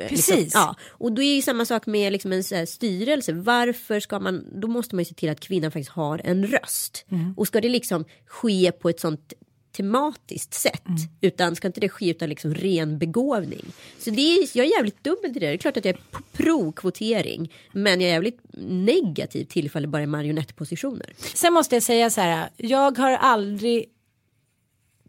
eh, 0.00 0.08
Precis. 0.08 0.54
ja, 0.54 0.76
och 0.88 1.12
då 1.12 1.22
är 1.22 1.34
ju 1.34 1.42
samma 1.42 1.64
sak 1.64 1.86
med 1.86 2.12
liksom 2.12 2.32
en 2.32 2.42
här 2.50 2.66
styrelse. 2.66 3.32
Varför 3.32 4.00
ska 4.00 4.18
man, 4.18 4.44
då 4.60 4.68
måste 4.68 4.94
man 4.94 5.00
ju 5.00 5.04
se 5.04 5.14
till 5.14 5.30
att 5.30 5.40
kvinnan 5.40 5.70
faktiskt 5.70 5.90
har 5.90 6.20
en 6.24 6.46
röst. 6.46 7.06
Och 7.36 7.46
ska 7.46 7.60
det 7.60 7.68
liksom 7.68 8.04
ske 8.26 8.72
på 8.72 8.88
ett 8.88 9.00
sånt 9.00 9.32
tematiskt 9.72 10.54
sätt. 10.54 10.82
Utan 11.20 11.56
ska 11.56 11.66
inte 11.66 11.80
det 11.80 11.88
ske 11.88 12.10
utan 12.10 12.28
liksom 12.28 12.54
ren 12.54 12.98
begåvning. 12.98 13.64
Så 13.98 14.10
det 14.10 14.20
är, 14.20 14.56
jag 14.56 14.66
är 14.66 14.70
jävligt 14.70 15.04
dubbel 15.04 15.32
till 15.32 15.40
det. 15.40 15.46
Det 15.46 15.52
är 15.52 15.56
klart 15.56 15.76
att 15.76 15.84
jag 15.84 15.94
är 15.94 16.00
pro-kvotering. 16.32 17.52
Men 17.72 18.00
jag 18.00 18.08
är 18.08 18.14
jävligt 18.14 18.40
negativ 18.68 19.44
till 19.44 19.66
ifall 19.66 19.82
det 19.82 19.88
bara 19.88 20.02
är 20.02 20.06
marionettpositioner. 20.06 21.12
Sen 21.34 21.52
måste 21.52 21.76
jag 21.76 21.82
säga 21.82 22.10
så 22.10 22.20
här, 22.20 22.48
jag 22.56 22.98
har 22.98 23.12
aldrig 23.12 23.84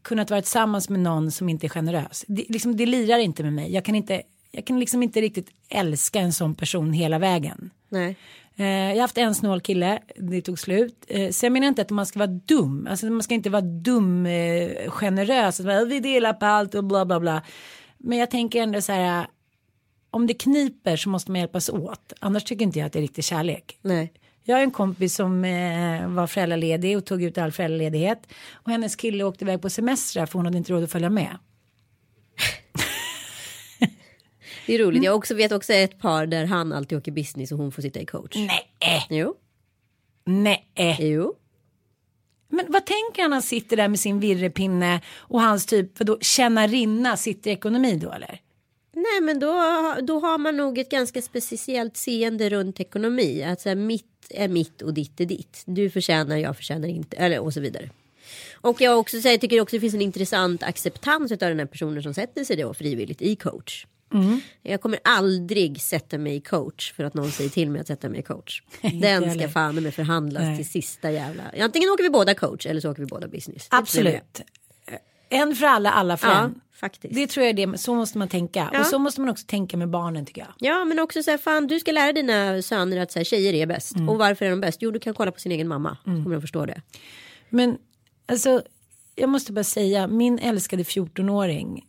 kunnat 0.01 0.29
vara 0.29 0.41
tillsammans 0.41 0.89
med 0.89 0.99
någon 0.99 1.31
som 1.31 1.49
inte 1.49 1.67
är 1.67 1.69
generös. 1.69 2.25
Det, 2.27 2.45
liksom, 2.49 2.77
det 2.77 2.85
lirar 2.85 3.17
inte 3.17 3.43
med 3.43 3.53
mig. 3.53 3.73
Jag 3.73 3.85
kan, 3.85 3.95
inte, 3.95 4.21
jag 4.51 4.65
kan 4.65 4.79
liksom 4.79 5.03
inte 5.03 5.21
riktigt 5.21 5.49
älska 5.69 6.19
en 6.19 6.33
sån 6.33 6.55
person 6.55 6.93
hela 6.93 7.19
vägen. 7.19 7.69
Nej. 7.89 8.15
Eh, 8.59 8.65
jag 8.67 8.95
har 8.95 9.01
haft 9.01 9.17
en 9.17 9.35
snål 9.35 9.61
kille, 9.61 9.99
det 10.15 10.41
tog 10.41 10.59
slut. 10.59 11.05
Eh, 11.07 11.29
sen 11.29 11.53
menar 11.53 11.65
jag 11.65 11.71
inte 11.71 11.81
att 11.81 11.89
man 11.89 12.05
ska 12.05 12.19
vara 12.19 12.27
dum, 12.27 12.87
alltså 12.89 13.05
man 13.05 13.23
ska 13.23 13.33
inte 13.33 13.49
vara 13.49 13.61
dum 13.61 14.25
eh, 14.25 14.89
generös, 14.89 15.61
bara, 15.61 15.85
vi 15.85 15.99
delar 15.99 16.33
på 16.33 16.45
allt 16.45 16.75
och 16.75 16.83
bla 16.83 17.05
bla 17.05 17.19
bla. 17.19 17.41
Men 17.97 18.17
jag 18.17 18.31
tänker 18.31 18.61
ändå 18.61 18.81
så 18.81 18.91
här, 18.91 19.27
om 20.11 20.27
det 20.27 20.33
kniper 20.33 20.95
så 20.95 21.09
måste 21.09 21.31
man 21.31 21.39
hjälpas 21.39 21.69
åt, 21.69 22.13
annars 22.19 22.43
tycker 22.43 22.65
inte 22.65 22.79
jag 22.79 22.85
att 22.85 22.93
det 22.93 22.99
är 22.99 23.01
riktig 23.01 23.23
kärlek. 23.23 23.79
Nej. 23.81 24.13
Jag 24.43 24.55
har 24.55 24.63
en 24.63 24.71
kompis 24.71 25.15
som 25.15 25.45
eh, 25.45 26.07
var 26.07 26.27
föräldraledig 26.27 26.97
och 26.97 27.05
tog 27.05 27.23
ut 27.23 27.37
all 27.37 27.51
föräldraledighet. 27.51 28.27
Och 28.53 28.71
hennes 28.71 28.95
kille 28.95 29.23
åkte 29.23 29.45
iväg 29.45 29.61
på 29.61 29.69
semester 29.69 30.25
för 30.25 30.39
hon 30.39 30.45
hade 30.45 30.57
inte 30.57 30.73
råd 30.73 30.83
att 30.83 30.91
följa 30.91 31.09
med. 31.09 31.37
Det 34.69 34.75
är 34.75 34.79
roligt. 34.79 35.03
Jag 35.03 35.15
också 35.15 35.33
vet 35.33 35.51
också 35.51 35.73
ett 35.73 35.99
par 35.99 36.25
där 36.25 36.45
han 36.45 36.73
alltid 36.73 36.97
åker 36.97 37.11
business 37.11 37.51
och 37.51 37.57
hon 37.57 37.71
får 37.71 37.81
sitta 37.81 37.99
i 37.99 38.05
coach. 38.05 38.35
Nej, 38.35 39.07
Jo. 39.09 39.35
nej. 40.25 40.67
Jo. 40.99 41.33
Men 42.49 42.65
vad 42.69 42.85
tänker 42.85 43.21
han 43.21 43.29
när 43.29 43.35
han 43.35 43.41
sitter 43.41 43.77
där 43.77 43.87
med 43.87 43.99
sin 43.99 44.19
virrepinne 44.19 45.01
och 45.17 45.41
hans 45.41 45.65
typ, 45.65 45.99
vadå, 45.99 46.17
tjänarinna 46.21 47.17
sitter 47.17 47.51
i 47.51 47.53
ekonomi 47.53 47.95
då 47.95 48.11
eller? 48.11 48.41
Nej 48.93 49.21
men 49.21 49.39
då, 49.39 49.53
då 50.01 50.19
har 50.19 50.37
man 50.37 50.57
nog 50.57 50.77
ett 50.77 50.91
ganska 50.91 51.21
speciellt 51.21 51.97
seende 51.97 52.49
runt 52.49 52.79
ekonomi. 52.79 53.43
Att 53.43 53.61
så 53.61 53.69
här, 53.69 53.75
mitt 53.75 54.05
är 54.29 54.47
mitt 54.47 54.81
och 54.81 54.93
ditt 54.93 55.19
är 55.19 55.25
ditt. 55.25 55.63
Du 55.65 55.89
förtjänar, 55.89 56.37
jag 56.37 56.57
förtjänar 56.57 56.87
inte. 56.87 57.17
Eller 57.17 57.39
och 57.39 57.53
så 57.53 57.59
vidare. 57.59 57.89
Och 58.53 58.81
jag 58.81 58.99
också 58.99 59.21
säger, 59.21 59.37
tycker 59.37 59.61
också 59.61 59.75
det 59.75 59.79
finns 59.79 59.93
en 59.93 60.01
intressant 60.01 60.63
acceptans 60.63 61.31
av 61.31 61.37
den 61.37 61.59
här 61.59 61.65
personen 61.65 62.03
som 62.03 62.13
sätter 62.13 62.43
sig 62.43 62.55
då 62.55 62.73
frivilligt 62.73 63.21
i 63.21 63.35
coach. 63.35 63.85
Jag 64.63 64.81
kommer 64.81 64.99
aldrig 65.03 65.81
sätta 65.81 66.17
mig 66.17 66.35
i 66.35 66.41
coach 66.41 66.93
för 66.93 67.03
att 67.03 67.13
någon 67.13 67.31
säger 67.31 67.49
till 67.49 67.69
mig 67.69 67.81
att 67.81 67.87
sätta 67.87 68.09
mig 68.09 68.19
i 68.19 68.23
coach. 68.23 68.61
Den 69.01 69.31
ska 69.33 69.49
fan 69.49 69.75
med 69.75 69.93
förhandlas 69.93 70.43
Nej. 70.43 70.57
till 70.57 70.69
sista 70.69 71.11
jävla. 71.11 71.43
Antingen 71.61 71.89
åker 71.89 72.03
vi 72.03 72.09
båda 72.09 72.33
coach 72.33 72.65
eller 72.65 72.81
så 72.81 72.91
åker 72.91 73.01
vi 73.01 73.05
båda 73.07 73.27
business. 73.27 73.67
Absolut. 73.69 74.41
En 75.29 75.55
för 75.55 75.65
alla, 75.65 75.91
alla 75.91 76.17
för 76.17 76.27
Ja, 76.27 76.39
en. 76.43 76.61
faktiskt. 76.75 77.15
Det 77.15 77.27
tror 77.27 77.45
jag 77.45 77.59
är 77.59 77.67
det, 77.67 77.77
så 77.77 77.95
måste 77.95 78.17
man 78.17 78.27
tänka. 78.27 78.69
Ja. 78.73 78.79
Och 78.79 78.85
så 78.85 78.99
måste 78.99 79.21
man 79.21 79.29
också 79.29 79.45
tänka 79.47 79.77
med 79.77 79.89
barnen 79.89 80.25
tycker 80.25 80.41
jag. 80.41 80.53
Ja 80.57 80.85
men 80.85 80.99
också 80.99 81.23
så 81.23 81.31
här, 81.31 81.37
fan 81.37 81.67
du 81.67 81.79
ska 81.79 81.91
lära 81.91 82.13
dina 82.13 82.61
söner 82.61 82.97
att 82.97 83.11
så 83.11 83.19
här, 83.19 83.23
tjejer 83.23 83.53
är 83.53 83.65
bäst. 83.65 83.95
Och 84.09 84.17
varför 84.17 84.45
är 84.45 84.49
de 84.49 84.61
bäst? 84.61 84.77
Jo 84.81 84.91
du 84.91 84.99
kan 84.99 85.13
kolla 85.13 85.31
på 85.31 85.39
sin 85.39 85.51
egen 85.51 85.67
mamma. 85.67 85.97
Så 86.03 86.09
kommer 86.11 86.31
de 86.31 86.41
förstå 86.41 86.65
det. 86.65 86.81
Men 87.49 87.77
alltså, 88.25 88.61
jag 89.15 89.29
måste 89.29 89.51
bara 89.53 89.63
säga, 89.63 90.07
min 90.07 90.39
älskade 90.39 90.83
14-åring. 90.83 91.85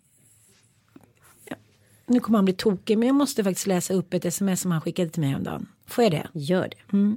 Nu 2.10 2.20
kommer 2.20 2.38
han 2.38 2.44
bli 2.44 2.54
tokig, 2.54 2.98
men 2.98 3.08
jag 3.08 3.14
måste 3.14 3.44
faktiskt 3.44 3.66
läsa 3.66 3.94
upp 3.94 4.14
ett 4.14 4.24
sms 4.24 4.60
som 4.60 4.70
han 4.70 4.80
skickade 4.80 5.10
till 5.10 5.22
mig 5.22 5.34
om 5.34 5.44
dagen. 5.44 5.68
Får 5.86 6.04
jag 6.04 6.12
det? 6.12 6.26
Gör 6.32 6.68
det. 6.68 7.16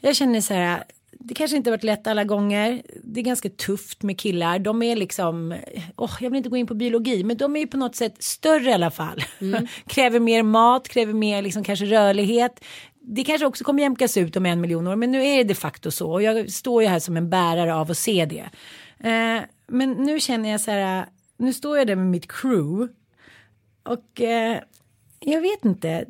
Jag 0.00 0.16
känner 0.16 0.40
så 0.40 0.54
här, 0.54 0.84
det 1.12 1.34
kanske 1.34 1.56
inte 1.56 1.70
har 1.70 1.76
varit 1.76 1.84
lätt 1.84 2.06
alla 2.06 2.24
gånger. 2.24 2.82
Det 3.04 3.20
är 3.20 3.24
ganska 3.24 3.48
tufft 3.48 4.02
med 4.02 4.18
killar. 4.18 4.58
De 4.58 4.82
är 4.82 4.96
liksom, 4.96 5.54
oh, 5.96 6.16
jag 6.20 6.30
vill 6.30 6.36
inte 6.36 6.48
gå 6.48 6.56
in 6.56 6.66
på 6.66 6.74
biologi, 6.74 7.24
men 7.24 7.36
de 7.36 7.56
är 7.56 7.60
ju 7.60 7.66
på 7.66 7.76
något 7.76 7.96
sätt 7.96 8.22
större 8.22 8.70
i 8.70 8.72
alla 8.72 8.90
fall. 8.90 9.22
kräver 9.86 10.20
mer 10.20 10.42
mat, 10.42 10.88
kräver 10.88 11.12
mer 11.12 11.42
liksom 11.42 11.64
kanske 11.64 11.84
rörlighet. 11.84 12.64
Det 13.00 13.24
kanske 13.24 13.46
också 13.46 13.64
kommer 13.64 13.82
jämkas 13.82 14.16
ut 14.16 14.36
om 14.36 14.46
en 14.46 14.60
miljon 14.60 14.86
år, 14.86 14.96
men 14.96 15.10
nu 15.10 15.26
är 15.26 15.36
det 15.36 15.44
de 15.44 15.54
facto 15.54 15.90
så. 15.90 16.12
Och 16.12 16.22
jag 16.22 16.50
står 16.50 16.82
ju 16.82 16.88
här 16.88 16.98
som 16.98 17.16
en 17.16 17.30
bärare 17.30 17.74
av 17.74 17.90
att 17.90 17.98
se 17.98 18.24
det. 18.24 18.50
Eh, 19.08 19.42
men 19.66 19.92
nu 19.92 20.20
känner 20.20 20.50
jag 20.50 20.60
så 20.60 20.70
här, 20.70 21.06
nu 21.36 21.52
står 21.52 21.78
jag 21.78 21.86
där 21.86 21.96
med 21.96 22.06
mitt 22.06 22.32
crew. 22.32 22.94
Och 23.82 24.20
eh, 24.20 24.60
jag 25.20 25.40
vet 25.40 25.64
inte. 25.64 26.04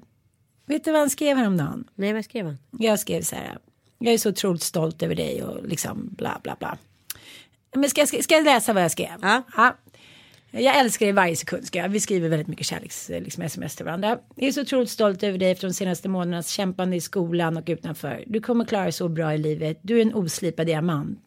Vet 0.67 0.85
du 0.85 0.93
vad 0.93 1.01
han 1.01 1.11
skrev 1.11 1.37
häromdagen? 1.37 1.85
Nej, 1.95 2.13
vad 2.13 2.25
skrev 2.25 2.47
han? 2.47 2.59
Jag 2.79 3.01
skrev 3.01 3.23
så 3.23 3.37
här. 3.37 3.59
Jag 3.99 4.15
är 4.15 4.19
så 4.19 4.29
otroligt 4.29 4.63
stolt 4.63 5.03
över 5.03 5.15
dig 5.15 5.43
och 5.43 5.69
liksom 5.69 6.09
bla 6.13 6.41
bla 6.43 6.57
bla. 6.59 6.79
Men 7.75 7.91
ska, 7.91 8.07
ska, 8.07 8.23
ska 8.23 8.35
jag 8.35 8.45
läsa 8.45 8.73
vad 8.73 8.83
jag 8.83 8.91
skrev? 8.91 9.19
Ja. 9.23 9.77
Jag 10.51 10.79
älskar 10.79 11.07
dig 11.07 11.13
varje 11.13 11.37
sekund. 11.37 11.67
Ska 11.67 11.79
jag. 11.79 11.89
Vi 11.89 12.01
skriver 12.01 12.29
väldigt 12.29 12.49
mycket 12.49 12.67
kärleks 12.67 13.09
liksom, 13.09 13.43
sms 13.43 13.77
till 13.77 13.85
varandra. 13.85 14.19
Jag 14.35 14.49
är 14.49 14.53
så 14.53 14.61
otroligt 14.61 14.91
stolt 14.91 15.23
över 15.23 15.39
dig 15.39 15.51
efter 15.51 15.69
de 15.69 15.75
senaste 15.75 16.09
månadernas 16.09 16.49
kämpande 16.49 16.97
i 16.97 17.01
skolan 17.01 17.57
och 17.57 17.65
utanför. 17.67 18.25
Du 18.27 18.41
kommer 18.41 18.65
klara 18.65 18.83
dig 18.83 18.93
så 18.93 19.09
bra 19.09 19.35
i 19.35 19.39
livet. 19.39 19.79
Du 19.83 19.99
är 19.99 20.03
en 20.03 20.15
oslipad 20.15 20.67
diamant. 20.67 21.19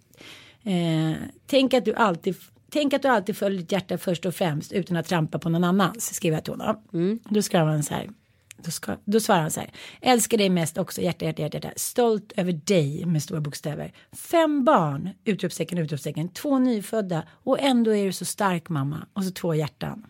Eh, 0.64 1.18
tänk 1.48 1.74
att 1.74 1.86
du 1.86 1.94
alltid 1.94 2.36
Tänk 2.74 2.94
att 2.94 3.02
du 3.02 3.08
alltid 3.08 3.38
följer 3.38 3.60
ditt 3.60 3.72
hjärta 3.72 3.98
först 3.98 4.26
och 4.26 4.36
främst 4.36 4.72
utan 4.72 4.98
att 4.98 5.08
trampa 5.08 5.40
på 5.40 5.50
någon 5.50 5.64
annans, 5.64 6.14
skriver 6.14 6.38
jag 6.38 6.44
till 6.44 6.54
honom. 6.54 7.20
Då 7.30 7.42
skrev 7.42 7.66
han 7.66 7.84
så 7.84 7.94
här. 7.94 8.10
Då, 8.58 8.72
ska, 8.72 8.98
då 9.06 9.20
svarar 9.20 9.42
han 9.42 9.52
så 9.52 9.60
här. 9.60 9.70
Älskar 10.02 10.38
dig 10.38 10.50
mest 10.50 10.78
också, 10.78 11.02
hjärta, 11.02 11.26
hjärta, 11.26 11.42
hjärta, 11.42 11.58
hjärta. 11.58 11.72
Stolt 11.76 12.34
över 12.38 12.52
dig 12.52 13.06
med 13.06 13.24
stora 13.24 13.42
bokstäver. 13.42 13.94
Fem 14.12 14.64
barn, 14.64 15.10
utropstecken, 15.26 15.78
utropstecken. 15.78 16.30
Två 16.30 16.60
nyfödda 16.60 17.24
och 17.30 17.60
ändå 17.60 17.96
är 17.96 18.06
du 18.06 18.12
så 18.12 18.26
stark 18.26 18.70
mamma. 18.70 19.08
Och 19.14 19.24
så 19.24 19.32
två 19.32 19.56
hjärtan. 19.56 20.06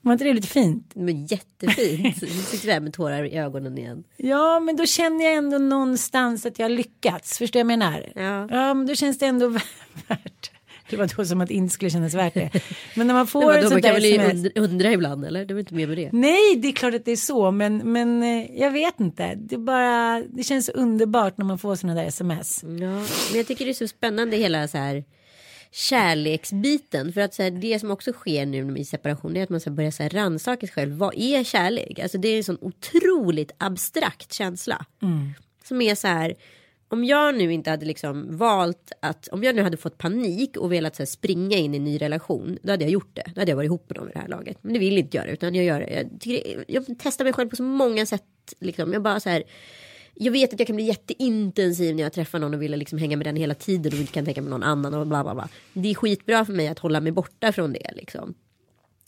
Var 0.00 0.12
inte 0.12 0.24
det 0.24 0.34
lite 0.34 0.48
fint? 0.48 0.92
Men 0.94 1.26
jättefint. 1.26 2.22
Nu 2.22 2.28
sitter 2.28 2.74
vi 2.74 2.80
med 2.80 2.92
tårar 2.92 3.24
i 3.24 3.38
ögonen 3.38 3.78
igen. 3.78 4.04
Ja, 4.16 4.60
men 4.60 4.76
då 4.76 4.86
känner 4.86 5.24
jag 5.24 5.34
ändå 5.34 5.58
någonstans 5.58 6.46
att 6.46 6.58
jag 6.58 6.64
har 6.64 6.76
lyckats. 6.76 7.38
Förstår 7.38 7.58
du 7.58 7.64
vad 7.64 7.72
jag 7.72 7.78
menar? 7.78 8.12
Ja. 8.14 8.48
ja 8.50 8.74
men 8.74 8.86
då 8.86 8.94
känns 8.94 9.18
det 9.18 9.26
ändå 9.26 9.48
värt. 10.08 10.50
Det 10.90 10.96
var 10.96 11.16
då 11.16 11.24
som 11.24 11.40
att 11.40 11.50
inte 11.50 11.74
skulle 11.74 11.90
kännas 11.90 12.14
värt 12.14 12.34
det. 12.34 12.50
Men 12.94 13.06
när 13.06 13.14
man 13.14 13.26
får 13.36 13.40
Men 13.40 13.50
ett 13.50 13.54
vadå, 13.54 13.62
man 13.64 13.70
sånt 13.70 13.84
kan 13.84 13.94
där 13.94 14.18
väl 14.20 14.30
sms. 14.30 14.52
undra, 14.54 14.92
ibland 14.92 15.24
eller? 15.24 15.44
Det 15.44 15.54
var 15.54 15.60
inte 15.60 15.74
mer 15.74 15.86
med 15.86 15.96
det. 15.96 16.12
Nej, 16.12 16.56
det 16.56 16.68
är 16.68 16.72
klart 16.72 16.94
att 16.94 17.04
det 17.04 17.12
är 17.12 17.16
så, 17.16 17.50
men, 17.50 17.92
men 17.92 18.22
eh, 18.22 18.60
jag 18.60 18.70
vet 18.70 19.00
inte. 19.00 19.34
Det, 19.34 19.58
bara, 19.58 20.22
det 20.30 20.42
känns 20.42 20.66
så 20.66 20.72
underbart 20.72 21.38
när 21.38 21.44
man 21.44 21.58
får 21.58 21.76
sådana 21.76 22.00
där 22.00 22.08
sms. 22.08 22.62
Ja, 22.62 22.68
men 23.30 23.36
jag 23.36 23.46
tycker 23.46 23.64
det 23.64 23.70
är 23.70 23.74
så 23.74 23.88
spännande 23.88 24.36
hela 24.36 24.68
så 24.68 24.78
här 24.78 25.04
kärleksbiten. 25.70 27.12
För 27.12 27.20
att 27.20 27.34
så 27.34 27.42
här, 27.42 27.50
det 27.50 27.78
som 27.78 27.90
också 27.90 28.12
sker 28.12 28.46
nu 28.46 28.78
i 28.78 28.84
separation 28.84 29.36
är 29.36 29.42
att 29.42 29.50
man 29.50 29.60
ska 29.60 29.70
börja 29.70 29.92
så 29.92 30.02
här, 30.02 30.10
rannsaka 30.10 30.66
sig 30.66 30.74
själv. 30.74 30.92
Vad 30.96 31.14
är 31.16 31.44
kärlek? 31.44 31.98
Alltså 31.98 32.18
det 32.18 32.28
är 32.28 32.36
en 32.36 32.44
sån 32.44 32.58
otroligt 32.60 33.52
abstrakt 33.58 34.32
känsla. 34.32 34.84
Som 35.64 35.82
är 35.82 35.94
så 35.94 36.08
här. 36.08 36.34
Om 36.90 37.04
jag 37.04 37.34
nu 37.34 37.52
inte 37.52 37.70
hade 37.70 37.86
liksom 37.86 38.36
valt 38.36 38.92
att, 39.00 39.28
om 39.28 39.44
jag 39.44 39.56
nu 39.56 39.62
hade 39.62 39.76
fått 39.76 39.98
panik 39.98 40.56
och 40.56 40.72
velat 40.72 40.96
så 40.96 41.00
här, 41.00 41.06
springa 41.06 41.56
in 41.56 41.74
i 41.74 41.76
en 41.76 41.84
ny 41.84 41.98
relation, 41.98 42.58
då 42.62 42.72
hade 42.72 42.84
jag 42.84 42.90
gjort 42.90 43.10
det. 43.16 43.32
Då 43.34 43.40
hade 43.40 43.50
jag 43.50 43.56
varit 43.56 43.66
ihop 43.66 43.90
med 43.90 43.96
dem 43.96 44.08
i 44.08 44.12
det 44.12 44.18
här 44.18 44.28
laget. 44.28 44.58
Men 44.60 44.72
det 44.72 44.78
vill 44.78 44.98
inte 44.98 45.16
göra, 45.16 45.30
utan 45.30 45.54
jag 45.54 45.64
gör 45.64 45.80
det. 45.80 45.90
Jag, 45.90 46.20
tycker, 46.20 46.64
jag 46.68 46.84
testar 46.98 47.24
mig 47.24 47.32
själv 47.32 47.48
på 47.48 47.56
så 47.56 47.62
många 47.62 48.06
sätt. 48.06 48.24
Liksom. 48.60 48.92
Jag 48.92 49.02
bara 49.02 49.20
så 49.20 49.28
här, 49.28 49.42
jag 50.14 50.32
vet 50.32 50.52
att 50.52 50.60
jag 50.60 50.66
kan 50.66 50.76
bli 50.76 50.84
jätteintensiv 50.84 51.96
när 51.96 52.02
jag 52.02 52.12
träffar 52.12 52.38
någon 52.38 52.54
och 52.54 52.62
vill 52.62 52.72
liksom 52.72 52.98
hänga 52.98 53.16
med 53.16 53.26
den 53.26 53.36
hela 53.36 53.54
tiden 53.54 53.92
och 53.92 53.98
inte 53.98 54.12
kan 54.12 54.24
tänka 54.24 54.42
med 54.42 54.50
någon 54.50 54.62
annan 54.62 54.94
och 54.94 55.06
bla 55.06 55.24
bla 55.24 55.34
bla. 55.34 55.48
Det 55.72 55.90
är 55.90 55.94
skitbra 55.94 56.44
för 56.44 56.52
mig 56.52 56.68
att 56.68 56.78
hålla 56.78 57.00
mig 57.00 57.12
borta 57.12 57.52
från 57.52 57.72
det 57.72 57.90
liksom. 57.96 58.34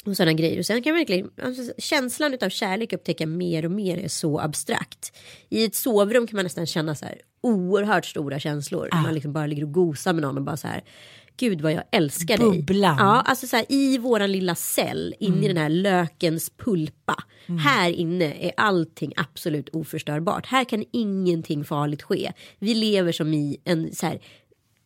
Och 0.07 0.17
sådana 0.17 0.33
grejer. 0.33 0.59
Och 0.59 0.67
sen 0.67 0.83
kan 0.83 0.95
verkligen, 0.95 1.31
alltså, 1.43 1.73
känslan 1.79 2.39
av 2.43 2.49
kärlek 2.49 2.93
upptäcka 2.93 3.27
mer 3.27 3.65
och 3.65 3.71
mer 3.71 3.99
är 3.99 4.09
så 4.09 4.41
abstrakt. 4.41 5.13
I 5.49 5.65
ett 5.65 5.75
sovrum 5.75 6.27
kan 6.27 6.37
man 6.37 6.45
nästan 6.45 6.67
känna 6.67 6.95
så 6.95 7.05
här 7.05 7.21
oerhört 7.41 8.07
stora 8.07 8.41
känslor. 8.41 8.89
Man 8.93 9.15
liksom 9.15 9.33
bara 9.33 9.47
ligger 9.47 9.65
och 9.65 9.73
gosar 9.73 10.13
med 10.13 10.23
någon 10.23 10.37
och 10.37 10.45
bara 10.45 10.57
så 10.57 10.69
här. 10.69 10.85
Gud 11.37 11.61
vad 11.61 11.73
jag 11.73 11.85
älskar 11.93 12.39
dig. 12.39 12.51
Bubblan. 12.51 12.97
Ja, 12.99 13.21
alltså 13.21 13.47
så 13.47 13.57
här, 13.57 13.67
i 13.69 13.99
våran 13.99 14.33
lilla 14.33 14.55
cell, 14.55 15.15
in 15.21 15.45
i 15.45 15.49
den 15.49 15.57
här 15.57 15.69
lökens 15.69 16.51
pulpa. 16.51 17.17
Här 17.65 17.91
inne 17.91 18.35
är 18.41 18.53
allting 18.57 19.13
absolut 19.17 19.69
oförstörbart. 19.69 20.47
Här 20.47 20.65
kan 20.65 20.85
ingenting 20.93 21.65
farligt 21.65 22.03
ske. 22.03 22.33
Vi 22.59 22.75
lever 22.75 23.13
som 23.13 23.35
i 23.35 23.61
en 23.65 23.95
så 23.95 24.07
här, 24.07 24.21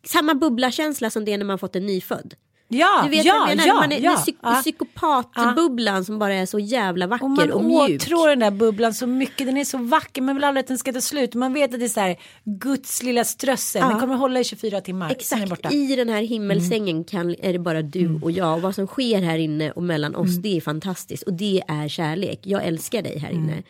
samma 0.07 0.35
bubblakänsla 0.35 1.09
som 1.09 1.25
det 1.25 1.33
är 1.33 1.37
när 1.37 1.45
man 1.45 1.59
fått 1.59 1.75
en 1.75 1.85
nyfödd. 1.85 2.33
Ja, 2.67 3.01
Du 3.03 3.09
vet 3.09 3.25
ja, 3.25 3.33
vad 3.33 3.41
jag 3.49 3.57
menar? 3.57 3.67
ja, 3.67 3.73
man 3.75 3.91
är, 3.91 3.99
ja, 3.99 4.09
den 4.11 4.17
psyk- 4.19 4.37
ja. 4.41 4.55
psykopatbubblan 4.61 6.05
som 6.05 6.19
bara 6.19 6.33
är 6.33 6.45
så 6.45 6.59
jävla 6.59 7.07
vacker 7.07 7.25
Och 7.51 7.55
och, 7.55 7.63
man 7.63 7.89
mjuk. 7.89 8.01
åtrår 8.01 8.27
den 8.29 8.39
där 8.39 8.51
bubblan 8.51 8.93
så 8.93 9.07
mycket. 9.07 9.47
Den 9.47 9.57
är 9.57 9.65
så 9.65 9.77
vacker. 9.77 10.21
Man 10.21 10.35
vill 10.35 10.43
aldrig 10.43 10.61
att 10.63 10.67
den 10.67 10.77
ska 10.77 10.93
ta 10.93 11.01
slut. 11.01 11.33
Man 11.35 11.53
vet 11.53 11.73
att 11.73 11.79
det 11.79 11.85
är 11.85 11.89
så 11.89 11.99
här 11.99 12.17
Guds 12.43 13.03
lilla 13.03 13.23
strössel. 13.23 13.81
Den 13.81 13.99
kommer 13.99 14.15
hålla 14.15 14.39
i 14.39 14.43
24 14.43 14.81
timmar. 14.81 15.11
Exakt, 15.11 15.73
i 15.73 15.95
den 15.95 16.09
här 16.09 16.21
himmelsängen 16.21 17.03
kan, 17.03 17.35
är 17.39 17.53
det 17.53 17.59
bara 17.59 17.81
du 17.81 18.19
och 18.21 18.31
jag. 18.31 18.53
Och 18.55 18.61
vad 18.61 18.75
som 18.75 18.87
sker 18.87 19.21
här 19.21 19.37
inne 19.37 19.71
och 19.71 19.83
mellan 19.83 20.15
oss 20.15 20.37
det 20.37 20.57
är 20.57 20.61
fantastiskt. 20.61 21.23
Och 21.23 21.33
det 21.33 21.61
är 21.67 21.87
kärlek. 21.87 22.39
Jag 22.43 22.63
älskar 22.65 23.01
dig 23.01 23.19
här 23.19 23.29
inne. 23.31 23.63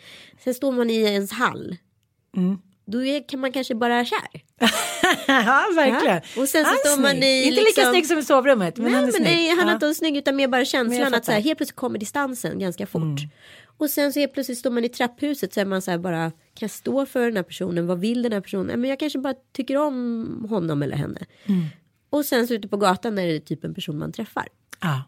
Sen 0.44 0.54
står 0.54 0.72
man 0.72 0.90
i 0.90 0.96
ens 1.02 1.32
hall. 1.32 1.76
Då 2.86 3.06
är, 3.06 3.30
kan 3.30 3.40
man 3.40 3.52
kanske 3.52 3.76
bara 3.76 4.06
kär. 4.06 4.28
ja, 5.28 5.66
verkligen. 5.76 6.22
Ja. 6.36 6.42
Och 6.42 6.50
sen 6.50 6.64
så 6.66 6.70
Han 6.70 6.78
står 6.78 7.02
man 7.02 7.24
i 7.24 7.44
Inte 7.44 7.50
lika 7.50 7.62
liksom- 7.64 7.92
snygg 7.94 8.06
som 8.06 8.18
i 8.20 8.24
sovrummet. 8.24 8.78
Men 8.78 8.86
nej, 8.86 8.94
han 8.94 9.04
är 9.04 9.06
men 9.06 9.14
snygg. 9.14 9.28
nej, 9.28 9.50
han 9.50 9.60
är 9.60 9.68
Ja. 9.68 9.74
inte 9.74 9.94
snygg 9.96 10.18
utan 10.18 10.36
mer 10.36 10.48
bara 10.48 10.66
känslan 10.66 11.14
att 11.14 11.26
så 11.26 11.32
här, 11.32 11.42
helt 11.42 11.58
plötsligt 11.58 11.76
kommer 11.76 12.00
distansen 12.00 12.60
ganska 12.60 12.88
fort. 12.88 13.20
Och 13.78 13.90
sen 13.90 14.14
så 14.14 14.20
helt 14.20 14.34
plötsligt 14.34 14.58
står 14.58 14.72
man 14.72 14.84
i 14.86 14.90
trapphuset 14.90 15.54
så 15.54 15.60
är 15.60 15.66
man 15.66 15.82
så 15.82 15.92
här 15.92 15.98
bara 15.98 16.32
kan 16.32 16.36
jag 16.60 16.72
stå 16.72 17.06
för 17.06 17.26
den 17.26 17.36
här 17.36 17.44
personen, 17.44 17.88
vad 17.88 18.00
vill 18.00 18.22
den 18.24 18.32
här 18.32 18.42
personen? 18.42 18.82
Men 18.82 18.90
jag 18.90 19.00
kanske 19.00 19.20
bara 19.20 19.34
tycker 19.56 19.78
om 19.78 20.46
honom 20.50 20.84
eller 20.84 20.96
henne. 20.98 21.20
Och 22.10 22.26
sen 22.26 22.48
så 22.48 22.54
ute 22.54 22.68
på 22.68 22.78
gatan 22.78 23.18
är 23.18 23.28
det 23.28 23.40
typ 23.40 23.64
en 23.64 23.74
person 23.74 23.98
man 23.98 24.12
träffar. 24.12 24.48
Ja. 24.82 25.04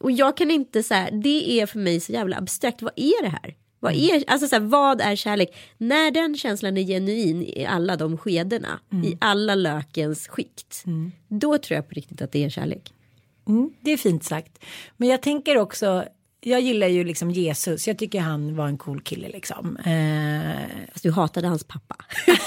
Och 0.00 0.10
jag 0.10 0.36
kan 0.36 0.50
inte 0.50 0.82
så 0.82 0.94
här, 0.94 1.10
det 1.10 1.60
är 1.60 1.66
för 1.66 1.78
mig 1.78 2.00
så 2.00 2.12
jävla 2.12 2.36
abstrakt, 2.36 2.82
vad 2.82 2.92
är 2.96 3.22
det 3.22 3.28
här? 3.28 3.54
Vad 3.80 3.94
är, 3.94 4.24
alltså 4.26 4.48
så 4.48 4.54
här, 4.56 4.62
vad 4.62 5.00
är 5.00 5.16
kärlek? 5.16 5.56
När 5.78 6.10
den 6.10 6.36
känslan 6.36 6.76
är 6.76 6.82
genuin 6.82 7.42
i 7.42 7.66
alla 7.66 7.96
de 7.96 8.18
skedena, 8.18 8.80
i 9.04 9.16
alla 9.20 9.54
lökens 9.54 10.28
skikt, 10.28 10.84
då 11.28 11.58
tror 11.58 11.76
jag 11.76 11.88
på 11.88 11.94
riktigt 11.94 12.22
att 12.22 12.32
det 12.32 12.44
är 12.44 12.50
kärlek. 12.50 12.92
Mm, 13.48 13.70
det 13.80 13.90
är 13.90 13.96
fint 13.96 14.24
sagt. 14.24 14.64
Men 14.96 15.08
jag 15.08 15.22
tänker 15.22 15.58
också, 15.58 16.04
jag 16.40 16.60
gillar 16.60 16.86
ju 16.86 17.04
liksom 17.04 17.30
Jesus. 17.30 17.88
Jag 17.88 17.98
tycker 17.98 18.20
han 18.20 18.56
var 18.56 18.66
en 18.66 18.78
cool 18.78 19.00
kille 19.00 19.28
liksom. 19.28 19.76
Eh, 19.76 20.86
Fast 20.92 21.02
du 21.02 21.10
hatade 21.12 21.48
hans 21.48 21.64
pappa. 21.64 21.96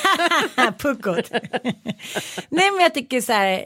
Puckot. 0.78 1.32
Nej 2.50 2.72
men 2.72 2.80
jag 2.82 2.94
tycker 2.94 3.22
så 3.22 3.34
här. 3.34 3.65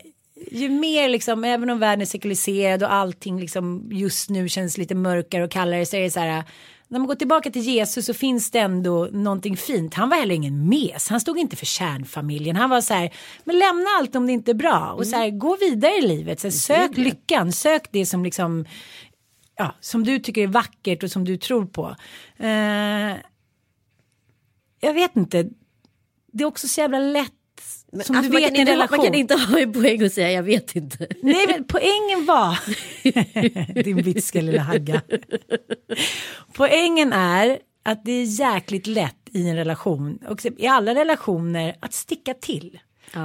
Ju 0.52 0.70
mer 0.70 1.10
liksom, 1.10 1.44
även 1.44 1.70
om 1.70 1.80
världen 1.80 2.02
är 2.02 2.06
sekulariserad 2.06 2.84
och 2.84 2.94
allting 2.94 3.40
liksom 3.40 3.90
just 3.92 4.30
nu 4.30 4.50
känns 4.50 4.78
lite 4.78 4.96
mörkare 4.96 5.44
och 5.44 5.52
kallare 5.52 5.86
så 5.86 5.96
är 5.96 6.02
det 6.02 6.12
så 6.12 6.20
här. 6.20 6.44
När 6.88 7.00
man 7.00 7.08
går 7.08 7.16
tillbaka 7.16 7.52
till 7.52 7.62
Jesus 7.62 8.06
så 8.06 8.14
finns 8.14 8.52
det 8.52 8.60
ändå 8.60 9.10
någonting 9.12 9.58
fint. 9.58 9.94
Han 9.94 10.10
var 10.10 10.18
heller 10.18 10.36
ingen 10.36 10.70
mes. 10.70 11.10
Han 11.10 11.22
stod 11.22 11.40
inte 11.40 11.56
för 11.56 11.66
kärnfamiljen. 11.66 12.56
Han 12.56 12.70
var 12.70 12.82
så 12.82 12.94
här, 12.94 13.14
men 13.44 13.60
lämna 13.60 13.86
allt 14.00 14.16
om 14.16 14.26
det 14.28 14.34
inte 14.34 14.52
är 14.52 14.56
bra. 14.56 14.92
Och 14.98 15.08
så 15.08 15.16
här, 15.16 15.30
gå 15.30 15.58
vidare 15.60 15.92
i 15.94 16.02
livet. 16.02 16.40
Så 16.40 16.48
här, 16.48 16.52
sök 16.52 16.98
lyckan, 16.98 17.52
sök 17.52 17.92
det 17.92 18.06
som 18.06 18.24
liksom, 18.24 18.66
ja, 19.58 19.76
som 19.80 20.04
du 20.04 20.20
tycker 20.20 20.42
är 20.44 20.48
vackert 20.48 21.04
och 21.04 21.12
som 21.12 21.26
du 21.26 21.38
tror 21.38 21.66
på. 21.66 21.96
Eh, 22.38 23.18
jag 24.80 24.94
vet 24.94 25.16
inte. 25.16 25.50
Det 26.32 26.44
är 26.44 26.48
också 26.48 26.68
så 26.68 26.82
jävla 26.82 27.00
lätt. 27.00 27.32
som 28.04 28.16
Alltså, 28.16 28.32
du 28.32 28.38
vet 28.38 28.48
kan 28.48 28.56
i 28.56 28.60
en 28.60 28.68
relation. 28.68 28.98
man 28.98 29.06
kan 29.06 29.16
inte 29.16 29.36
ha 29.36 29.60
en 29.60 29.74
poäng 29.74 30.04
och 30.04 30.12
säga 30.12 30.32
jag 30.32 30.44
vet 30.44 30.76
inte. 30.76 31.08
Nej 31.22 31.48
men 31.48 31.64
poängen 31.64 32.26
var. 32.26 32.60
Din 33.84 34.02
vitska 34.02 34.42
lilla 34.42 34.62
hagga. 34.62 35.02
poängen 36.54 37.14
är 37.14 37.60
att 37.84 38.06
det 38.06 38.12
är 38.12 38.24
jäkligt 38.40 38.88
lätt 38.88 39.30
i 39.32 39.50
en 39.50 39.56
relation. 39.56 40.20
Och 40.28 40.46
i 40.46 40.68
alla 40.68 40.96
relationer 40.96 41.76
att 41.80 41.94
sticka 41.94 42.34
till. 42.34 42.80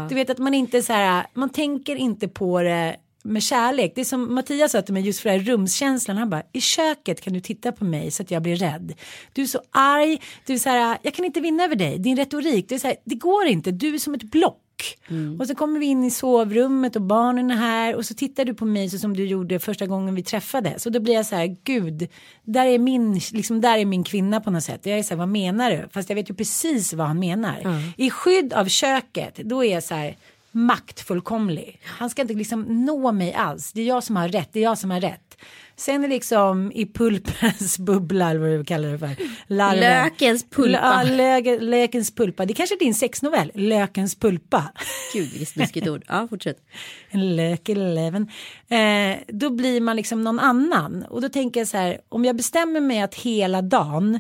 Du 0.09 0.14
vet 0.14 0.31
att 0.31 0.38
man 0.38 0.55
inte 0.55 0.83
så 0.83 0.93
här. 0.93 1.27
Man 1.35 1.49
tänker 1.49 1.97
inte 1.97 2.29
på 2.29 2.62
det 2.62 2.97
med 3.23 3.43
kärlek. 3.43 3.93
Det 3.95 4.01
är 4.01 4.05
som 4.05 4.35
Mattias 4.35 4.73
sa 4.73 4.83
till 4.83 4.95
mig 4.95 5.03
just 5.03 5.21
för 5.21 5.31
det 5.31 5.38
här 5.38 5.45
rumskänslan. 5.45 6.16
Han 6.16 6.31
bara 6.31 6.43
i 6.53 6.61
köket 6.61 7.21
kan 7.21 7.33
du 7.33 7.40
titta 7.40 7.73
på 7.73 7.85
mig 7.85 8.11
så 8.11 8.23
att 8.23 8.31
jag 8.31 8.43
blir 8.43 8.57
rädd. 8.57 8.95
Du 9.33 9.43
är 9.43 9.47
så 9.47 9.61
arg. 9.71 10.21
Du 10.46 10.54
är 10.54 10.59
så 10.59 10.69
här. 10.69 10.98
Jag 11.02 11.15
kan 11.15 11.25
inte 11.25 11.40
vinna 11.40 11.65
över 11.65 11.77
dig. 11.77 11.98
Din 11.98 12.17
retorik. 12.17 12.69
Det 12.69 12.75
är 12.75 12.79
så 12.79 12.87
här. 12.87 12.96
Det 13.04 13.15
går 13.15 13.46
inte. 13.46 13.71
Du 13.71 13.94
är 13.94 13.98
som 13.98 14.15
ett 14.15 14.23
block. 14.23 14.63
Chock. 14.81 14.98
Och 15.40 15.46
så 15.46 15.54
kommer 15.54 15.81
vi 15.81 15.87
in 15.87 16.04
i 16.04 16.10
sovrummet 16.10 16.96
och 16.96 17.02
barnen 17.02 17.50
är 17.50 17.56
här 17.56 17.96
och 17.96 18.06
så 18.06 18.14
tittar 18.14 18.44
du 18.44 18.54
på 18.54 18.64
mig 18.64 18.90
så 18.90 18.98
som 18.98 19.16
du 19.16 19.26
gjorde 19.26 19.58
första 19.58 19.87
gången 19.87 20.14
vi 20.14 20.22
träffades. 20.22 20.87
Och 20.87 20.92
då 20.92 21.00
blir 21.00 21.14
jag 21.14 21.26
så 21.26 21.37
här, 21.37 21.56
gud, 21.64 22.08
där 22.44 22.66
är 22.66 22.78
min, 22.78 23.20
liksom 23.33 23.60
där 23.60 23.78
är 23.78 23.85
min 23.85 24.04
kvinna 24.04 24.40
på 24.40 24.50
något 24.50 24.64
sätt. 24.64 24.87
Jag 24.87 24.98
är 24.98 25.02
så 25.02 25.14
här, 25.14 25.18
vad 25.18 25.28
menar 25.28 25.70
du? 25.70 25.88
Fast 25.92 26.08
jag 26.08 26.16
vet 26.16 26.31
ju 26.31 26.35
precis 26.35 26.92
vad 26.92 27.06
han 27.06 27.18
menar. 27.18 27.85
I 27.96 28.10
skydd 28.10 28.52
av 28.52 28.66
köket, 28.66 29.37
då 29.37 29.64
är 29.64 29.72
jag 29.72 29.83
så 29.83 29.94
här, 29.94 30.16
maktfullkomlig. 30.52 31.78
Han 31.85 32.10
ska 32.10 32.22
inte 32.22 32.35
liksom 32.35 32.85
nå 32.87 33.12
mig 33.12 33.33
alls. 33.33 33.72
Det 33.72 33.81
är 33.81 33.87
jag 33.87 34.04
som 34.04 34.16
har 34.16 34.28
rätt, 34.28 34.48
det 34.52 34.58
är 34.60 34.64
jag 34.64 34.78
som 34.78 34.90
har 34.90 35.00
rätt. 35.00 35.37
Sen 35.81 36.04
är 36.04 36.08
liksom 36.08 36.72
i 36.72 36.87
pulpens 36.87 37.78
bubbla, 37.87 38.31
eller 38.31 38.40
vad 38.40 38.50
du 38.50 38.64
kallar 38.64 38.88
det 38.88 38.98
för. 38.98 39.16
Larven. 39.46 39.81
Lökens 39.81 40.50
pulpa. 40.50 41.02
Lö, 41.02 41.40
lökens 41.60 42.14
pulpa. 42.14 42.46
Det 42.46 42.54
kanske 42.54 42.74
är 42.74 42.78
din 42.78 42.94
sexnovell, 42.94 43.50
Lökens 43.54 44.14
pulpa. 44.14 44.72
Gud 45.12 45.31
vilket 45.31 45.48
snuskigt 45.48 45.88
ord. 45.88 46.04
Ja 46.08 46.26
fortsätt. 46.31 46.56
En 47.10 47.37
lök 47.37 47.68
i 47.68 47.74
leven. 47.74 48.28
Eh, 48.68 49.18
då 49.28 49.50
blir 49.50 49.81
man 49.81 49.96
liksom 49.96 50.24
någon 50.24 50.38
annan. 50.38 51.04
Och 51.10 51.20
då 51.20 51.28
tänker 51.28 51.60
jag 51.60 51.68
så 51.68 51.76
här, 51.76 52.00
om 52.08 52.24
jag 52.24 52.37
bestämmer 52.37 52.81
mig 52.81 53.00
att 53.00 53.14
hela 53.14 53.62
dagen 53.62 54.18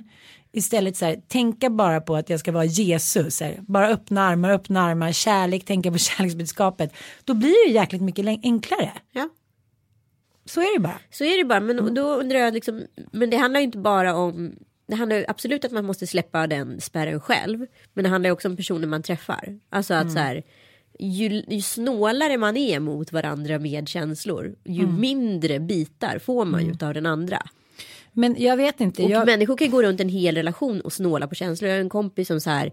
istället 0.52 0.96
så 0.96 1.04
här, 1.04 1.16
tänka 1.28 1.70
bara 1.70 2.00
på 2.00 2.16
att 2.16 2.30
jag 2.30 2.40
ska 2.40 2.52
vara 2.52 2.64
Jesus, 2.64 3.40
här, 3.40 3.58
bara 3.60 3.88
öppna 3.88 4.22
armar, 4.22 4.50
öppna 4.50 4.82
armar, 4.82 5.12
kärlek, 5.12 5.64
tänka 5.64 5.92
på 5.92 5.98
kärleksbudskapet. 6.08 6.94
Då 7.24 7.34
blir 7.34 7.68
det 7.68 7.72
jäkligt 7.72 8.02
mycket 8.02 8.26
enklare. 8.26 8.92
Ja. 9.12 9.28
Så 10.50 10.60
är 10.60 10.74
det 10.74 10.80
bara. 10.80 10.98
Så 11.10 11.24
är 11.24 11.38
det 11.38 11.44
bara. 11.44 11.60
Men 11.60 11.94
då 11.94 12.14
undrar 12.14 12.38
jag 12.38 12.54
liksom. 12.54 12.82
Men 13.12 13.30
det 13.30 13.36
handlar 13.36 13.60
ju 13.60 13.64
inte 13.64 13.78
bara 13.78 14.14
om. 14.14 14.56
Det 14.86 14.96
handlar 14.96 15.16
ju 15.16 15.24
absolut 15.28 15.64
att 15.64 15.72
man 15.72 15.84
måste 15.84 16.06
släppa 16.06 16.46
den 16.46 16.80
spärren 16.80 17.20
själv. 17.20 17.66
Men 17.94 18.04
det 18.04 18.10
handlar 18.10 18.28
ju 18.28 18.32
också 18.32 18.48
om 18.48 18.56
personer 18.56 18.86
man 18.86 19.02
träffar. 19.02 19.58
Alltså 19.70 19.94
att 19.94 20.12
så 20.12 20.18
här. 20.18 20.42
Ju, 20.98 21.42
ju 21.48 21.60
snålare 21.60 22.38
man 22.38 22.56
är 22.56 22.80
mot 22.80 23.12
varandra 23.12 23.58
med 23.58 23.88
känslor. 23.88 24.54
Ju 24.64 24.86
mindre 24.86 25.60
bitar 25.60 26.18
får 26.18 26.44
man 26.44 26.66
ju 26.66 26.86
av 26.86 26.94
den 26.94 27.06
andra. 27.06 27.42
Men 28.12 28.36
jag 28.38 28.56
vet 28.56 28.80
inte. 28.80 29.02
Och 29.02 29.10
Jag, 29.10 29.26
människor 29.26 29.56
kan 29.56 29.70
gå 29.70 29.82
runt 29.82 30.00
en 30.00 30.08
hel 30.08 30.34
relation 30.34 30.80
och 30.80 30.92
snåla 30.92 31.28
på 31.28 31.34
känslor. 31.34 31.68
Jag 31.68 31.76
har 31.76 31.80
en 31.80 31.88
kompis 31.88 32.28
som 32.28 32.40
så 32.40 32.50
här 32.50 32.72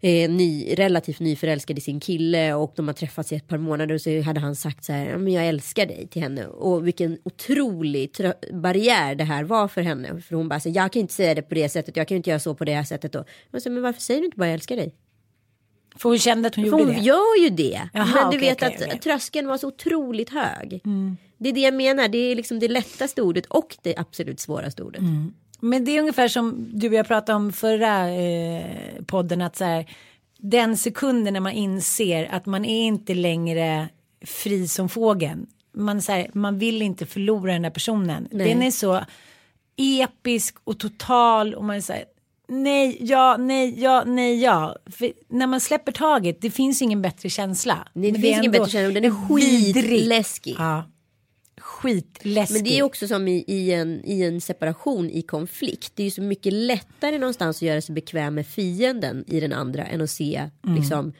eh, 0.00 0.30
ny, 0.30 0.74
relativt 0.78 1.20
nyförälskad 1.20 1.78
i 1.78 1.80
sin 1.80 2.00
kille 2.00 2.54
och 2.54 2.72
de 2.76 2.86
har 2.88 2.94
träffats 2.94 3.32
i 3.32 3.36
ett 3.36 3.48
par 3.48 3.58
månader 3.58 3.94
och 3.94 4.00
så 4.00 4.20
hade 4.20 4.40
han 4.40 4.56
sagt 4.56 4.84
så 4.84 4.92
här, 4.92 5.06
"Ja, 5.10 5.18
men 5.18 5.32
jag 5.32 5.46
älskar 5.46 5.86
dig 5.86 6.08
till 6.10 6.22
henne 6.22 6.46
och 6.46 6.86
vilken 6.86 7.18
otrolig 7.24 8.10
barriär 8.52 9.14
det 9.14 9.24
här 9.24 9.44
var 9.44 9.68
för 9.68 9.82
henne. 9.82 10.20
För 10.20 10.36
hon 10.36 10.48
bara, 10.48 10.60
så, 10.60 10.68
jag 10.68 10.92
kan 10.92 11.00
inte 11.00 11.14
säga 11.14 11.34
det 11.34 11.42
på 11.42 11.54
det 11.54 11.68
sättet, 11.68 11.96
jag 11.96 12.08
kan 12.08 12.16
inte 12.16 12.30
göra 12.30 12.40
så 12.40 12.54
på 12.54 12.64
det 12.64 12.74
här 12.74 12.84
sättet. 12.84 13.14
Och, 13.14 13.24
men, 13.50 13.60
så, 13.60 13.70
men 13.70 13.82
varför 13.82 14.00
säger 14.00 14.20
du 14.20 14.24
inte 14.26 14.36
bara 14.38 14.46
jag 14.46 14.54
älskar 14.54 14.76
dig? 14.76 14.94
för 15.96 16.08
hon 16.08 16.18
kände 16.18 16.48
att 16.48 16.54
hon 16.54 16.64
För 16.64 16.70
gjorde 16.70 16.84
hon 16.84 16.94
det. 16.94 17.00
gör 17.00 17.42
ju 17.42 17.50
det. 17.50 17.88
Jaha, 17.92 18.06
men 18.14 18.30
du 18.30 18.36
okej, 18.36 18.48
vet 18.48 18.62
okej, 18.62 18.74
att. 18.76 18.82
Mm. 18.82 18.98
tröskeln 18.98 19.46
var 19.48 19.58
så 19.58 19.68
otroligt 19.68 20.30
hög. 20.30 20.80
Det 21.38 21.48
är 21.48 21.52
det 21.52 21.60
jag 21.60 21.74
menar, 21.74 22.08
det 22.08 22.18
är 22.18 22.34
liksom 22.36 22.58
det 22.58 22.68
lättaste 22.68 23.22
ordet 23.22 23.46
och 23.46 23.76
det 23.82 23.96
absolut 23.96 24.40
svåraste 24.40 24.82
ordet. 24.82 25.00
Mm. 25.00 25.34
Men 25.60 25.84
det 25.84 25.96
är 25.96 26.00
ungefär 26.00 26.28
som 26.28 26.70
du 26.72 26.88
och 26.88 26.94
jag 26.94 27.06
pratade 27.06 27.36
om 27.36 27.52
förra 27.52 28.10
eh, 28.10 29.02
podden 29.06 29.42
att 29.42 29.56
så 29.56 29.64
här, 29.64 29.86
den 30.38 30.76
sekunden 30.76 31.32
när 31.32 31.40
man 31.40 31.52
inser 31.52 32.28
att 32.34 32.46
man 32.46 32.64
är 32.64 32.86
inte 32.86 33.14
längre 33.14 33.88
fri 34.26 34.68
som 34.68 34.88
fågeln. 34.88 35.46
Man, 35.72 36.02
så 36.02 36.12
här, 36.12 36.30
man 36.32 36.58
vill 36.58 36.82
inte 36.82 37.06
förlora 37.06 37.52
den 37.52 37.62
där 37.62 37.70
personen. 37.70 38.28
Nej. 38.30 38.48
Den 38.48 38.62
är 38.62 38.70
så 38.70 39.00
episk 39.76 40.56
och 40.64 40.78
total 40.78 41.54
och 41.54 41.64
man 41.64 41.82
säger 41.82 42.04
nej, 42.48 42.96
ja, 43.00 43.36
nej, 43.36 43.80
ja, 43.80 44.04
nej, 44.06 44.42
ja. 44.42 44.76
För 44.86 45.12
när 45.28 45.46
man 45.46 45.60
släpper 45.60 45.92
taget, 45.92 46.40
det 46.40 46.50
finns 46.50 46.82
ingen 46.82 47.02
bättre 47.02 47.28
känsla. 47.28 47.88
Det, 47.94 48.12
Men 48.12 48.22
finns 48.22 48.38
ingen 48.38 48.52
bättre 48.52 48.70
känsla, 48.70 49.00
den 49.00 49.04
är 49.04 49.28
skitläskig. 49.28 50.56
Ja. 50.58 50.84
Skitläskig. 51.78 52.54
Men 52.54 52.64
det 52.64 52.78
är 52.78 52.82
också 52.82 53.08
som 53.08 53.28
i, 53.28 53.44
i, 53.46 53.72
en, 53.72 54.04
i 54.04 54.22
en 54.22 54.40
separation 54.40 55.10
i 55.10 55.22
konflikt. 55.22 55.92
Det 55.94 56.02
är 56.02 56.04
ju 56.04 56.10
så 56.10 56.22
mycket 56.22 56.52
lättare 56.52 57.18
någonstans 57.18 57.56
att 57.56 57.62
göra 57.62 57.80
sig 57.80 57.94
bekväm 57.94 58.34
med 58.34 58.46
fienden 58.46 59.24
i 59.26 59.40
den 59.40 59.52
andra 59.52 59.86
än 59.86 60.00
att 60.00 60.10
se 60.10 60.50
liksom, 60.76 61.12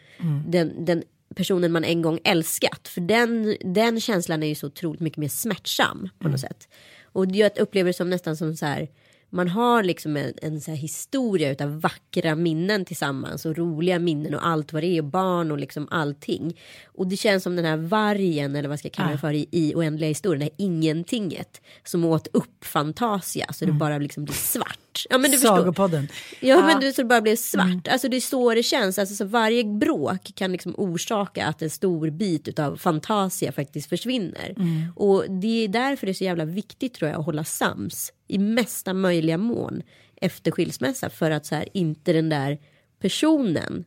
Den, 0.46 0.84
den 0.84 1.02
personen 1.34 1.72
man 1.72 1.84
en 1.84 2.02
gång 2.02 2.18
älskat. 2.24 2.88
För 2.88 3.00
den, 3.00 3.56
den 3.74 4.00
känslan 4.00 4.42
är 4.42 4.46
ju 4.46 4.54
så 4.54 4.66
otroligt 4.66 5.00
mycket 5.00 5.16
mer 5.16 5.28
smärtsam 5.28 6.08
på 6.18 6.28
något 6.28 6.40
sätt. 6.40 6.68
Och 7.02 7.26
jag 7.26 7.58
upplever 7.58 7.88
det 7.88 7.94
som 7.94 8.10
nästan 8.10 8.36
som 8.36 8.56
så 8.56 8.66
här 8.66 8.88
man 9.30 9.48
har 9.48 9.82
liksom 9.82 10.16
en, 10.16 10.32
en 10.42 10.60
så 10.60 10.70
här 10.70 10.78
historia 10.78 11.50
utav 11.50 11.80
vackra 11.80 12.34
minnen 12.34 12.84
tillsammans 12.84 13.46
och 13.46 13.58
roliga 13.58 13.98
minnen 13.98 14.34
och 14.34 14.46
allt 14.46 14.72
vad 14.72 14.82
det 14.82 14.86
är 14.86 15.00
och 15.00 15.08
barn 15.08 15.50
och 15.50 15.58
liksom 15.58 15.88
allting. 15.90 16.60
Och 16.86 17.06
det 17.06 17.16
känns 17.16 17.42
som 17.42 17.56
den 17.56 17.64
här 17.64 17.76
vargen 17.76 18.56
eller 18.56 18.68
vad 18.68 18.78
ska 18.78 18.86
jag 18.86 18.92
kalla 18.92 19.10
det 19.10 19.18
för 19.18 19.32
i, 19.32 19.48
i 19.50 19.74
oändliga 19.74 20.08
historien, 20.08 20.38
det 20.38 20.44
här 20.44 20.66
ingentinget 20.66 21.60
som 21.84 22.04
åt 22.04 22.28
upp 22.32 22.64
Fantasia 22.64 23.46
så 23.52 23.64
det 23.64 23.72
bara 23.72 23.98
liksom 23.98 24.24
blir 24.24 24.34
svart. 24.34 24.78
Ja 25.10 25.18
men 25.18 25.30
du 25.30 25.38
förstår. 25.38 25.56
Sagopodden. 25.56 26.08
Ja, 26.40 26.66
men 26.66 26.80
du 26.80 26.92
så 26.92 27.02
det 27.02 27.08
bara 27.08 27.20
blev 27.20 27.36
svart. 27.36 27.88
Alltså 27.88 28.08
det 28.08 28.16
är 28.16 28.20
så 28.20 28.54
det 28.54 28.62
känns. 28.62 28.98
Alltså 28.98 29.14
så 29.14 29.24
varje 29.24 29.64
bråk 29.64 30.32
kan 30.34 30.52
liksom 30.52 30.74
orsaka 30.76 31.46
att 31.46 31.62
en 31.62 31.70
stor 31.70 32.10
bit 32.10 32.58
av 32.58 32.76
Fantasia 32.76 33.52
faktiskt 33.52 33.88
försvinner. 33.88 34.54
Och 34.96 35.24
det 35.28 35.64
är 35.64 35.68
därför 35.68 36.06
det 36.06 36.12
är 36.12 36.14
så 36.14 36.24
jävla 36.24 36.44
viktigt 36.44 36.94
tror 36.94 37.10
jag 37.10 37.18
att 37.18 37.26
hålla 37.26 37.44
sams 37.44 38.12
i 38.28 38.38
mesta 38.38 38.94
möjliga 38.94 39.38
mån 39.38 39.82
efter 40.16 40.50
skilsmässa 40.50 41.10
för 41.10 41.30
att 41.30 41.46
så 41.46 41.54
här 41.54 41.68
inte 41.72 42.12
den 42.12 42.28
där 42.28 42.58
personen 43.00 43.84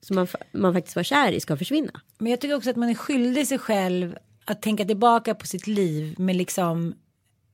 som 0.00 0.16
man, 0.16 0.26
man 0.52 0.74
faktiskt 0.74 0.96
var 0.96 1.02
kär 1.02 1.32
i 1.32 1.40
ska 1.40 1.56
försvinna. 1.56 2.00
Men 2.18 2.30
jag 2.30 2.40
tycker 2.40 2.56
också 2.56 2.70
att 2.70 2.76
man 2.76 2.88
är 2.88 2.94
skyldig 2.94 3.46
sig 3.46 3.58
själv 3.58 4.18
att 4.44 4.62
tänka 4.62 4.84
tillbaka 4.84 5.34
på 5.34 5.46
sitt 5.46 5.66
liv 5.66 6.14
med 6.18 6.36
liksom 6.36 6.94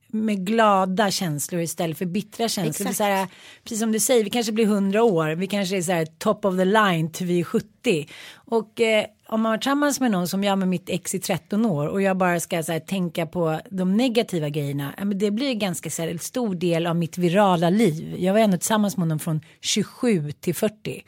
med 0.07 0.45
glada 0.45 1.11
känslor 1.11 1.61
istället 1.61 1.97
för 1.97 2.05
bittra 2.05 2.49
känslor. 2.49 2.91
För 2.91 3.03
här, 3.03 3.27
precis 3.63 3.79
som 3.79 3.91
du 3.91 3.99
säger, 3.99 4.23
vi 4.23 4.29
kanske 4.29 4.51
blir 4.51 4.65
100 4.65 5.03
år, 5.03 5.35
vi 5.35 5.47
kanske 5.47 5.77
är 5.77 5.81
så 5.81 5.91
här 5.91 6.05
top 6.05 6.45
of 6.45 6.57
the 6.57 6.65
line 6.65 7.11
till 7.11 7.27
vi 7.27 7.39
är 7.39 7.43
70. 7.43 8.07
Och 8.33 8.81
eh, 8.81 9.05
om 9.27 9.41
man 9.41 9.51
var 9.51 9.57
tillsammans 9.57 9.99
med 9.99 10.11
någon 10.11 10.27
som 10.27 10.43
jag 10.43 10.57
med 10.57 10.67
mitt 10.67 10.89
ex 10.89 11.15
i 11.15 11.19
13 11.19 11.65
år 11.65 11.87
och 11.87 12.01
jag 12.01 12.17
bara 12.17 12.39
ska 12.39 12.55
här, 12.55 12.79
tänka 12.79 13.25
på 13.25 13.59
de 13.69 13.97
negativa 13.97 14.49
grejerna, 14.49 14.93
men 14.97 15.17
det 15.17 15.31
blir 15.31 15.53
ganska 15.53 15.89
så 15.89 16.01
här, 16.01 16.09
en 16.09 16.19
stor 16.19 16.55
del 16.55 16.87
av 16.87 16.95
mitt 16.95 17.17
virala 17.17 17.69
liv. 17.69 18.15
Jag 18.19 18.33
var 18.33 18.39
ändå 18.39 18.57
tillsammans 18.57 18.97
med 18.97 19.01
honom 19.01 19.19
från 19.19 19.41
27 19.61 20.31
till 20.31 20.55
40. 20.55 21.03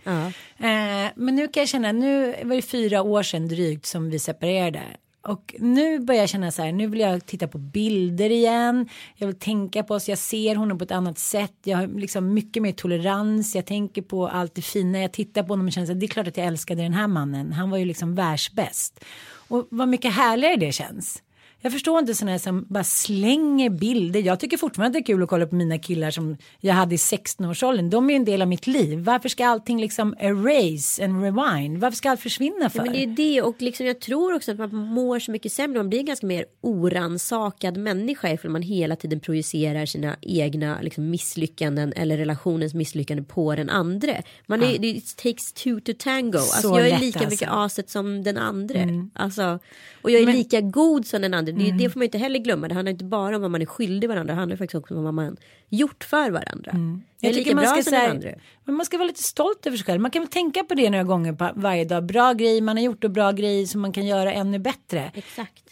Eh, 0.58 1.12
men 1.16 1.36
nu 1.36 1.48
kan 1.48 1.62
jag 1.62 1.70
känna, 1.70 1.92
nu 1.92 2.36
var 2.44 2.56
det 2.56 2.62
fyra 2.62 3.02
år 3.02 3.24
sedan 3.24 3.48
drygt 3.48 3.86
som 3.86 4.10
vi 4.10 4.20
separerade. 4.20 4.82
Och 5.22 5.56
nu 5.60 6.00
börjar 6.00 6.22
jag 6.22 6.30
känna 6.30 6.52
så 6.52 6.62
här, 6.62 6.72
nu 6.72 6.88
vill 6.88 7.00
jag 7.00 7.26
titta 7.26 7.48
på 7.48 7.58
bilder 7.58 8.30
igen. 8.30 8.90
Jag 9.16 9.28
vill 9.28 9.40
tänka 9.40 9.84
på 9.84 9.94
oss, 9.94 10.10
jag 10.10 10.18
ser 10.18 10.56
honom 10.56 10.78
på 10.78 10.84
ett 10.84 10.92
annat 10.92 11.20
sätt. 11.20 11.54
Jag 11.64 11.78
har 11.78 11.88
liksom 11.88 12.34
mycket 12.34 12.64
mer 12.64 12.72
tolerans. 12.72 13.56
Jag 13.56 13.66
tänker 13.66 14.02
på 14.02 14.28
allt 14.28 14.56
det 14.56 14.62
fina. 14.62 15.00
Jag 15.00 15.12
tittar 15.12 15.44
på 15.44 15.50
honom 15.50 15.68
och 15.68 15.74
känner 15.74 15.88
så 15.88 15.94
här, 15.94 16.00
det 16.00 16.06
är 16.06 16.08
klart 16.08 16.28
att 16.28 16.38
jag 16.38 16.48
älskade 16.48 16.84
den 16.84 16.94
här 16.94 17.08
mannen. 17.08 17.54
Han 17.54 17.70
var 17.70 17.78
ju 17.78 17.86
liksom 17.86 18.16
världsbäst. 18.16 19.04
Och 19.48 19.68
vad 19.70 19.88
mycket 19.88 20.14
härligare 20.14 20.56
det 20.56 20.72
känns. 20.72 21.24
Jag 21.62 21.72
förstår 21.72 22.00
inte 22.00 22.16
sådana 22.16 22.32
här 22.32 22.40
som 22.40 22.66
bara 22.70 22.84
slänger 22.84 23.70
bilder. 23.70 24.20
Jag 24.20 24.40
tycker 24.40 24.58
fortfarande 24.58 24.88
att 24.88 25.06
det 25.06 25.12
är 25.12 25.14
kul 25.14 25.24
att 25.24 25.30
kolla 25.30 25.48
på 25.48 25.56
mina 25.56 25.80
killar 25.80 26.12
som 26.12 26.38
jag 26.60 26.74
hade 26.74 26.96
i 26.96 26.98
16-årsåldern. 26.98 27.90
De 27.90 28.10
är 28.10 28.14
ju 28.14 28.16
en 28.16 28.26
del 28.26 28.42
av 28.42 28.48
mitt 28.48 28.68
liv. 28.68 29.00
Varför 29.00 29.30
ska 29.30 29.48
allting 29.48 29.82
liksom 29.82 30.16
erase 30.20 31.06
and 31.06 31.24
rewind? 31.24 31.78
Varför 31.78 31.96
ska 31.96 32.10
allt 32.10 32.20
försvinna 32.20 32.70
för? 32.70 32.80
Ja, 32.80 32.84
men 32.84 32.94
det 32.94 33.04
är 33.04 33.08
det 33.08 33.42
och 33.42 33.62
liksom 33.62 33.86
jag 33.86 34.00
tror 34.00 34.36
också 34.36 34.52
att 34.52 34.58
man 34.58 34.76
mår 34.76 35.20
så 35.20 35.32
mycket 35.32 35.52
sämre. 35.52 35.80
Man 35.80 35.90
blir 35.90 36.00
en 36.00 36.06
ganska 36.06 36.28
mer 36.28 36.46
oransakad 36.62 37.78
människa 37.78 38.32
ifall 38.32 38.52
man 38.52 38.62
hela 38.62 38.96
tiden 38.96 39.20
projicerar 39.20 39.86
sina 39.86 40.16
egna 40.22 40.82
liksom, 40.82 41.10
misslyckanden 41.10 41.94
eller 41.94 42.18
relationens 42.18 42.74
misslyckande 42.74 43.24
på 43.24 43.56
den 43.56 43.70
andra. 43.70 44.14
Man 44.46 44.64
är, 44.64 44.80
det 44.80 44.88
it 44.88 45.16
takes 45.18 45.54
two 45.54 45.80
to 45.86 45.92
tango. 45.98 46.38
Alltså, 46.38 46.62
Så 46.62 46.80
jag 46.80 46.88
är 46.88 46.90
lätt, 46.90 47.02
lika 47.02 47.20
alltså. 47.20 47.32
mycket 47.32 47.50
aset 47.52 47.90
som 47.90 48.24
den 48.24 48.38
andra. 48.38 48.80
Alltså, 49.14 49.60
och 50.02 50.12
jag 50.12 50.22
är 50.22 50.34
lika 50.34 50.62
god 50.62 51.06
som 51.06 51.22
den 51.22 51.34
andra. 51.34 51.47
Det, 51.52 51.72
det 51.72 51.90
får 51.90 52.00
man 52.00 52.04
inte 52.06 52.18
heller 52.18 52.40
glömma. 52.40 52.68
Det 52.68 52.74
handlar 52.76 52.92
inte 52.92 53.06
bara 53.06 53.36
om 53.36 53.42
vad 53.42 53.52
man 53.52 53.62
är 53.62 53.66
skyldig 53.66 54.10
varandra. 54.10 54.34
Det 54.34 54.40
handlar 54.40 54.58
faktiskt 54.58 54.76
också 54.76 54.98
om 54.98 55.04
vad 55.04 55.14
man 55.14 55.38
gjort 55.70 56.04
för 56.04 56.32
varandra. 56.32 56.72
Jag 57.20 57.36
lika 57.36 57.56
bra 57.56 57.66
som 57.66 57.84
så 57.84 57.90
den 57.90 58.00
här- 58.00 58.10
andra. 58.10 58.30
men 58.64 58.76
man 58.76 58.86
ska 58.86 58.98
vara 58.98 59.08
lite 59.08 59.24
stolt 59.24 59.66
över 59.68 59.78
sig 59.78 59.86
själv. 59.86 60.02
Man 60.02 60.12
kan 60.12 60.22
väl 60.22 60.30
tänka 60.30 60.64
på 60.64 60.74
det 60.74 60.90
några 60.90 61.04
gånger 61.04 61.34
på 61.34 61.50
varje 61.56 61.86
dag. 61.86 62.06
Bra 62.06 62.34
grejer 62.34 62.62
man 62.62 62.78
har 62.78 62.84
gjort 62.84 63.04
och 63.04 63.12
bra 63.12 63.32
grejer 63.32 63.66
som 63.66 63.82
man 63.82 63.92
kan 63.92 64.06
göra 64.06 64.34
ännu 64.34 64.60
bättre. 64.60 65.12
Exakt. 65.16 65.64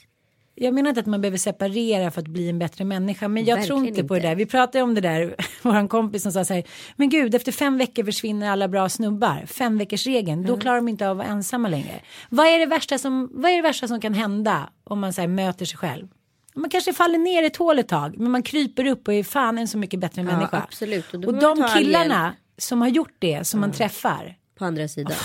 Jag 0.57 0.73
menar 0.73 0.89
inte 0.89 1.01
att 1.01 1.07
man 1.07 1.21
behöver 1.21 1.37
separera 1.37 2.11
för 2.11 2.21
att 2.21 2.27
bli 2.27 2.49
en 2.49 2.59
bättre 2.59 2.85
människa. 2.85 3.27
Men 3.27 3.45
jag 3.45 3.63
tror 3.65 3.77
Verkligen 3.77 3.95
inte 3.95 4.07
på 4.07 4.13
det 4.13 4.19
där. 4.19 4.35
Vi 4.35 4.45
pratade 4.45 4.83
om 4.83 4.95
det 4.95 5.01
där. 5.01 5.35
Vår 5.61 5.87
kompis 5.87 6.23
som 6.23 6.31
sa 6.31 6.45
så 6.45 6.53
här. 6.53 6.63
Men 6.95 7.09
gud, 7.09 7.35
efter 7.35 7.51
fem 7.51 7.77
veckor 7.77 8.03
försvinner 8.03 8.49
alla 8.49 8.67
bra 8.67 8.89
snubbar. 8.89 9.45
Fem 9.47 9.77
veckors 9.77 10.05
regeln. 10.07 10.45
Då 10.45 10.57
klarar 10.57 10.75
de 10.75 10.87
inte 10.87 11.05
av 11.09 11.11
att 11.11 11.17
vara 11.17 11.27
ensamma 11.27 11.67
längre. 11.69 12.01
Vad 12.29 12.47
är 12.47 12.59
det 12.59 12.65
värsta 12.65 12.97
som, 12.97 13.29
vad 13.33 13.51
är 13.51 13.55
det 13.55 13.61
värsta 13.61 13.87
som 13.87 14.01
kan 14.01 14.13
hända 14.13 14.69
om 14.83 14.99
man 14.99 15.13
så 15.13 15.21
här, 15.21 15.27
möter 15.27 15.65
sig 15.65 15.77
själv? 15.77 16.07
Man 16.55 16.69
kanske 16.69 16.93
faller 16.93 17.17
ner 17.17 17.43
i 17.43 17.45
ett 17.45 17.57
hål 17.57 17.79
ett 17.79 17.87
tag. 17.87 18.17
Men 18.17 18.31
man 18.31 18.43
kryper 18.43 18.85
upp 18.85 19.07
och 19.07 19.13
är 19.13 19.23
fan 19.23 19.57
en 19.57 19.67
så 19.67 19.77
mycket 19.77 19.99
bättre 19.99 20.23
människa. 20.23 20.61
absolut. 20.63 21.13
Och 21.13 21.23
Och, 21.23 21.39
de 21.39 21.67
killarna 21.75 22.35
som 22.57 22.81
har 22.81 22.87
gjort 22.87 23.15
det, 23.19 23.47
som 23.47 23.59
man 23.59 23.71
träffar. 23.71 24.37
På 24.57 24.65
andra 24.65 24.87
sidan. 24.87 25.17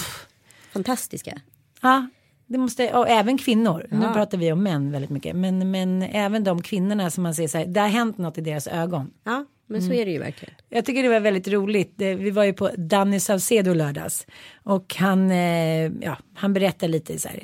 Fantastiska. 0.73 1.41
Ja, 1.81 2.07
det 2.51 2.59
måste, 2.59 2.93
och 2.93 3.09
även 3.09 3.39
kvinnor. 3.39 3.87
Nu 3.91 4.07
Ja. 4.07 4.13
pratar 4.13 4.39
vi 4.39 4.53
om 4.53 4.63
män 4.63 4.93
väldigt 4.93 5.11
mycket. 5.11 5.37
Men, 5.37 5.71
men 5.71 6.03
även 6.03 6.45
de 6.45 6.63
kvinnorna 6.63 7.11
som 7.11 7.23
man 7.23 7.35
ser 7.35 7.49
så 7.49 7.59
här, 7.59 7.67
det 7.67 7.81
har 7.81 7.89
hänt 7.89 8.19
något 8.19 8.39
i 8.39 8.41
deras 8.41 8.67
ögon. 8.67 9.11
Ja, 9.25 9.45
men 9.67 9.83
så 9.83 9.93
är 9.93 10.05
det 10.07 10.13
ju 10.13 10.19
verkligen. 10.19 10.55
Jag 10.69 10.85
tycker 10.85 11.03
det 11.03 11.09
var 11.09 11.21
väldigt 11.21 11.49
roligt. 11.49 11.95
Vi 11.97 12.31
var 12.31 12.45
ju 12.45 12.53
på 12.53 12.71
Danny 12.77 13.21
Saucedo 13.21 13.75
lördags. 13.75 14.27
Och 14.63 14.95
han, 14.99 15.31
eh, 15.31 15.85
ja, 16.01 16.17
han 16.35 16.53
berättade 16.53 16.93
lite 16.93 17.19
så 17.19 17.29
här. 17.29 17.41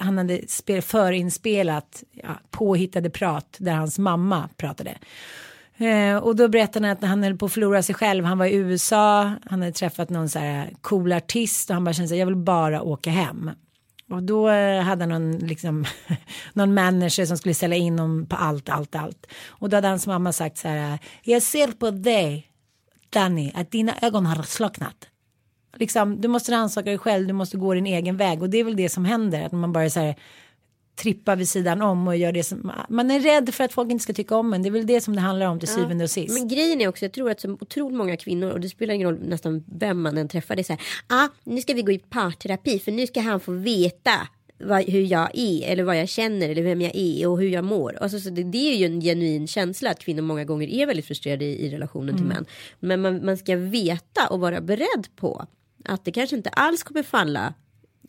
Han 0.00 0.18
hade 0.18 0.48
spel, 0.48 0.82
förinspelat 0.82 2.02
ja, 2.12 2.30
påhittade 2.50 3.10
prat 3.10 3.56
där 3.58 3.72
hans 3.72 3.98
mamma 3.98 4.48
pratade. 4.56 4.94
Eh, 5.76 6.16
och 6.16 6.36
då 6.36 6.48
berättade 6.48 6.86
han 6.86 6.96
att 6.96 7.04
han 7.04 7.22
höll 7.22 7.36
på 7.36 7.46
att 7.46 7.52
förlora 7.52 7.82
sig 7.82 7.94
själv. 7.94 8.24
Han 8.24 8.38
var 8.38 8.46
i 8.46 8.54
USA. 8.54 9.32
Han 9.50 9.60
hade 9.60 9.72
träffat 9.72 10.10
någon 10.10 10.28
så 10.28 10.38
här 10.38 10.70
cool 10.80 11.12
artist. 11.12 11.70
Och 11.70 11.74
han 11.74 11.84
bara 11.84 11.92
kände 11.92 12.08
sig 12.08 12.18
jag 12.18 12.26
vill 12.26 12.36
bara 12.36 12.82
åka 12.82 13.10
hem. 13.10 13.50
Och 14.10 14.22
då 14.22 14.48
eh, 14.48 14.82
hade 14.82 15.02
han 15.02 15.08
någon, 15.08 15.38
liksom, 15.38 15.84
någon 16.52 16.74
manager 16.74 17.26
som 17.26 17.38
skulle 17.38 17.54
ställa 17.54 17.76
in 17.76 17.98
honom 17.98 18.26
på 18.26 18.36
allt, 18.36 18.68
allt, 18.68 18.94
allt. 18.94 19.26
Och 19.46 19.68
då 19.68 19.76
hade 19.76 19.88
hans 19.88 20.06
mamma 20.06 20.32
sagt 20.32 20.58
så 20.58 20.68
här. 20.68 20.98
Jag 21.22 21.42
ser 21.42 21.68
på 21.72 21.90
dig, 21.90 22.50
Danny, 23.10 23.52
att 23.54 23.70
dina 23.70 23.94
ögon 24.02 24.26
har 24.26 24.42
slocknat. 24.42 25.08
Liksom, 25.76 26.20
du 26.20 26.28
måste 26.28 26.52
rannsaka 26.52 26.90
dig 26.90 26.98
själv, 26.98 27.26
du 27.26 27.32
måste 27.32 27.56
gå 27.56 27.74
din 27.74 27.86
egen 27.86 28.16
väg. 28.16 28.42
Och 28.42 28.50
det 28.50 28.58
är 28.58 28.64
väl 28.64 28.76
det 28.76 28.88
som 28.88 29.04
händer, 29.04 29.46
att 29.46 29.52
man 29.52 29.72
bara 29.72 29.90
så 29.90 30.00
här 30.00 30.14
trippar 30.98 31.36
vid 31.36 31.48
sidan 31.48 31.82
om 31.82 32.08
och 32.08 32.16
gör 32.16 32.32
det 32.32 32.44
som 32.44 32.72
man 32.88 33.10
är 33.10 33.20
rädd 33.20 33.54
för 33.54 33.64
att 33.64 33.72
folk 33.72 33.90
inte 33.90 34.02
ska 34.02 34.12
tycka 34.12 34.36
om 34.36 34.54
en. 34.54 34.62
Det 34.62 34.68
är 34.68 34.70
väl 34.70 34.86
det 34.86 35.00
som 35.00 35.14
det 35.14 35.20
handlar 35.20 35.46
om 35.46 35.58
till 35.58 35.68
syvende 35.68 36.04
och 36.04 36.10
sist. 36.10 36.34
Men 36.34 36.48
grejen 36.48 36.80
är 36.80 36.88
också, 36.88 37.04
jag 37.04 37.12
tror 37.12 37.30
att 37.30 37.40
så 37.40 37.56
otroligt 37.60 37.96
många 37.96 38.16
kvinnor, 38.16 38.50
och 38.50 38.60
det 38.60 38.68
spelar 38.68 38.94
ingen 38.94 39.08
roll 39.08 39.28
nästan 39.28 39.64
vem 39.78 40.02
man 40.02 40.18
än 40.18 40.28
träffar, 40.28 40.56
det 40.56 40.62
är 40.62 40.64
så 40.64 40.72
här, 40.72 40.82
ah, 41.06 41.28
nu 41.44 41.60
ska 41.60 41.74
vi 41.74 41.82
gå 41.82 41.92
i 41.92 41.98
parterapi 41.98 42.78
för 42.78 42.92
nu 42.92 43.06
ska 43.06 43.20
han 43.20 43.40
få 43.40 43.52
veta 43.52 44.28
vad, 44.64 44.82
hur 44.82 45.00
jag 45.00 45.30
är 45.34 45.72
eller 45.72 45.82
vad 45.82 45.98
jag 45.98 46.08
känner 46.08 46.48
eller 46.48 46.62
vem 46.62 46.80
jag 46.80 46.92
är 46.94 47.26
och 47.26 47.38
hur 47.38 47.48
jag 47.48 47.64
mår. 47.64 47.98
Alltså, 48.00 48.20
så 48.20 48.30
det, 48.30 48.42
det 48.42 48.72
är 48.72 48.76
ju 48.76 48.86
en 48.86 49.00
genuin 49.00 49.46
känsla 49.46 49.90
att 49.90 49.98
kvinnor 49.98 50.22
många 50.22 50.44
gånger 50.44 50.68
är 50.68 50.86
väldigt 50.86 51.06
frustrerade 51.06 51.44
i, 51.44 51.66
i 51.66 51.70
relationen 51.70 52.16
till 52.16 52.26
män. 52.26 52.46
Men 52.80 53.00
man, 53.00 53.24
man 53.24 53.36
ska 53.36 53.56
veta 53.56 54.26
och 54.30 54.40
vara 54.40 54.60
beredd 54.60 55.06
på 55.16 55.46
att 55.84 56.04
det 56.04 56.12
kanske 56.12 56.36
inte 56.36 56.50
alls 56.50 56.82
kommer 56.82 57.02
falla 57.02 57.54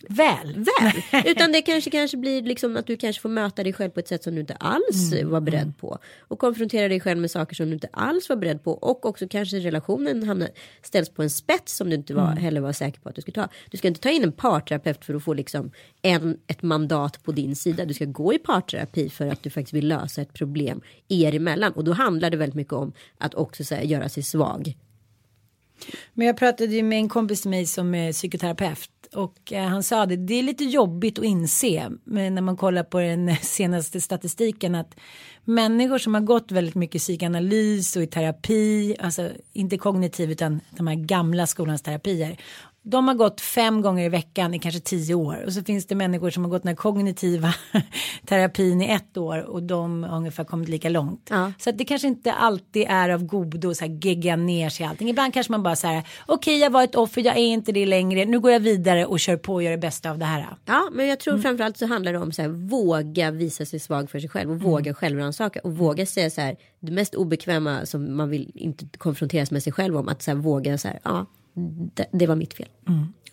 Väl. 0.08 0.54
väl. 0.54 1.24
Utan 1.26 1.52
det 1.52 1.62
kanske, 1.62 1.90
kanske 1.90 2.18
blir 2.18 2.42
liksom 2.42 2.78
att 2.78 2.88
du 2.88 2.98
kanske 2.98 3.22
får 3.22 3.30
möta 3.30 3.64
dig 3.64 3.74
själv 3.74 3.90
på 3.90 4.00
ett 4.00 4.08
sätt 4.08 4.24
som 4.24 4.36
du 4.36 4.42
inte 4.42 4.54
alls 4.54 5.12
Mm, 5.14 5.30
var 5.30 5.42
beredd 5.42 5.78
på. 5.78 5.98
Och 6.20 6.40
konfrontera 6.40 6.88
dig 6.88 7.00
själv 7.00 7.20
med 7.20 7.32
saker 7.32 7.56
som 7.56 7.66
du 7.68 7.74
inte 7.74 7.90
alls 7.94 8.30
var 8.30 8.36
beredd 8.36 8.64
på. 8.64 8.72
Och 8.72 9.06
också 9.06 9.28
kanske 9.28 9.58
relationen 9.60 10.24
hamnar, 10.24 10.50
ställs 10.84 11.10
på 11.10 11.24
en 11.24 11.30
spets 11.30 11.76
som 11.78 11.90
du 11.90 11.96
inte 11.96 12.14
var, 12.14 12.32
Mm. 12.32 12.38
heller 12.38 12.62
var 12.62 12.74
säker 12.74 13.00
på 13.02 13.10
att 13.10 13.16
du 13.16 13.22
skulle 13.22 13.36
ta. 13.36 13.48
Du 13.70 13.78
ska 13.78 13.88
inte 13.88 14.00
ta 14.02 14.10
in 14.10 14.24
en 14.24 14.32
parterapeut 14.32 15.06
för 15.06 15.14
att 15.14 15.24
få 15.24 15.34
liksom 15.34 15.72
en, 16.02 16.38
ett 16.48 16.62
mandat 16.62 17.24
på 17.24 17.32
din 17.32 17.56
sida. 17.56 17.86
Du 17.86 17.94
ska 17.94 18.06
gå 18.06 18.34
i 18.34 18.38
parterapi 18.38 19.10
för 19.10 19.28
att 19.28 19.44
du 19.44 19.50
faktiskt 19.50 19.74
vill 19.74 19.88
lösa 19.88 20.22
ett 20.22 20.34
problem 20.34 20.82
er 21.08 21.36
emellan. 21.36 21.72
Och 21.72 21.84
då 21.84 21.94
handlar 21.94 22.30
det 22.30 22.38
väldigt 22.38 22.56
mycket 22.56 22.74
om 22.74 22.94
att 23.18 23.34
också 23.36 23.64
så 23.64 23.76
här, 23.76 23.82
göra 23.84 24.10
sig 24.10 24.24
svag. 24.24 24.78
Men 26.14 26.28
jag 26.28 26.38
pratade 26.38 26.76
ju 26.76 26.84
med 26.84 26.98
en 26.98 27.10
kompis 27.10 27.42
till 27.42 27.50
mig 27.50 27.66
som 27.66 27.96
är 27.96 28.14
psykoterapeut 28.14 28.90
och 29.16 29.54
eh, 29.54 29.68
han 29.68 29.84
sa 29.84 30.06
det, 30.06 30.16
det 30.16 30.34
är 30.34 30.44
lite 30.44 30.64
jobbigt 30.64 31.20
att 31.20 31.26
inse 31.26 31.90
men 32.04 32.36
när 32.36 32.42
man 32.42 32.58
kollar 32.58 32.84
på 32.84 33.00
den 33.00 33.36
senaste 33.42 34.02
statistiken 34.02 34.76
att 34.76 34.96
människor 35.44 35.98
som 35.98 36.14
har 36.14 36.22
gått 36.22 36.52
väldigt 36.52 36.76
mycket 36.76 37.02
psykoanalys 37.02 37.96
och 37.96 38.04
i 38.04 38.08
terapi, 38.08 38.96
alltså 39.00 39.30
inte 39.54 39.78
kognitiv 39.78 40.32
utan 40.32 40.62
de 40.78 40.88
här 40.88 40.96
gamla 40.96 41.48
skolans 41.48 41.82
terapier. 41.82 42.38
De 42.90 43.08
har 43.08 43.16
gått 43.16 43.42
fem 43.42 43.82
gånger 43.82 44.06
i 44.06 44.10
veckan 44.10 44.54
i 44.54 44.60
kanske 44.60 44.80
tio 44.82 45.16
år 45.16 45.44
och 45.46 45.54
så 45.54 45.64
finns 45.64 45.86
det 45.88 45.96
människor 45.96 46.30
som 46.30 46.44
har 46.44 46.50
gått 46.52 46.64
den 46.64 46.68
här 46.68 46.76
kognitiva 46.76 47.54
terapin 48.26 48.82
i 48.82 48.90
ett 48.92 49.18
år 49.18 49.38
och 49.44 49.64
de 49.64 50.04
har 50.04 50.18
ungefär 50.18 50.44
kommit 50.44 50.70
lika 50.70 50.90
långt. 50.90 51.28
Ja. 51.30 51.52
Så 51.60 51.70
att 51.70 51.78
det 51.78 51.86
kanske 51.86 52.08
inte 52.08 52.34
alltid 52.34 52.86
är 52.90 53.10
av 53.10 53.24
godo 53.26 53.74
så 53.76 53.86
här 53.86 54.00
gegga 54.06 54.36
ner 54.36 54.70
sig 54.70 54.86
allting. 54.86 55.10
Ibland 55.10 55.34
kanske 55.34 55.52
man 55.52 55.64
bara 55.64 55.76
så 55.76 55.88
här, 55.88 56.04
okej 56.26 56.58
jag 56.60 56.70
var 56.70 56.84
ett 56.84 56.96
offer, 56.96 57.22
jag 57.26 57.38
är 57.38 57.42
inte 57.48 57.72
det 57.72 57.86
längre, 57.86 58.26
nu 58.26 58.40
går 58.40 58.52
jag 58.52 58.60
vidare 58.60 59.06
och 59.06 59.20
kör 59.20 59.38
på 59.38 59.54
och 59.54 59.64
gör 59.64 59.72
det 59.72 59.78
bästa 59.78 60.12
av 60.12 60.18
det 60.18 60.26
här. 60.26 60.48
Ja, 60.66 60.90
men 60.94 61.08
jag 61.08 61.20
tror 61.20 61.34
Mm. 61.34 61.44
framförallt 61.44 61.78
så 61.78 61.86
handlar 61.86 62.14
det 62.14 62.20
om 62.20 62.32
så 62.32 62.42
här, 62.42 62.50
våga 62.50 63.32
visa 63.32 63.66
sig 63.66 63.80
svag 63.80 64.10
för 64.10 64.20
sig 64.20 64.30
själv 64.30 64.50
och 64.50 64.56
Mm. 64.56 64.68
våga 64.72 64.94
självrannsaka 64.94 65.60
och 65.64 65.78
våga 65.78 66.06
säga 66.06 66.30
så 66.30 66.42
här, 66.42 66.56
det 66.80 66.92
mest 66.92 67.16
obekväma 67.16 67.86
som 67.86 68.18
man 68.18 68.30
vill 68.30 68.52
inte 68.56 68.86
konfronteras 68.98 69.52
med 69.52 69.64
sig 69.64 69.74
själv 69.74 69.98
om, 69.98 70.08
att 70.08 70.22
så 70.22 70.32
här, 70.32 70.36
våga 70.38 70.78
så 70.78 70.88
här, 70.88 71.00
ja, 71.04 71.26
det, 71.94 72.06
det 72.12 72.28
var 72.28 72.36
mitt 72.36 72.54
fel. 72.54 72.68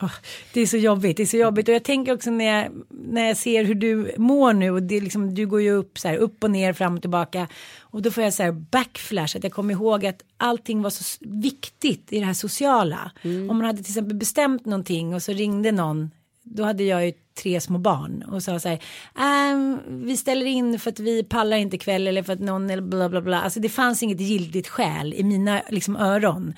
Åh, 0.03 0.12
det 0.53 0.61
är 0.61 0.66
så 0.66 0.77
jobbigt, 0.77 1.16
det 1.16 1.22
är 1.22 1.27
så 1.27 1.37
jobbigt 1.37 1.68
och 1.68 1.74
jag 1.74 1.85
tänker 1.85 2.14
också 2.14 2.31
när 2.31 2.45
jag, 2.45 2.72
när 2.91 3.27
jag 3.29 3.37
ser 3.37 3.64
hur 3.64 3.74
du 3.74 4.14
mår 4.16 4.53
nu 4.53 4.70
och 4.70 4.83
det 4.83 4.97
är 4.97 5.01
liksom, 5.01 5.35
du 5.35 5.47
går 5.47 5.62
ju 5.62 5.70
upp 5.70 5.99
så 5.99 6.09
här 6.09 6.16
upp 6.16 6.45
och 6.45 6.51
ner 6.51 6.72
fram 6.72 6.95
och 6.95 7.01
tillbaka 7.01 7.49
och 7.81 8.03
då 8.03 8.11
får 8.11 8.24
jag 8.24 8.35
så 8.35 8.43
här 8.43 8.53
backflash 8.53 9.37
att 9.37 9.45
jag 9.45 9.53
kommer 9.53 9.74
ihåg 9.74 10.07
att 10.07 10.22
allting 10.37 10.83
var 10.83 10.91
så 10.91 11.18
viktigt 11.20 12.12
i 12.12 12.18
det 12.18 12.27
här 12.27 12.35
sociala. 12.35 13.11
Om 13.51 13.57
man 13.57 13.64
hade 13.64 13.83
till 13.83 13.93
exempel 13.93 14.16
bestämt 14.16 14.66
någonting 14.66 15.14
och 15.14 15.22
så 15.22 15.33
ringde 15.33 15.72
någon 15.72 16.11
då 16.43 16.64
hade 16.64 16.85
jag 16.85 17.07
ju 17.07 17.12
tre 17.43 17.61
små 17.61 17.79
barn 17.79 18.24
och 18.33 18.43
sa 18.43 18.59
så 18.59 18.68
här, 18.68 18.79
"Ehm, 19.18 19.81
vi 19.89 20.16
ställer 20.16 20.47
in 20.47 20.79
för 20.79 20.91
att 20.91 21.01
vi 21.01 21.24
pallar 21.24 21.57
inte 21.57 21.79
kväll 21.79 22.07
eller 22.07 22.22
för 22.22 22.33
att 22.33 22.41
någon 22.41 22.70
eller 22.70 22.83
bla 22.83 23.09
bla 23.09 23.20
bla. 23.20 23.41
Alltså 23.41 23.61
det 23.61 23.68
fanns 23.68 24.03
inget 24.03 24.20
giltigt 24.20 24.68
skäl 24.68 25.14
i 25.14 25.22
mina 25.22 25.62
liksom 25.70 25.97
öron. 25.97 26.55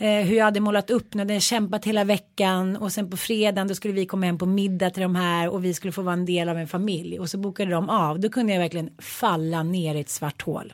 Eh, 0.00 0.24
hur 0.24 0.36
jag 0.36 0.44
hade 0.44 0.60
målat 0.60 0.90
upp 0.90 1.14
när 1.14 1.24
den 1.24 1.40
kämpat 1.40 1.84
hela 1.84 2.04
veckan 2.04 2.76
och 2.76 2.92
sen 2.92 3.10
på 3.10 3.16
fredagen 3.16 3.68
då 3.68 3.74
skulle 3.74 3.94
vi 3.94 4.06
komma 4.06 4.26
hem 4.26 4.38
på 4.38 4.46
middag 4.46 4.90
till 4.90 5.02
de 5.02 5.14
här 5.14 5.48
och 5.48 5.64
vi 5.64 5.74
skulle 5.74 5.92
få 5.92 6.02
vara 6.02 6.12
en 6.12 6.24
del 6.24 6.48
av 6.48 6.58
en 6.58 6.68
familj 6.68 7.18
och 7.20 7.30
så 7.30 7.38
bokade 7.38 7.70
de 7.70 7.90
av. 7.90 8.20
Då 8.20 8.28
kunde 8.28 8.52
jag 8.52 8.60
verkligen 8.60 8.90
falla 8.98 9.62
ner 9.62 9.94
i 9.94 10.00
ett 10.00 10.08
svart 10.08 10.42
hål. 10.42 10.72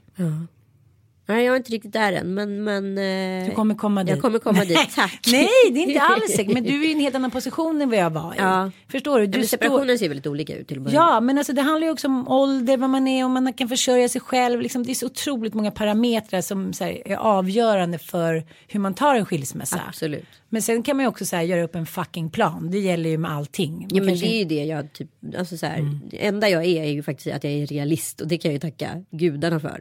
Nej, 1.29 1.45
jag 1.45 1.53
är 1.53 1.57
inte 1.57 1.72
riktigt 1.72 1.93
där 1.93 2.12
än, 2.12 2.35
men... 2.35 2.64
men 2.64 2.99
eh, 2.99 3.49
Du 3.49 3.55
kommer 3.55 3.74
komma 3.74 4.05
dit. 4.05 4.11
Jag 4.11 4.22
kommer 4.22 4.39
komma 4.39 4.64
dit, 4.64 4.95
tack. 4.95 5.20
Nej, 5.33 5.49
det 5.70 5.79
är 5.79 5.87
inte 5.89 6.01
alls 6.01 6.33
säkert. 6.37 6.53
Men 6.55 6.64
du 6.64 6.85
är 6.85 6.89
i 6.89 6.93
en 6.93 7.01
helt 7.01 7.14
annan 7.14 7.31
position 7.31 7.83
än 7.83 7.91
vad 7.91 7.99
jag 7.99 8.11
var 8.11 8.33
i. 8.35 8.37
Ja. 8.39 8.70
Förstår 8.89 9.20
du? 9.20 9.27
Du 9.27 9.39
men 9.39 9.47
står- 9.47 9.57
separationen 9.59 9.99
ser 9.99 10.09
väldigt 10.09 10.27
olika 10.27 10.57
ut 10.57 10.68
till 10.68 10.77
att 10.77 10.83
börja 10.83 10.95
Ja, 10.97 11.20
men 11.20 11.39
alltså 11.39 11.53
det 11.53 11.62
handlar 11.62 11.87
ju 11.87 11.93
också 11.93 12.07
om 12.07 12.29
ålder, 12.29 12.77
vad 12.77 12.91
man 12.91 13.09
är, 13.09 13.24
om 13.24 13.33
man 13.33 13.53
kan 13.53 13.68
försörja 13.68 14.09
sig 14.09 14.20
själv. 14.20 14.61
Liksom, 14.61 14.83
det 14.83 14.93
är 14.93 14.95
så 14.95 15.07
otroligt 15.07 15.55
många 15.55 15.70
parametrar 15.70 16.41
som 16.41 16.72
här, 16.81 17.09
är 17.09 17.16
avgörande 17.16 17.99
för 17.99 18.45
hur 18.68 18.81
man 18.81 18.95
tar 18.95 19.14
en 19.14 19.27
skilsmässa. 19.27 19.81
Absolut. 19.89 20.24
Men 20.49 20.62
sen 20.62 20.83
kan 20.83 20.97
man 20.97 21.05
ju 21.05 21.09
också 21.09 21.24
så 21.27 21.37
här, 21.37 21.43
göra 21.43 21.62
upp 21.62 21.74
en 21.74 21.87
fucking 21.87 22.31
plan. 22.31 22.70
Det 22.70 22.79
gäller 22.79 23.11
ju 23.11 23.18
med 23.18 23.31
allting. 23.31 23.72
Man 23.72 23.89
Ja 23.91 24.01
men 24.01 24.09
kanske 24.09 24.27
det 24.27 24.33
är 24.35 24.39
ju 24.39 24.45
det 24.45 24.64
jag 24.64 24.93
typ, 24.93 25.09
alltså 25.39 25.57
så 25.57 25.66
här, 25.66 25.79
Mm. 25.79 26.01
det 26.11 26.27
enda 26.27 26.49
jag 26.49 26.64
är 26.64 26.83
är 26.83 26.91
ju 26.91 27.03
faktiskt 27.03 27.37
att 27.37 27.45
jag 27.45 27.53
är 27.53 27.66
realist 27.66 28.20
och 28.20 28.29
det 28.29 28.39
kan 28.39 28.51
jag 28.51 28.62
ju 28.64 28.70
tacka 28.70 29.05
gudarna 29.11 29.61
för. 29.61 29.81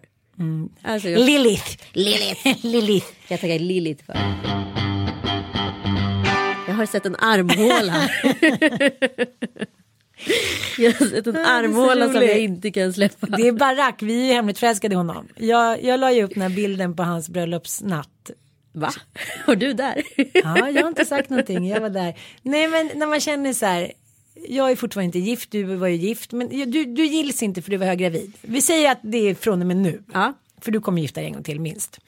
Alltså, 0.81 1.09
jag, 1.09 1.25
Lilith! 1.25 1.77
Lilith. 1.93 2.65
Lilith! 2.65 3.07
Jag 3.27 3.41
tackar 3.41 3.59
Lilith 3.59 4.05
för. 4.05 4.15
Jag 6.67 6.73
har 6.75 6.85
sett 6.85 7.05
en 7.05 7.15
armhåla. 7.15 8.09
jag 10.77 10.91
har 10.91 11.05
sett 11.05 11.27
en 11.27 11.35
armhåla 11.35 12.05
som 12.05 12.21
jag 12.21 12.39
inte 12.39 12.71
kan 12.71 12.93
släppa. 12.93 13.27
Det 13.27 13.47
är 13.47 13.51
Barack, 13.51 14.01
vi 14.01 14.21
är 14.21 14.27
ju 14.27 14.33
hemligt 14.33 14.59
förälskade 14.59 14.93
i 14.93 14.97
honom. 14.97 15.27
Jag, 15.35 15.83
jag 15.83 15.99
la 15.99 16.11
ju 16.11 16.23
upp 16.23 16.33
den 16.33 16.41
här 16.41 16.49
bilden 16.49 16.95
på 16.95 17.03
hans 17.03 17.29
bröllopsnatt. 17.29 18.31
Va? 18.73 18.91
Var 19.47 19.55
du 19.55 19.73
där? 19.73 20.03
Ja, 20.33 20.69
jag 20.69 20.81
har 20.81 20.87
inte 20.87 21.05
sagt 21.05 21.29
någonting, 21.29 21.67
jag 21.67 21.81
var 21.81 21.89
där. 21.89 22.13
Nej 22.41 22.67
men 22.67 22.91
när 22.95 23.07
man 23.07 23.19
känner 23.19 23.53
så 23.53 23.65
här, 23.65 23.91
jag 24.47 24.71
är 24.71 24.75
fortfarande 24.75 25.05
inte 25.05 25.29
gift, 25.29 25.51
du 25.51 25.63
var 25.63 25.87
ju 25.87 25.95
gift, 25.95 26.31
men 26.31 26.71
du, 26.71 26.85
du 26.85 27.05
gills 27.05 27.43
inte 27.43 27.61
för 27.61 27.71
du 27.71 27.77
var 27.77 27.85
höggravid. 27.85 28.33
Vi 28.41 28.61
säger 28.61 28.91
att 28.91 28.99
det 29.01 29.29
är 29.29 29.35
från 29.35 29.61
och 29.61 29.67
med 29.67 29.77
nu. 29.77 30.03
Ja. 30.13 30.33
För 30.61 30.71
du 30.71 30.79
kommer 30.81 31.01
gifta 31.01 31.19
dig 31.19 31.27
en 31.27 31.33
gång 31.33 31.43
till 31.43 31.59
minst. 31.59 31.99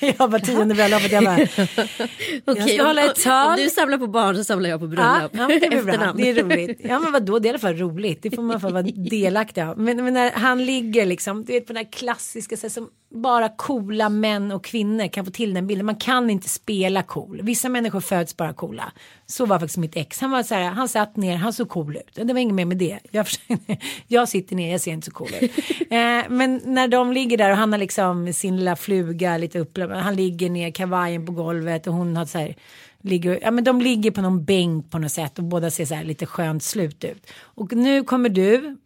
Jag 0.18 0.28
var 0.28 0.38
tionde 0.38 0.74
bröllopet, 0.74 1.12
jag 1.12 1.24
bara, 1.24 1.34
Okej, 2.46 2.74
ska 2.74 2.86
hålla 2.86 3.04
ett 3.04 3.22
tal. 3.22 3.50
Om 3.50 3.56
du 3.56 3.70
samlar 3.70 3.98
på 3.98 4.06
barn 4.06 4.36
så 4.36 4.44
samlar 4.44 4.70
jag 4.70 4.80
på 4.80 4.86
bröllop. 4.86 5.30
ja 5.34 5.48
det 5.48 5.68
blir 5.68 5.82
bra, 5.82 6.12
det 6.16 6.30
är 6.30 6.42
roligt. 6.42 6.80
Ja 6.84 7.00
men 7.00 7.12
vadå, 7.12 7.38
det 7.38 7.46
är 7.46 7.48
i 7.48 7.50
alla 7.50 7.58
fall 7.58 7.76
roligt, 7.76 8.22
det 8.22 8.30
får 8.30 8.42
man 8.42 8.58
vara 8.58 8.82
delaktig 9.10 9.60
av. 9.60 9.78
Men, 9.78 10.04
men 10.04 10.14
när 10.14 10.30
han 10.30 10.64
ligger 10.64 11.06
liksom, 11.06 11.44
du 11.44 11.52
vet 11.52 11.66
på 11.66 11.72
den 11.72 11.84
här 11.84 11.92
klassiska, 11.92 12.56
så 12.56 12.62
här, 12.62 12.68
som 12.68 12.88
bara 13.14 13.48
coola 13.48 14.08
män 14.08 14.52
och 14.52 14.64
kvinnor 14.64 15.08
kan 15.08 15.24
få 15.24 15.30
till 15.30 15.54
den 15.54 15.66
bilden. 15.66 15.86
Man 15.86 15.96
kan 15.96 16.30
inte 16.30 16.48
spela 16.48 17.02
cool. 17.02 17.40
Vissa 17.42 17.68
människor 17.68 18.00
föds 18.00 18.36
bara 18.36 18.52
coola. 18.52 18.92
Så 19.32 19.46
var 19.46 19.58
faktiskt 19.58 19.78
mitt 19.78 19.96
ex. 19.96 20.20
Han 20.20 20.30
var 20.30 20.42
så 20.42 20.54
här, 20.54 20.62
han 20.70 20.88
satt 20.88 21.16
ner, 21.16 21.36
han 21.36 21.52
såg 21.52 21.68
cool 21.68 21.96
ut. 21.96 22.14
Det 22.26 22.32
var 22.32 22.40
inget 22.40 22.54
mer 22.54 22.64
med 22.64 22.76
det. 22.76 22.98
Jag, 23.10 23.26
jag 24.06 24.28
sitter 24.28 24.56
ner, 24.56 24.72
jag 24.72 24.80
ser 24.80 24.92
inte 24.92 25.04
så 25.04 25.10
cool 25.10 25.28
ut. 25.40 25.52
Eh, 25.92 26.24
men 26.28 26.60
när 26.64 26.88
de 26.88 27.12
ligger 27.12 27.36
där 27.38 27.50
och 27.50 27.56
han 27.56 27.72
har 27.72 27.78
liksom 27.78 28.32
sin 28.32 28.56
lilla 28.56 28.76
fluga 28.76 29.36
lite 29.38 29.58
upp, 29.58 29.78
han 29.90 30.16
ligger 30.16 30.50
ner, 30.50 30.70
kavajen 30.70 31.26
på 31.26 31.32
golvet 31.32 31.86
och 31.86 31.94
hon 31.94 32.16
har 32.16 32.26
så 32.26 32.38
här 32.38 32.54
ligger, 33.00 33.38
ja 33.42 33.50
men 33.50 33.64
de 33.64 33.80
ligger 33.80 34.10
på 34.10 34.20
någon 34.22 34.44
bänk 34.44 34.90
på 34.90 34.98
något 34.98 35.12
sätt 35.12 35.38
och 35.38 35.44
båda 35.44 35.70
ser 35.70 35.84
så 35.84 35.94
här 35.94 36.04
lite 36.04 36.26
skönt 36.26 36.62
slut 36.62 37.04
ut. 37.04 37.26
Och 37.36 37.72
nu 37.72 38.04
kommer 38.04 38.28
du 38.28 38.76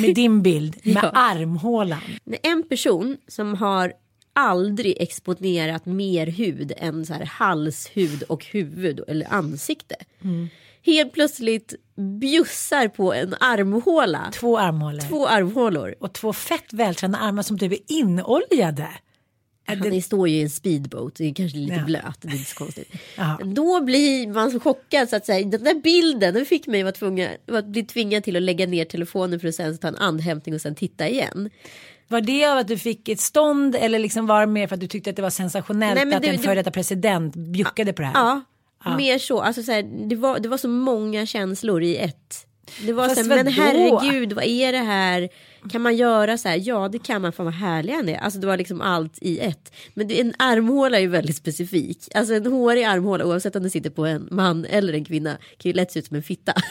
med 0.00 0.14
din 0.14 0.42
bild 0.42 0.76
med 0.84 0.96
Ja. 1.02 1.10
armhålan. 1.14 2.00
En 2.42 2.62
person 2.68 3.16
som 3.28 3.54
har 3.54 3.92
aldrig 4.32 4.96
exponerat 5.00 5.86
mer 5.86 6.26
hud 6.26 6.72
än 6.76 7.06
så 7.06 7.12
här 7.14 7.24
halshud 7.24 8.22
och 8.22 8.44
huvud 8.44 9.00
eller 9.08 9.32
ansikte. 9.32 9.94
helt 10.86 11.12
plötsligt 11.12 11.74
bjussar 12.20 12.88
på 12.88 13.14
en 13.14 13.34
armhåla. 13.40 14.30
Två 14.34 14.58
armhålor. 14.58 15.00
Två 15.00 15.26
armhålor. 15.28 15.94
Och 16.00 16.12
två 16.12 16.32
fett 16.32 16.72
vältränade 16.72 17.24
armar 17.24 17.42
som 17.42 17.58
typ 17.58 17.72
är 17.72 17.78
inoljade. 17.92 18.88
Han 19.64 20.02
står 20.02 20.28
ju 20.28 20.36
i 20.36 20.42
en 20.42 20.50
speedboat, 20.50 21.14
det 21.14 21.24
är 21.24 21.34
kanske 21.34 21.58
lite 21.58 21.74
Ja. 21.74 21.84
blöt, 21.84 22.18
det 22.20 22.28
är 22.28 22.32
inte 22.32 22.50
så 22.50 22.56
konstigt. 22.56 22.92
Då 23.44 23.80
blir 23.80 24.26
man 24.26 24.50
så 24.50 24.60
chockad 24.60 25.08
så 25.08 25.16
att 25.16 25.26
säga, 25.26 25.46
den 25.46 25.64
där 25.64 25.74
bilden 25.74 26.34
den 26.34 26.46
fick 26.46 26.66
mig 26.66 26.82
att 26.82 27.66
bli 27.66 27.82
tvingad 27.84 28.24
till 28.24 28.36
att 28.36 28.42
lägga 28.42 28.66
ner 28.66 28.84
telefonen 28.84 29.40
för 29.40 29.48
att 29.48 29.54
sen 29.54 29.78
ta 29.78 29.88
en 29.88 29.96
andhämtning 29.96 30.54
och 30.54 30.60
sen 30.60 30.74
titta 30.74 31.08
igen. 31.08 31.50
Var 32.12 32.20
det 32.20 32.46
av 32.46 32.58
att 32.58 32.68
du 32.68 32.78
fick 32.78 33.08
ett 33.08 33.20
stånd 33.20 33.76
eller 33.76 33.98
liksom 33.98 34.26
var 34.26 34.40
det 34.40 34.46
mer 34.46 34.66
för 34.66 34.74
att 34.74 34.80
du 34.80 34.86
tyckte 34.86 35.10
att 35.10 35.16
det 35.16 35.22
var 35.22 35.30
sensationellt 35.30 36.04
Nej, 36.04 36.14
att 36.14 36.22
det- 36.22 36.28
en 36.28 36.38
före 36.38 36.54
detta 36.54 36.70
president 36.70 37.36
bjuckade 37.36 37.92
på 37.92 38.02
det 38.02 38.08
här? 38.08 38.40
Ja, 38.84 38.96
mer 38.96 39.18
så. 39.18 39.40
Alltså, 39.40 39.62
så 39.62 39.72
här, 39.72 39.82
det, 40.08 40.16
var, 40.16 40.38
det 40.38 40.48
var 40.48 40.56
så 40.56 40.68
många 40.68 41.26
känslor 41.26 41.82
i 41.82 41.96
ett. 41.96 42.46
Det 42.86 42.92
var 42.92 43.08
Fast 43.08 43.24
så 43.24 43.30
här, 43.34 43.44
men 43.44 43.52
herregud, 43.52 44.32
vad 44.32 44.44
är 44.44 44.72
det 44.72 44.78
här? 44.78 45.28
Kan 45.70 45.82
man 45.82 45.96
göra 45.96 46.38
så 46.38 46.48
här? 46.48 46.60
Ja, 46.64 46.88
det 46.88 46.98
kan 46.98 47.22
man. 47.22 47.32
Fan 47.32 47.46
vad 47.46 47.54
härlig 47.54 47.92
han 47.92 48.08
är. 48.08 48.18
Alltså 48.18 48.38
det 48.40 48.46
var 48.46 48.56
liksom 48.56 48.80
allt 48.80 49.18
i 49.20 49.38
ett. 49.38 49.72
Men 49.94 50.10
en 50.10 50.34
armhåla 50.38 50.96
är 50.96 51.00
ju 51.00 51.08
väldigt 51.08 51.36
specifik. 51.36 52.08
Alltså 52.14 52.34
en 52.34 52.46
hårig 52.46 52.84
armhåla, 52.84 53.24
oavsett 53.24 53.56
om 53.56 53.62
det 53.62 53.70
sitter 53.70 53.90
på 53.90 54.06
en 54.06 54.28
man 54.30 54.64
eller 54.64 54.92
en 54.92 55.04
kvinna, 55.04 55.30
kan 55.30 55.70
ju 55.70 55.72
lätt 55.72 55.92
se 55.92 55.98
ut 55.98 56.06
som 56.06 56.16
en 56.16 56.22
fitta. 56.22 56.52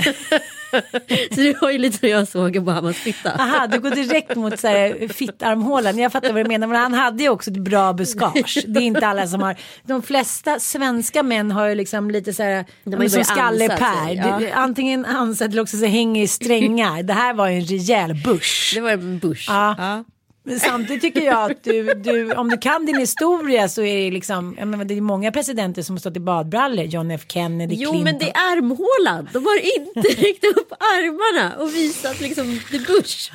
så 1.31 1.35
det 1.35 1.61
var 1.61 1.71
ju 1.71 1.77
lite 1.77 1.97
som 1.97 2.09
jag 2.09 2.27
såg 2.27 2.55
Obamas 2.55 2.95
fitta. 2.97 3.31
Aha, 3.31 3.67
du 3.67 3.79
går 3.79 3.89
direkt 3.89 4.35
mot 4.35 4.59
så 4.59 4.67
här, 4.67 5.07
fittarmhålan. 5.07 5.97
Jag 5.97 6.11
fattar 6.11 6.33
vad 6.33 6.45
du 6.45 6.47
menar, 6.47 6.67
men 6.67 6.81
han 6.81 6.93
hade 6.93 7.23
ju 7.23 7.29
också 7.29 7.51
ett 7.51 7.57
bra 7.57 7.93
buskage. 7.93 8.63
Det 8.67 8.79
är 8.79 8.83
inte 8.83 9.07
alla 9.07 9.27
som 9.27 9.41
har. 9.41 9.55
De 9.83 10.01
flesta 10.01 10.59
svenska 10.59 11.23
män 11.23 11.51
har 11.51 11.67
ju 11.67 11.75
liksom 11.75 12.11
lite 12.11 12.33
så 12.33 12.43
här, 12.43 12.65
De 12.83 13.03
ju 13.03 13.09
som 13.09 13.15
börjat 13.15 13.27
Skalle 13.27 13.63
ansa 13.63 13.77
Per. 13.77 14.05
sig, 14.05 14.15
ja. 14.15 14.53
Antingen 14.53 15.05
ansat 15.05 15.51
eller 15.51 15.61
också 15.61 15.77
så 15.77 15.85
hänger 15.85 16.23
i 16.23 16.27
strängar. 16.27 17.03
Det 17.03 17.13
här 17.13 17.33
var 17.33 17.47
ju 17.47 17.55
en 17.57 17.65
rejäl 17.65 18.15
bush. 18.25 18.80
Det 18.81 18.97
var 18.97 19.03
en 19.03 19.19
bush. 19.19 19.45
Ja. 19.47 20.03
Men 20.43 20.59
samtidigt 20.59 21.01
tycker 21.01 21.21
jag 21.21 21.51
att 21.51 21.63
du, 21.63 21.93
du, 21.93 22.33
om 22.33 22.49
du 22.49 22.57
kan 22.57 22.85
din 22.85 22.97
historia 22.97 23.69
så 23.69 23.81
är 23.81 24.05
det 24.05 24.11
liksom, 24.11 24.55
jag 24.59 24.67
menar, 24.67 24.85
det 24.85 24.97
är 24.97 25.01
många 25.01 25.31
presidenter 25.31 25.81
som 25.81 25.95
har 25.95 25.99
stått 25.99 26.17
i 26.17 26.19
badbrallor. 26.19 26.85
John 26.85 27.11
F 27.11 27.21
Kennedy, 27.27 27.75
Jo 27.75 27.91
Clinton. 27.91 28.03
men 28.03 28.17
det 28.19 28.25
är 28.25 28.51
armhålan. 28.57 29.29
De 29.33 29.45
har 29.45 29.57
inte 29.57 30.21
räckt 30.21 30.43
upp 30.45 30.71
armarna 30.71 31.55
och 31.57 31.75
visat 31.75 32.21
liksom 32.21 32.59
the 32.71 32.79
bush. 32.79 33.31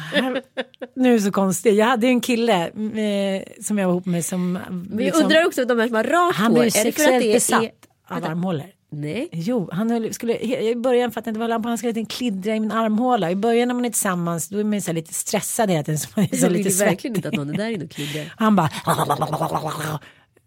Nu 0.97 1.09
är 1.09 1.13
det 1.13 1.21
så 1.21 1.33
konstigt. 1.33 1.75
Jag 1.75 1.87
hade 1.87 2.07
ju 2.07 2.11
en 2.11 2.21
kille 2.21 2.65
eh, 2.67 3.63
som 3.63 3.79
jag 3.79 3.87
var 3.87 3.93
ihop 3.95 4.07
med 4.07 4.25
som... 4.25 4.59
Men 4.91 5.07
jag 5.07 5.15
undrar 5.17 5.47
också 5.47 5.65
de 5.65 5.79
här 5.79 5.87
som 5.87 5.97
har 5.97 6.05
rakt 6.05 6.37
Han 6.39 6.53
hår. 6.53 6.61
är 6.61 6.65
det 6.65 6.71
för 6.71 6.79
att 6.89 6.95
sexuellt 6.95 7.25
det 7.25 7.33
besatt 7.33 7.63
är... 7.63 8.17
av 8.17 8.25
armhålor. 8.25 8.76
Nej. 8.91 9.29
Jo, 9.33 9.69
han 9.73 9.91
höll, 9.91 10.15
skulle, 10.15 10.39
i 10.39 10.77
början 10.77 11.11
fattade 11.13 11.29
jag 11.31 11.45
inte 11.45 11.55
vad 11.55 11.63
på. 11.63 11.69
Han 11.69 11.79
skulle 11.79 11.93
lite 11.93 12.15
kliddra 12.15 12.57
i 12.57 12.61
min 12.61 12.73
armhåla. 12.73 13.31
I 13.31 13.37
början 13.37 13.69
när 13.69 13.75
man 13.75 13.85
är 13.85 13.91
tillsammans 13.91 14.49
då 14.49 14.59
är 14.59 14.65
man 14.65 14.83
så 14.83 14.93
lite 14.93 15.15
stressad 15.15 15.71
hela 15.71 15.85
tiden. 15.85 15.99
Så 15.99 16.09
man 16.17 16.25
är 16.25 16.37
så 16.37 16.37
Jag 16.45 16.51
vill 16.51 16.59
lite 16.59 16.71
ju 16.71 16.85
verkligen 16.85 17.17
inte 17.17 17.29
att 17.29 17.35
någon 17.35 17.51
är 17.51 17.55
där 17.55 17.71
inne 17.71 17.85
och 17.85 17.91
kliddrar. 17.91 18.35
Han 18.37 18.57
bara... 18.57 18.71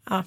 Ja. 0.10 0.24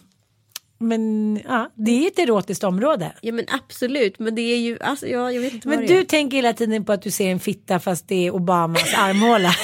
Men 0.78 1.36
ja, 1.48 1.70
det 1.74 1.90
är 1.90 2.06
ett 2.06 2.18
erotiskt 2.18 2.64
område. 2.64 3.12
Ja 3.20 3.32
men 3.32 3.44
absolut, 3.48 4.18
men 4.18 4.34
det 4.34 4.42
är 4.42 4.58
ju, 4.58 4.78
alltså, 4.80 5.06
ja, 5.06 5.32
jag 5.32 5.40
vet 5.42 5.52
inte 5.52 5.68
Men 5.68 5.78
vad 5.78 5.88
det 5.88 5.94
du 5.94 6.00
är. 6.00 6.04
tänker 6.04 6.36
hela 6.36 6.52
tiden 6.52 6.84
på 6.84 6.92
att 6.92 7.02
du 7.02 7.10
ser 7.10 7.30
en 7.30 7.40
fitta 7.40 7.80
fast 7.80 8.08
det 8.08 8.26
är 8.26 8.34
Obamas 8.34 8.94
armhåla. 8.96 9.54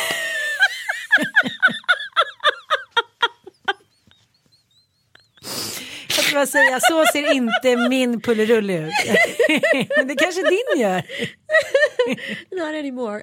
Ska 6.29 6.37
bara 6.37 6.47
säga, 6.47 6.81
så 6.81 7.05
ser 7.13 7.33
inte 7.33 7.77
min 7.77 8.21
pullerulle 8.21 8.79
ut. 8.79 8.93
Men 9.97 10.09
det 10.09 10.15
kanske 10.15 10.43
din 10.43 10.81
gör. 10.81 11.03
Not 12.57 12.69
anymore. 12.69 13.23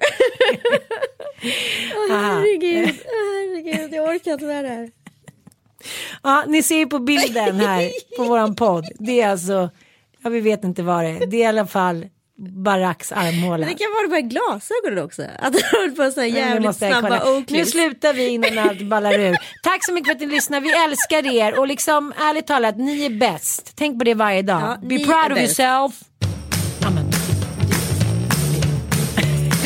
Åh 1.96 2.16
herregud, 2.16 2.94
herregud, 3.04 3.94
jag 3.94 4.08
orkar 4.08 4.32
inte 4.32 4.44
med 4.44 4.64
det 4.64 4.68
här. 4.68 4.90
Ja, 6.22 6.44
ni 6.46 6.62
ser 6.62 6.76
ju 6.76 6.86
på 6.86 6.98
bilden 6.98 7.60
här 7.60 7.90
på 8.16 8.24
våran 8.24 8.54
podd. 8.54 8.84
Det 8.98 9.20
är 9.20 9.28
alltså, 9.28 9.70
ja 10.22 10.30
vi 10.30 10.40
vet 10.40 10.64
inte 10.64 10.82
vad 10.82 11.04
det 11.04 11.10
är. 11.10 11.26
Det 11.26 11.36
är 11.36 11.40
i 11.40 11.46
alla 11.46 11.66
fall 11.66 12.06
Baracks 12.38 13.12
armhåla. 13.12 13.66
Det 13.66 13.74
kan 13.74 13.86
vara 13.96 14.08
de 14.08 14.14
här 14.14 14.20
glasögonen 14.20 15.04
också. 15.04 15.22
Att 15.38 15.52
de 15.52 15.62
håller 15.76 15.90
på 15.90 16.10
så 16.12 16.20
här 16.20 16.30
Men 16.30 16.34
nu 16.34 16.38
jävligt 16.38 16.76
snabba. 16.76 17.42
Nu 17.48 17.66
slutar 17.66 18.12
vi 18.12 18.28
innan 18.28 18.58
allt 18.58 18.82
ballar 18.82 19.18
ur. 19.18 19.36
Tack 19.62 19.84
så 19.84 19.92
mycket 19.92 20.06
för 20.06 20.14
att 20.14 20.20
ni 20.20 20.26
lyssnar. 20.26 20.60
Vi 20.60 20.72
älskar 20.72 21.34
er 21.34 21.58
och 21.58 21.66
liksom 21.66 22.12
ärligt 22.18 22.46
talat, 22.46 22.76
ni 22.76 23.04
är 23.04 23.10
bäst. 23.10 23.72
Tänk 23.74 23.98
på 23.98 24.04
det 24.04 24.14
varje 24.14 24.42
dag. 24.42 24.60
Ja, 24.60 24.76
Be 24.82 24.98
proud 24.98 25.32
of 25.32 25.38
yourself. 25.38 25.92
Amen. 26.86 27.10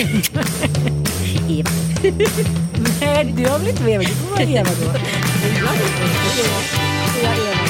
Nej, 3.01 3.35
du 3.37 3.49
har 3.49 3.59
väl 3.59 3.69
inte 3.69 3.91
Eva? 3.91 4.03
Du 4.03 4.09
får 4.09 4.31
vara 4.31 4.43
Eva 4.43 4.65
då. 4.65 4.71